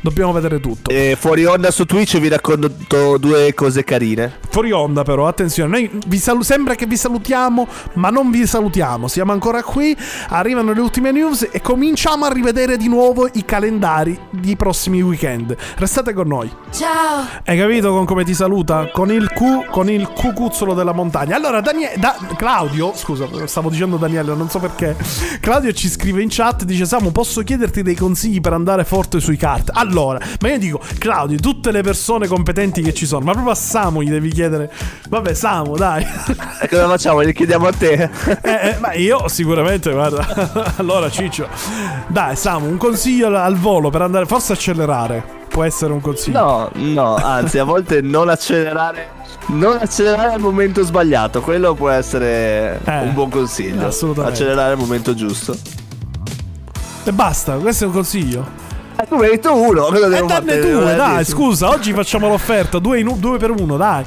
Dobbiamo 0.00 0.32
vedere 0.32 0.60
tutto. 0.60 0.90
E 0.90 1.16
fuori 1.18 1.44
onda 1.44 1.70
su 1.72 1.84
Twitch 1.84 2.18
vi 2.18 2.28
racconto 2.28 2.70
due 3.18 3.52
cose 3.54 3.82
carine. 3.82 4.32
Fuori 4.50 4.70
onda, 4.70 5.02
però, 5.02 5.26
attenzione. 5.26 5.70
Noi 5.70 5.90
vi 6.06 6.18
salu- 6.18 6.42
sembra 6.44 6.74
che 6.76 6.86
vi 6.86 6.96
salutiamo, 6.96 7.66
ma 7.94 8.08
non 8.10 8.30
vi 8.30 8.46
salutiamo. 8.46 9.08
Siamo 9.08 9.32
ancora 9.32 9.62
qui. 9.62 9.96
Arrivano 10.28 10.72
le 10.72 10.80
ultime 10.80 11.10
news 11.10 11.48
e 11.50 11.60
cominciamo 11.60 12.24
a 12.26 12.32
rivedere 12.32 12.76
di 12.76 12.88
nuovo 12.88 13.28
i 13.32 13.44
calendari 13.44 14.18
di 14.30 14.54
prossimi 14.56 15.02
weekend. 15.02 15.56
Restate 15.76 16.12
con 16.12 16.28
noi. 16.28 16.48
Ciao! 16.70 17.26
Hai 17.44 17.58
capito 17.58 17.90
con 17.90 18.04
come 18.04 18.24
ti 18.24 18.34
saluta? 18.34 18.90
Con 18.92 19.10
il 19.10 19.28
Q, 19.32 19.66
con 19.68 19.90
il 19.90 20.08
cucuzzolo 20.08 20.74
della 20.74 20.92
montagna. 20.92 21.34
Allora, 21.36 21.60
Danie- 21.60 21.94
da- 21.96 22.16
Claudio, 22.36 22.92
scusa, 22.94 23.26
stavo 23.46 23.68
dicendo 23.68 23.96
Daniele, 23.96 24.34
non 24.34 24.48
so 24.48 24.60
perché. 24.60 24.96
Claudio 25.40 25.72
ci 25.72 25.88
scrive 25.88 26.22
in 26.22 26.28
chat, 26.30 26.62
dice 26.64 26.86
Samu, 26.86 27.10
posso 27.10 27.42
chiederti 27.42 27.82
dei 27.82 27.96
consigli 27.96 28.40
per 28.40 28.52
andare 28.52 28.84
forte 28.84 29.18
sui 29.20 29.36
kart? 29.36 29.70
Allora, 29.72 29.86
ma 29.92 30.48
io 30.48 30.58
dico, 30.58 30.80
Claudio, 30.98 31.38
tutte 31.38 31.70
le 31.72 31.82
persone 31.82 32.26
competenti 32.26 32.82
che 32.82 32.92
ci 32.94 33.06
sono, 33.06 33.24
ma 33.24 33.32
proprio 33.32 33.52
a 33.52 33.56
Samu 33.56 34.02
gli 34.02 34.10
devi 34.10 34.30
chiedere. 34.30 34.70
Vabbè, 35.08 35.34
Samu, 35.34 35.76
dai. 35.76 36.04
E 36.60 36.68
cosa 36.68 36.86
facciamo? 36.88 37.22
Gli 37.24 37.32
chiediamo 37.32 37.66
a 37.66 37.72
te. 37.72 37.92
Eh, 37.92 38.40
eh, 38.42 38.76
ma 38.80 38.92
io 38.94 39.28
sicuramente, 39.28 39.90
guarda. 39.92 40.74
allora, 40.76 41.10
Ciccio, 41.10 41.48
dai, 42.08 42.36
Samu, 42.36 42.68
un 42.68 42.76
consiglio 42.76 43.26
al- 43.28 43.34
al 43.36 43.56
volo 43.56 43.90
per 43.90 44.02
andare, 44.02 44.26
forse 44.26 44.52
accelerare. 44.52 45.36
Può 45.48 45.64
essere 45.64 45.92
un 45.92 46.00
consiglio. 46.00 46.38
No, 46.38 46.70
no, 46.74 47.14
anzi, 47.16 47.58
a 47.58 47.64
volte 47.64 48.00
non 48.00 48.28
accelerare. 48.28 49.16
Non 49.46 49.78
accelerare 49.80 50.34
al 50.34 50.40
momento 50.40 50.82
sbagliato, 50.84 51.40
quello 51.40 51.74
può 51.74 51.88
essere 51.88 52.78
Eh, 52.84 53.00
un 53.00 53.14
buon 53.14 53.30
consiglio. 53.30 53.86
assolutamente. 53.86 54.38
Accelerare 54.42 54.72
al 54.72 54.78
momento 54.78 55.14
giusto. 55.14 55.56
E 57.04 57.12
basta, 57.12 57.54
questo 57.54 57.84
è 57.84 57.86
un 57.86 57.92
consiglio. 57.94 58.46
Eh, 59.00 59.06
tu 59.06 59.14
mi 59.16 59.24
hai 59.26 59.30
detto 59.30 59.54
uno, 59.54 59.82
cosa 59.84 60.06
E 60.06 60.08
devo 60.08 60.26
fare? 60.28 60.60
due, 60.60 60.92
Eh, 60.92 60.96
dai, 60.96 61.18
dici. 61.18 61.30
scusa, 61.30 61.68
oggi 61.68 61.92
facciamo 61.92 62.26
l'offerta, 62.28 62.80
due, 62.80 62.98
in 62.98 63.14
due 63.18 63.38
per 63.38 63.50
uno, 63.52 63.76
dai. 63.76 64.04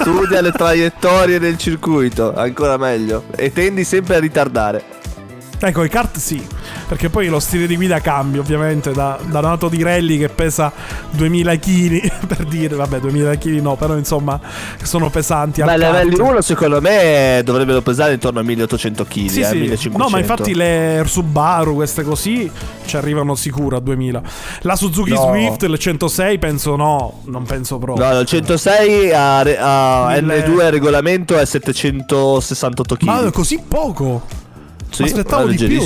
Studia 0.00 0.40
le 0.40 0.50
traiettorie 0.50 1.38
del 1.38 1.56
circuito, 1.56 2.34
ancora 2.34 2.76
meglio. 2.76 3.24
E 3.36 3.52
tendi 3.52 3.84
sempre 3.84 4.16
a 4.16 4.18
ritardare. 4.18 4.82
Ecco, 5.60 5.84
i 5.84 5.88
kart 5.88 6.16
sì, 6.18 6.44
perché 6.88 7.08
poi 7.10 7.28
lo 7.28 7.38
stile 7.38 7.66
di 7.66 7.76
guida 7.76 8.00
cambia, 8.00 8.40
ovviamente, 8.40 8.92
da, 8.92 9.18
da 9.28 9.40
Nato 9.40 9.68
di 9.68 9.82
Rally 9.82 10.18
che 10.18 10.28
pesa 10.28 10.72
2000 11.10 11.56
kg, 11.56 12.12
per 12.26 12.44
dire, 12.44 12.74
vabbè, 12.74 13.00
2000 13.00 13.36
kg 13.36 13.60
no, 13.60 13.76
però 13.76 13.96
insomma, 13.96 14.40
sono 14.82 15.10
pesanti. 15.10 15.60
Ma 15.60 15.76
kart. 15.76 15.78
livelli 15.80 16.20
1 16.20 16.40
secondo 16.40 16.80
me 16.80 17.42
dovrebbero 17.44 17.80
pesare 17.82 18.14
intorno 18.14 18.40
a 18.40 18.42
1800 18.42 19.04
kg, 19.04 19.26
Sì, 19.26 19.40
eh, 19.40 19.44
sì. 19.44 19.54
1500. 19.58 19.98
No, 19.98 20.08
ma 20.08 20.18
infatti 20.18 20.54
le 20.54 21.02
Subaru, 21.06 21.74
queste 21.74 22.02
così, 22.02 22.50
ci 22.86 22.96
arrivano 22.96 23.34
sicuro 23.34 23.76
a 23.76 23.80
2000. 23.80 24.22
La 24.62 24.76
Suzuki 24.76 25.12
No. 25.12 25.28
Swift, 25.28 25.62
il 25.62 25.78
106, 25.78 26.38
penso 26.38 26.76
no, 26.76 27.20
non 27.24 27.44
penso 27.44 27.78
proprio. 27.78 28.10
No, 28.12 28.20
il 28.20 28.26
106 28.26 29.12
a, 29.12 29.38
a 29.40 30.20
Mille- 30.20 30.46
N2 30.46 30.60
a 30.60 30.70
regolamento 30.70 31.36
è 31.38 31.44
768 31.44 32.96
kg. 32.96 33.02
Ma 33.04 33.26
è 33.26 33.30
così 33.30 33.60
poco? 33.66 34.22
Sì, 34.90 35.02
aspettavo 35.02 35.46
di 35.46 35.56
più. 35.56 35.82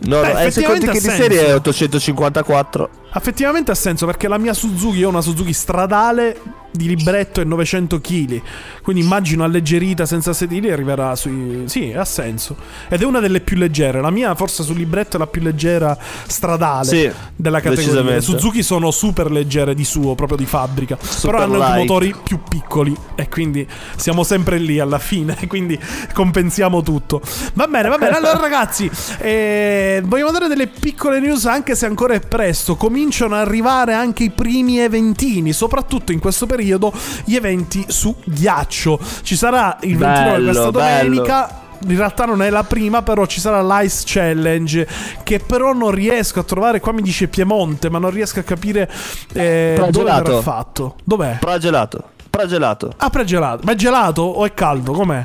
No, 0.00 0.20
Beh, 0.20 0.32
no, 0.32 0.38
eh, 0.38 0.46
i 0.46 0.52
ha 0.64 0.92
di 0.92 1.00
serie 1.00 1.38
è 1.38 1.40
senso. 1.40 1.54
854. 1.56 2.90
Effettivamente 3.14 3.70
ha 3.70 3.74
senso 3.74 4.06
perché 4.06 4.28
la 4.28 4.38
mia 4.38 4.52
Suzuki 4.52 5.02
è 5.02 5.06
una 5.06 5.22
Suzuki 5.22 5.52
stradale 5.52 6.36
di 6.70 6.86
libretto 6.86 7.40
e 7.40 7.44
900 7.44 8.00
kg. 8.00 8.42
Quindi 8.82 9.02
immagino 9.02 9.44
alleggerita 9.44 10.06
senza 10.06 10.32
sedili 10.32 10.70
arriverà 10.70 11.16
sui. 11.16 11.64
Sì, 11.66 11.92
ha 11.92 12.04
senso. 12.04 12.56
Ed 12.88 13.02
è 13.02 13.04
una 13.04 13.20
delle 13.20 13.40
più 13.40 13.56
leggere. 13.56 14.00
La 14.00 14.10
mia, 14.10 14.34
forse 14.34 14.62
sul 14.62 14.76
libretto, 14.76 15.16
è 15.16 15.18
la 15.18 15.26
più 15.26 15.42
leggera 15.42 15.96
stradale 16.26 16.86
Sì, 16.86 17.10
della 17.34 17.60
categoria. 17.60 18.02
Le. 18.02 18.20
Suzuki 18.20 18.62
sono 18.62 18.90
super 18.90 19.30
leggere 19.30 19.74
di 19.74 19.84
suo, 19.84 20.14
proprio 20.14 20.36
di 20.36 20.46
fabbrica. 20.46 20.96
Però 21.20 21.38
hanno 21.38 21.56
light. 21.56 21.74
i 21.74 21.78
motori 21.78 22.14
più 22.22 22.40
piccoli. 22.48 22.94
E 23.14 23.28
quindi 23.28 23.66
siamo 23.96 24.22
sempre 24.22 24.58
lì 24.58 24.78
alla 24.78 24.98
fine. 24.98 25.36
Quindi 25.48 25.78
compensiamo 26.12 26.82
tutto. 26.82 27.20
Va 27.54 27.66
bene, 27.66 27.88
va 27.88 27.98
bene. 27.98 28.16
Allora, 28.16 28.38
ragazzi, 28.38 28.90
eh, 29.18 30.02
vogliamo 30.04 30.30
dare 30.30 30.46
delle 30.46 30.66
piccole 30.66 31.20
news, 31.20 31.46
anche 31.46 31.74
se 31.74 31.86
ancora 31.86 32.14
è 32.14 32.20
presto. 32.20 32.76
Cominciano 32.98 33.36
ad 33.36 33.46
arrivare 33.46 33.94
anche 33.94 34.24
i 34.24 34.30
primi 34.30 34.80
eventini, 34.80 35.52
soprattutto 35.52 36.10
in 36.10 36.18
questo 36.18 36.46
periodo, 36.46 36.92
gli 37.24 37.36
eventi 37.36 37.84
su 37.86 38.12
ghiaccio. 38.24 38.98
Ci 39.22 39.36
sarà 39.36 39.76
il 39.82 39.96
29 39.96 40.30
Bello, 40.32 40.44
questa 40.50 40.70
bello. 40.72 41.04
domenica. 41.14 41.60
In 41.86 41.96
realtà 41.96 42.24
non 42.24 42.42
è 42.42 42.50
la 42.50 42.64
prima, 42.64 43.02
però 43.02 43.24
ci 43.26 43.38
sarà 43.38 43.62
l'Ice 43.62 44.02
Challenge. 44.04 44.88
Che 45.22 45.38
però 45.38 45.72
non 45.72 45.92
riesco 45.92 46.40
a 46.40 46.42
trovare. 46.42 46.80
Qua 46.80 46.90
mi 46.90 47.02
dice 47.02 47.28
Piemonte, 47.28 47.88
ma 47.88 48.00
non 48.00 48.10
riesco 48.10 48.40
a 48.40 48.42
capire 48.42 48.90
eh, 49.32 49.76
dove 49.92 50.10
verrà 50.10 50.40
fatto. 50.42 50.96
Dov'è? 51.04 51.36
Pragelato. 51.38 52.02
Pragelato. 52.28 52.92
Ah, 52.96 53.10
pregelato. 53.10 53.60
Ma 53.64 53.72
è 53.72 53.74
gelato 53.76 54.22
o 54.22 54.44
è 54.44 54.52
caldo? 54.54 54.90
Com'è? 54.92 55.24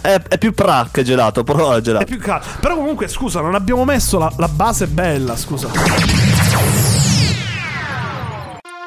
È, 0.00 0.20
è 0.26 0.38
più 0.38 0.54
pra 0.54 0.88
che 0.90 1.02
gelato, 1.04 1.44
però 1.44 1.72
è 1.72 1.76
È 1.76 1.80
gelato. 1.82 2.04
più 2.06 2.18
caldo. 2.18 2.46
Però 2.60 2.76
comunque, 2.76 3.08
scusa, 3.08 3.42
non 3.42 3.54
abbiamo 3.54 3.84
messo 3.84 4.18
la, 4.18 4.32
la 4.38 4.48
base 4.48 4.86
bella, 4.86 5.36
scusa. 5.36 5.68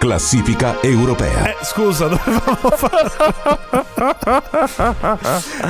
Classifica 0.03 0.81
europea. 0.81 1.45
Eh, 1.47 1.55
scusa, 1.63 2.07
dovevamo 2.11 2.69
fare. 2.75 3.09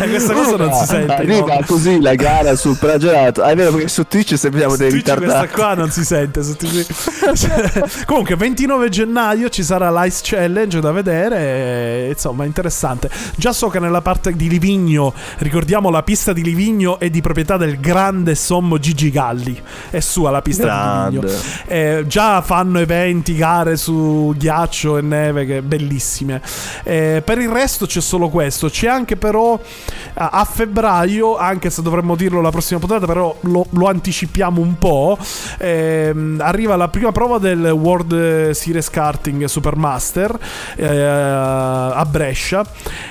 eh, 0.01 0.09
questa 0.09 0.33
cosa 0.33 0.55
non 0.55 0.73
si 0.73 0.85
sente. 0.87 1.13
Arriva 1.13 1.53
no? 1.53 1.59
così 1.67 2.01
la 2.01 2.15
gara 2.15 2.55
sul 2.55 2.75
pragelato. 2.79 3.43
Ah, 3.43 3.51
è 3.51 3.55
vero 3.55 3.69
perché 3.73 3.87
su 3.89 4.07
Twitch 4.07 4.35
sembriamo 4.35 4.75
dei 4.75 4.89
Twitch 4.89 5.03
questa 5.05 5.41
ritardati. 5.41 5.53
qua 5.53 5.75
non 5.75 5.91
si 5.91 6.03
sente. 6.03 6.41
su 6.41 6.55
Twitch. 6.55 6.87
Comunque, 8.07 8.35
29 8.35 8.89
gennaio 8.89 9.49
ci 9.49 9.61
sarà 9.61 9.91
l'Ice 9.91 10.21
Challenge 10.23 10.79
da 10.79 10.91
vedere. 10.91 12.07
insomma, 12.07 12.45
interessante. 12.45 13.11
Già 13.35 13.53
so 13.53 13.67
che 13.67 13.77
nella 13.77 14.01
parte 14.01 14.35
di 14.35 14.49
Livigno, 14.49 15.13
ricordiamo 15.37 15.91
la 15.91 16.01
pista 16.01 16.33
di 16.33 16.41
Livigno 16.41 16.97
è 16.97 17.11
di 17.11 17.21
proprietà 17.21 17.57
del 17.57 17.79
grande 17.79 18.33
sommo 18.33 18.79
Gigi 18.79 19.11
Galli. 19.11 19.61
È 19.91 19.99
sua 19.99 20.31
la 20.31 20.41
pista 20.41 20.63
Grande. 20.63 21.19
di 21.19 21.25
Livigno. 21.27 21.41
Eh, 21.67 22.03
già 22.07 22.41
fanno 22.41 22.79
eventi, 22.79 23.35
gare 23.35 23.77
su 23.77 24.21
ghiaccio 24.31 24.97
e 24.97 25.01
neve 25.01 25.45
che 25.45 25.61
bellissime. 25.61 26.41
Eh, 26.83 27.21
per 27.25 27.39
il 27.39 27.49
resto 27.49 27.85
c'è 27.85 28.01
solo 28.01 28.29
questo. 28.29 28.69
C'è 28.69 28.87
anche 28.87 29.17
però 29.17 29.59
a, 30.13 30.47
febbraio, 30.49 31.37
anche 31.37 31.69
se 31.69 31.81
dovremmo 31.81 32.15
dirlo 32.15 32.41
la 32.41 32.51
prossima 32.51 32.79
puntata, 32.79 33.05
però 33.05 33.35
lo, 33.41 33.65
lo 33.71 33.87
anticipiamo 33.87 34.61
un 34.61 34.77
po'. 34.77 35.17
ehm, 35.57 36.39
arriva 36.41 36.75
la 36.75 36.87
prima 36.87 37.11
prova 37.11 37.37
del 37.39 37.65
World 37.65 38.51
Series 38.51 38.89
Karting 38.89 39.45
Supermaster 39.45 40.37
eh, 40.75 40.87
a 40.95 42.05
Brescia. 42.09 42.65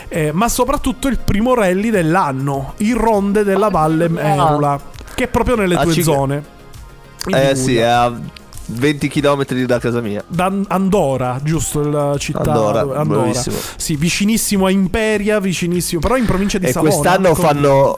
eh, 0.08 0.30
ma 0.32 0.48
soprattutto 0.48 1.08
il 1.08 1.18
primo 1.18 1.54
rally 1.54 1.90
dell'anno, 1.90 2.74
il 2.78 2.94
Ronde 2.96 3.44
della 3.44 3.68
Valle 3.68 4.08
Merula, 4.08 4.78
che 5.14 5.24
è 5.24 5.28
proprio 5.28 5.56
nelle 5.56 5.74
Ah, 5.76 5.82
tue 5.82 5.92
ci- 5.92 6.02
zone. 6.02 6.36
Eh 6.36 7.30
Liguria. 7.30 7.54
sì, 7.54 7.76
è 7.76 7.82
a 7.82 8.12
20 8.66 9.08
km 9.08 9.44
da 9.66 9.78
casa 9.78 10.00
mia. 10.00 10.22
da 10.26 10.52
Andorra, 10.68 11.40
giusto 11.42 11.82
la 11.88 12.16
città 12.18 12.40
Andorra, 12.40 13.04
bravissimo. 13.04 13.56
Sì, 13.76 13.96
vicinissimo 13.96 14.66
a 14.66 14.70
Imperia, 14.70 15.40
vicinissimo, 15.40 16.00
però 16.00 16.16
in 16.16 16.24
provincia 16.24 16.58
di 16.58 16.66
E 16.66 16.72
Savona. 16.72 16.90
quest'anno 16.92 17.32
come- 17.34 17.46
fanno. 17.48 17.96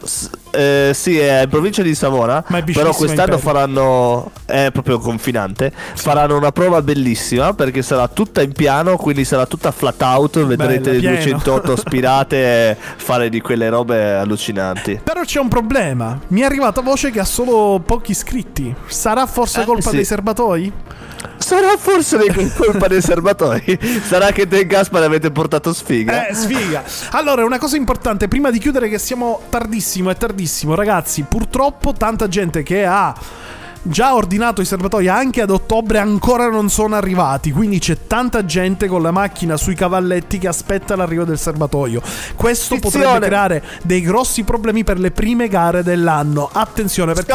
Eh, 0.54 0.90
sì, 0.94 1.18
è 1.18 1.42
in 1.42 1.48
provincia 1.48 1.82
di 1.82 1.94
Savona. 1.94 2.42
Però 2.72 2.92
quest'anno 2.94 3.38
faranno. 3.38 4.30
È 4.44 4.70
proprio 4.72 4.98
confinante. 4.98 5.72
Faranno 5.94 6.36
una 6.36 6.52
prova 6.52 6.82
bellissima 6.82 7.52
perché 7.54 7.82
sarà 7.82 8.08
tutta 8.08 8.42
in 8.42 8.52
piano. 8.52 8.96
Quindi 8.96 9.24
sarà 9.24 9.46
tutta 9.46 9.70
flat 9.70 10.00
out. 10.02 10.44
Vedrete 10.44 10.90
Bella, 10.98 11.16
pieno. 11.16 11.38
208 11.40 11.76
spirate 11.88 12.76
fare 12.96 13.28
di 13.28 13.40
quelle 13.40 13.68
robe 13.68 14.14
allucinanti. 14.14 15.00
Però 15.02 15.22
c'è 15.22 15.40
un 15.40 15.48
problema. 15.48 16.18
Mi 16.28 16.40
è 16.40 16.44
arrivata 16.44 16.80
voce 16.80 17.10
che 17.10 17.20
ha 17.20 17.24
solo 17.24 17.80
pochi 17.84 18.12
iscritti. 18.12 18.74
Sarà 18.86 19.26
forse 19.26 19.62
Eh, 19.62 19.64
colpa 19.64 19.90
sì. 19.90 19.96
dei 19.96 20.04
serbatoi? 20.04 20.72
Sarà 21.36 21.76
forse 21.76 22.18
colpa 22.56 22.88
dei 22.88 23.02
serbatoi. 23.02 23.78
Sarà 24.02 24.30
che 24.32 24.46
te 24.48 24.60
e 24.60 24.66
Gaspar 24.66 25.02
avete 25.02 25.30
portato 25.30 25.72
sfiga. 25.72 26.26
Eh, 26.26 26.34
sfiga. 26.34 26.82
Allora, 27.10 27.44
una 27.44 27.58
cosa 27.58 27.76
importante, 27.76 28.28
prima 28.28 28.50
di 28.50 28.58
chiudere 28.58 28.88
che 28.88 28.98
siamo 28.98 29.42
tardissimo, 29.50 30.10
è 30.10 30.16
tardissimo, 30.16 30.74
ragazzi, 30.74 31.22
purtroppo 31.22 31.92
tanta 31.92 32.28
gente 32.28 32.62
che 32.62 32.84
ha 32.84 33.14
già 33.86 34.14
ordinato 34.14 34.60
i 34.60 34.64
serbatoi 34.64 35.08
anche 35.08 35.42
ad 35.42 35.50
ottobre 35.50 35.98
ancora 35.98 36.48
non 36.48 36.70
sono 36.70 36.94
arrivati, 36.94 37.52
quindi 37.52 37.78
c'è 37.78 38.06
tanta 38.06 38.44
gente 38.44 38.86
con 38.86 39.02
la 39.02 39.10
macchina 39.10 39.56
sui 39.56 39.74
cavalletti 39.74 40.38
che 40.38 40.48
aspetta 40.48 40.96
l'arrivo 40.96 41.24
del 41.24 41.38
serbatoio. 41.38 42.00
Questo 42.34 42.74
Attenzione. 42.74 43.04
potrebbe 43.04 43.26
creare 43.26 43.64
dei 43.82 44.00
grossi 44.00 44.42
problemi 44.42 44.84
per 44.84 44.98
le 44.98 45.10
prime 45.10 45.48
gare 45.48 45.82
dell'anno. 45.82 46.48
Attenzione, 46.50 47.12
perché 47.12 47.32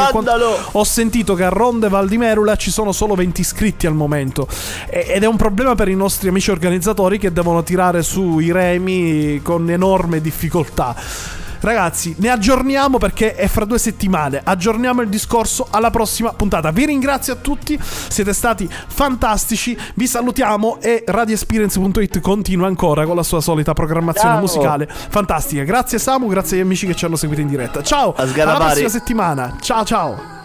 ho 0.72 0.84
sentito 0.84 1.34
che 1.34 1.44
a 1.44 1.48
Ronde 1.48 1.88
Val 1.88 2.08
di 2.08 2.18
Merula 2.18 2.56
ci 2.56 2.70
sono 2.70 2.92
solo 2.92 3.14
20 3.14 3.40
iscritti 3.40 3.86
al 3.86 3.94
momento 3.94 4.48
ed 4.88 5.22
è 5.22 5.26
un 5.26 5.36
problema 5.36 5.74
per 5.74 5.88
i 5.88 5.94
nostri 5.94 6.28
amici 6.28 6.50
organizzatori 6.50 7.18
che 7.18 7.32
devono 7.32 7.62
tirare 7.62 8.02
su 8.02 8.38
i 8.38 8.50
remi 8.50 9.40
con 9.42 9.70
enorme 9.70 10.20
difficoltà. 10.20 10.94
Ragazzi, 11.60 12.14
ne 12.18 12.30
aggiorniamo 12.30 12.98
perché 12.98 13.34
è 13.34 13.46
fra 13.46 13.64
due 13.64 13.78
settimane. 13.78 14.40
Aggiorniamo 14.42 15.02
il 15.02 15.08
discorso 15.08 15.66
alla 15.70 15.90
prossima 15.90 16.32
puntata. 16.32 16.70
Vi 16.70 16.86
ringrazio 16.86 17.34
a 17.34 17.36
tutti, 17.36 17.78
siete 17.80 18.32
stati 18.32 18.68
fantastici. 18.88 19.76
Vi 19.94 20.06
salutiamo 20.06 20.78
e 20.80 21.04
radioexperience.it 21.06 22.20
continua 22.20 22.66
ancora 22.66 23.04
con 23.04 23.16
la 23.16 23.22
sua 23.22 23.40
solita 23.40 23.72
programmazione 23.72 24.32
Ciao. 24.32 24.40
musicale 24.40 24.88
fantastica. 24.88 25.62
Grazie 25.64 25.98
Samu, 25.98 26.28
grazie 26.28 26.56
agli 26.56 26.64
amici 26.64 26.86
che 26.86 26.94
ci 26.94 27.04
hanno 27.04 27.16
seguito 27.16 27.40
in 27.40 27.48
diretta. 27.48 27.82
Ciao, 27.82 28.14
alla 28.16 28.56
prossima 28.56 28.88
settimana. 28.88 29.56
Ciao 29.60 29.84
ciao. 29.84 30.39